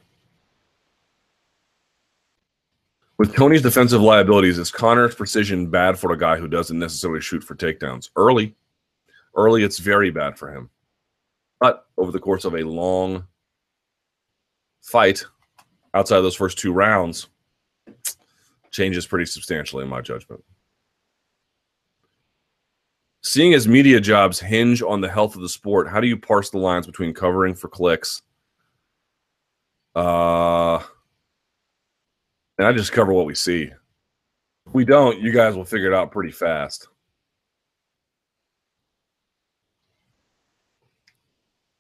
[3.20, 7.44] With Tony's defensive liabilities, is Conor's precision bad for a guy who doesn't necessarily shoot
[7.44, 8.10] for takedowns?
[8.16, 8.56] Early,
[9.36, 10.70] early, it's very bad for him.
[11.60, 13.28] But over the course of a long
[14.82, 15.26] fight,
[15.94, 17.28] outside of those first two rounds,
[18.72, 20.42] changes pretty substantially in my judgment.
[23.22, 26.52] Seeing as media jobs hinge on the health of the sport, how do you parse
[26.52, 28.22] the lines between covering for clicks?
[29.94, 30.82] Uh,
[32.60, 33.72] and I just cover what we see.
[34.68, 36.90] If we don't, you guys will figure it out pretty fast.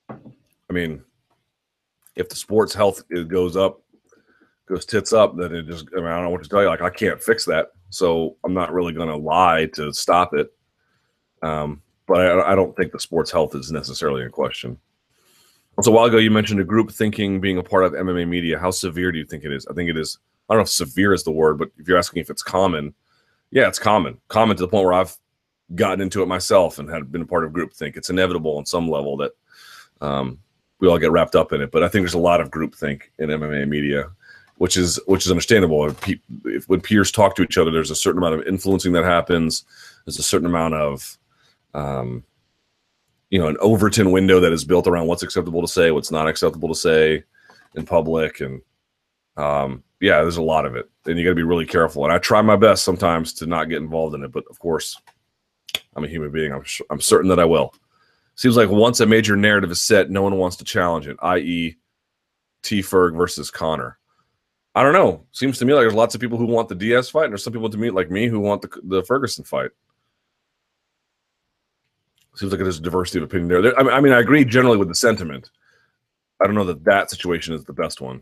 [0.09, 1.03] I mean,
[2.15, 3.81] if the sports health goes up,
[4.67, 6.69] goes tits up, then it just I, mean, I don't know what to tell you.
[6.69, 10.51] Like I can't fix that, so I'm not really going to lie to stop it.
[11.41, 14.77] Um, but I, I don't think the sports health is necessarily in question.
[15.81, 18.59] So a while ago, you mentioned a group thinking being a part of MMA media.
[18.59, 19.67] How severe do you think it is?
[19.67, 20.19] I think it is.
[20.49, 22.93] I don't know if severe is the word, but if you're asking if it's common,
[23.51, 24.19] yeah, it's common.
[24.27, 25.15] Common to the point where I've
[25.75, 27.95] gotten into it myself and had been a part of groupthink.
[27.95, 29.31] It's inevitable on some level that
[30.01, 30.39] um,
[30.79, 31.71] we all get wrapped up in it.
[31.71, 34.09] But I think there's a lot of groupthink in MMA media,
[34.55, 35.87] which is which is understandable.
[35.87, 38.93] If, pe- if when peers talk to each other, there's a certain amount of influencing
[38.93, 39.65] that happens.
[40.05, 41.17] There's a certain amount of
[41.73, 42.23] um,
[43.29, 46.27] you know, an Overton window that is built around what's acceptable to say, what's not
[46.27, 47.23] acceptable to say
[47.75, 48.61] in public, and
[49.37, 52.03] um, yeah, there's a lot of it, and you got to be really careful.
[52.03, 54.99] And I try my best sometimes to not get involved in it, but of course,
[55.95, 56.51] I'm a human being.
[56.51, 57.73] I'm I'm certain that I will.
[58.35, 61.75] Seems like once a major narrative is set, no one wants to challenge it, i.e.,
[62.63, 62.79] T.
[62.79, 63.97] Ferg versus Conor.
[64.75, 65.25] I don't know.
[65.31, 67.43] Seems to me like there's lots of people who want the Diaz fight, and there's
[67.43, 69.71] some people to meet like me who want the the Ferguson fight.
[72.35, 73.61] Seems like there's a diversity of opinion there.
[73.61, 75.49] there I, mean, I mean, I agree generally with the sentiment.
[76.39, 78.21] I don't know that that situation is the best one.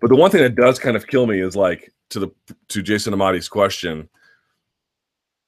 [0.00, 2.30] But the one thing that does kind of kill me is like to the
[2.68, 4.08] to Jason Amati's question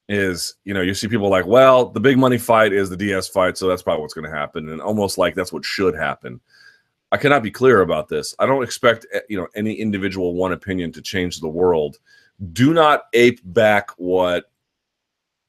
[0.07, 3.27] is you know you see people like well the big money fight is the Diaz
[3.27, 6.39] fight so that's probably what's going to happen and almost like that's what should happen.
[7.11, 8.35] I cannot be clear about this.
[8.37, 11.97] I don't expect eh, you know any individual one opinion to change the world.
[12.53, 14.45] Do not ape back what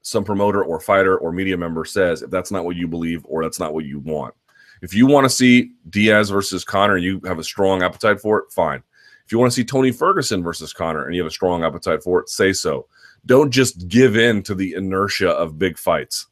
[0.02, 3.42] some promoter or fighter or media member says if that's not what you believe or
[3.42, 4.34] that's not what you want.
[4.82, 8.38] If you want to see Diaz versus Conor and you have a strong appetite for
[8.38, 8.82] it, fine.
[9.30, 12.02] If you want to see Tony Ferguson versus Conor and you have a strong appetite
[12.02, 12.88] for it, say so.
[13.26, 16.26] Don't just give in to the inertia of big fights.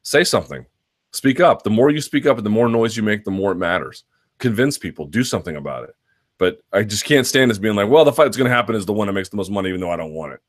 [0.00, 0.64] Say something.
[1.12, 1.62] Speak up.
[1.62, 4.04] The more you speak up and the more noise you make, the more it matters.
[4.38, 5.04] Convince people.
[5.04, 5.94] Do something about it.
[6.38, 8.74] But I just can't stand this being like, well, the fight that's going to happen
[8.74, 10.40] is the one that makes the most money, even though I don't want it.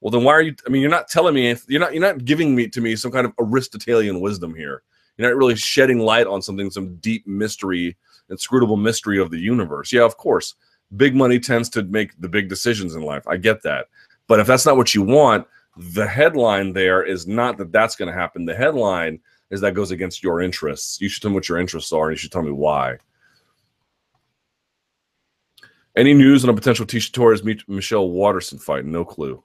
[0.00, 0.56] Well, then why are you?
[0.66, 1.54] I mean, you're not telling me.
[1.68, 1.94] You're not.
[1.94, 4.82] You're not giving me to me some kind of Aristotelian wisdom here.
[5.16, 7.96] You're not really shedding light on something, some deep mystery,
[8.30, 9.92] inscrutable mystery of the universe.
[9.92, 10.56] Yeah, of course,
[10.96, 13.26] big money tends to make the big decisions in life.
[13.26, 13.88] I get that,
[14.26, 15.46] but if that's not what you want,
[15.76, 18.44] the headline there is not that that's going to happen.
[18.44, 21.00] The headline is that goes against your interests.
[21.00, 22.98] You should tell me what your interests are, and you should tell me why.
[25.96, 28.84] Any news on a potential Tecia Torres Michelle Waterson fight?
[28.84, 29.42] No clue.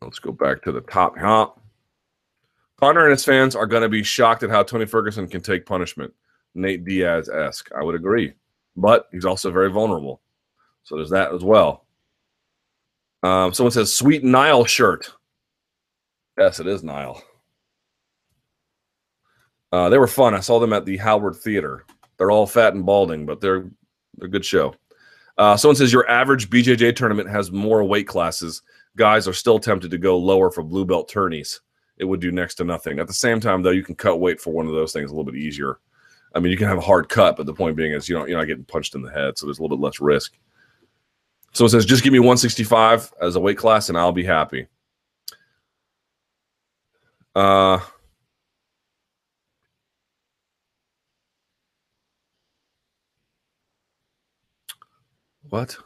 [0.00, 1.18] Let's go back to the top.
[1.18, 1.50] Huh?
[2.78, 5.66] Conor and his fans are going to be shocked at how Tony Ferguson can take
[5.66, 6.14] punishment.
[6.58, 7.70] Nate Diaz esque.
[7.78, 8.34] I would agree.
[8.76, 10.20] But he's also very vulnerable.
[10.84, 11.86] So there's that as well.
[13.22, 15.12] Um, someone says, sweet Nile shirt.
[16.38, 17.22] Yes, it is Nile.
[19.72, 20.34] Uh, they were fun.
[20.34, 21.84] I saw them at the Howard Theater.
[22.16, 23.70] They're all fat and balding, but they're
[24.20, 24.74] a good show.
[25.36, 28.62] Uh, someone says your average BJJ tournament has more weight classes
[28.98, 31.60] guys are still tempted to go lower for blue belt tourneys.
[31.96, 32.98] It would do next to nothing.
[32.98, 35.14] At the same time, though, you can cut weight for one of those things a
[35.14, 35.78] little bit easier.
[36.34, 38.26] I mean, you can have a hard cut, but the point being is you know
[38.26, 40.36] you're not getting punched in the head, so there's a little bit less risk.
[41.52, 44.66] So it says, just give me 165 as a weight class, and I'll be happy.
[47.34, 47.78] Uh,
[55.48, 55.76] what?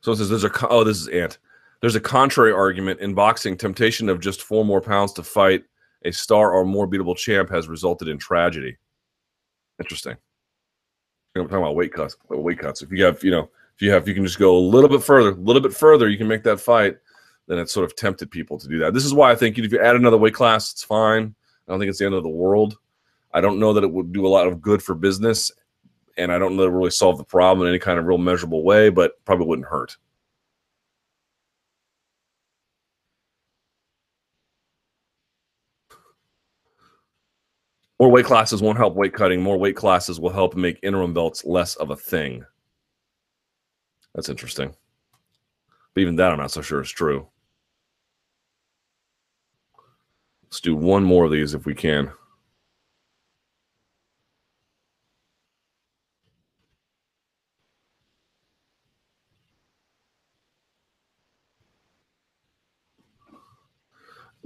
[0.00, 1.38] So it says there's a oh this is Ant.
[1.80, 3.56] There's a contrary argument in boxing.
[3.56, 5.64] Temptation of just four more pounds to fight
[6.04, 8.76] a star or more beatable champ has resulted in tragedy.
[9.80, 10.16] Interesting.
[11.36, 12.16] I'm talking about weight cuts.
[12.30, 12.82] Uh, weight cuts.
[12.82, 15.02] If you have, you know, if you have, you can just go a little bit
[15.02, 16.08] further, a little bit further.
[16.08, 16.96] You can make that fight.
[17.48, 18.94] Then it sort of tempted people to do that.
[18.94, 21.34] This is why I think if you add another weight class, it's fine.
[21.66, 22.78] I don't think it's the end of the world.
[23.32, 25.50] I don't know that it would do a lot of good for business
[26.16, 28.18] and I don't know that it really solve the problem in any kind of real
[28.18, 29.96] measurable way, but probably wouldn't hurt.
[38.00, 39.40] More weight classes won't help weight cutting.
[39.40, 42.44] More weight classes will help make interim belts less of a thing.
[44.14, 44.74] That's interesting.
[45.94, 47.28] But even that, I'm not so sure is true.
[50.42, 52.10] Let's do one more of these if we can.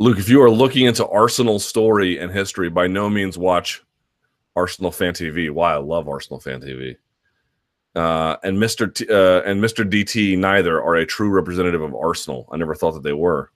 [0.00, 3.82] Luke, if you are looking into Arsenal story and history, by no means watch
[4.54, 5.50] Arsenal Fan TV.
[5.50, 6.96] Why I love Arsenal Fan TV.
[7.96, 8.94] Uh, and Mr.
[8.94, 9.88] T, uh, and Mr.
[9.88, 12.48] DT neither are a true representative of Arsenal.
[12.52, 13.50] I never thought that they were.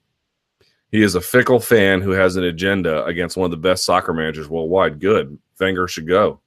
[0.91, 4.13] He is a fickle fan who has an agenda against one of the best soccer
[4.13, 4.99] managers worldwide.
[4.99, 5.37] Good.
[5.59, 6.41] Wenger should go.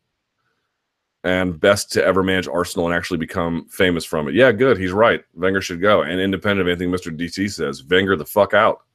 [1.24, 4.34] And best to ever manage Arsenal and actually become famous from it.
[4.34, 4.76] Yeah, good.
[4.76, 5.24] He's right.
[5.34, 6.02] Wenger should go.
[6.02, 7.16] And independent of anything Mr.
[7.16, 8.85] DT says, Wenger the fuck out.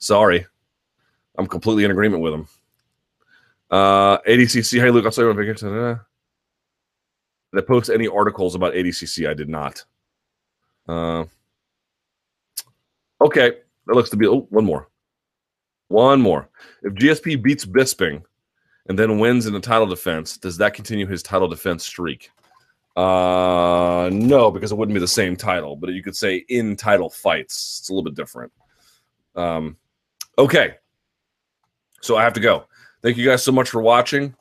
[0.00, 0.46] Sorry.
[1.38, 2.48] I'm completely in agreement with him.
[3.70, 5.98] Uh, ADCC, hey Luke, I'll tell you what Did
[7.54, 9.28] I post any articles about ADCC?
[9.28, 9.84] I did not.
[10.88, 11.24] Uh,
[13.20, 14.88] okay, that looks to be oh, one more.
[15.88, 16.48] One more.
[16.82, 18.22] If GSP beats Bisping
[18.88, 22.30] and then wins in the title defense, does that continue his title defense streak?
[22.96, 27.08] Uh, no, because it wouldn't be the same title, but you could say in title
[27.08, 27.78] fights.
[27.80, 28.52] It's a little bit different.
[29.36, 29.76] Um,
[30.40, 30.74] okay.
[32.00, 32.64] So I have to go.
[33.02, 34.34] Thank you guys so much for watching.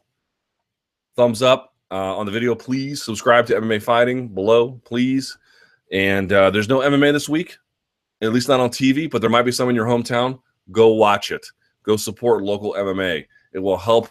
[1.15, 3.03] Thumbs up uh, on the video, please.
[3.03, 5.38] Subscribe to MMA Fighting below, please.
[5.91, 7.57] And uh, there's no MMA this week,
[8.21, 10.39] at least not on TV, but there might be some in your hometown.
[10.71, 11.45] Go watch it.
[11.84, 13.26] Go support local MMA.
[13.53, 14.09] It will help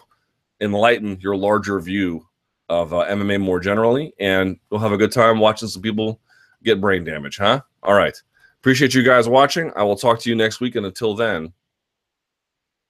[0.61, 2.27] enlighten your larger view
[2.67, 6.19] of uh, MMA more generally, and you'll have a good time watching some people
[6.63, 7.61] get brain damage, huh?
[7.81, 8.15] All right.
[8.59, 9.71] Appreciate you guys watching.
[9.77, 10.75] I will talk to you next week.
[10.75, 11.53] And until then,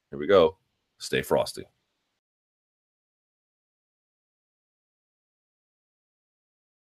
[0.10, 0.58] here we go.
[0.98, 1.66] Stay frosty.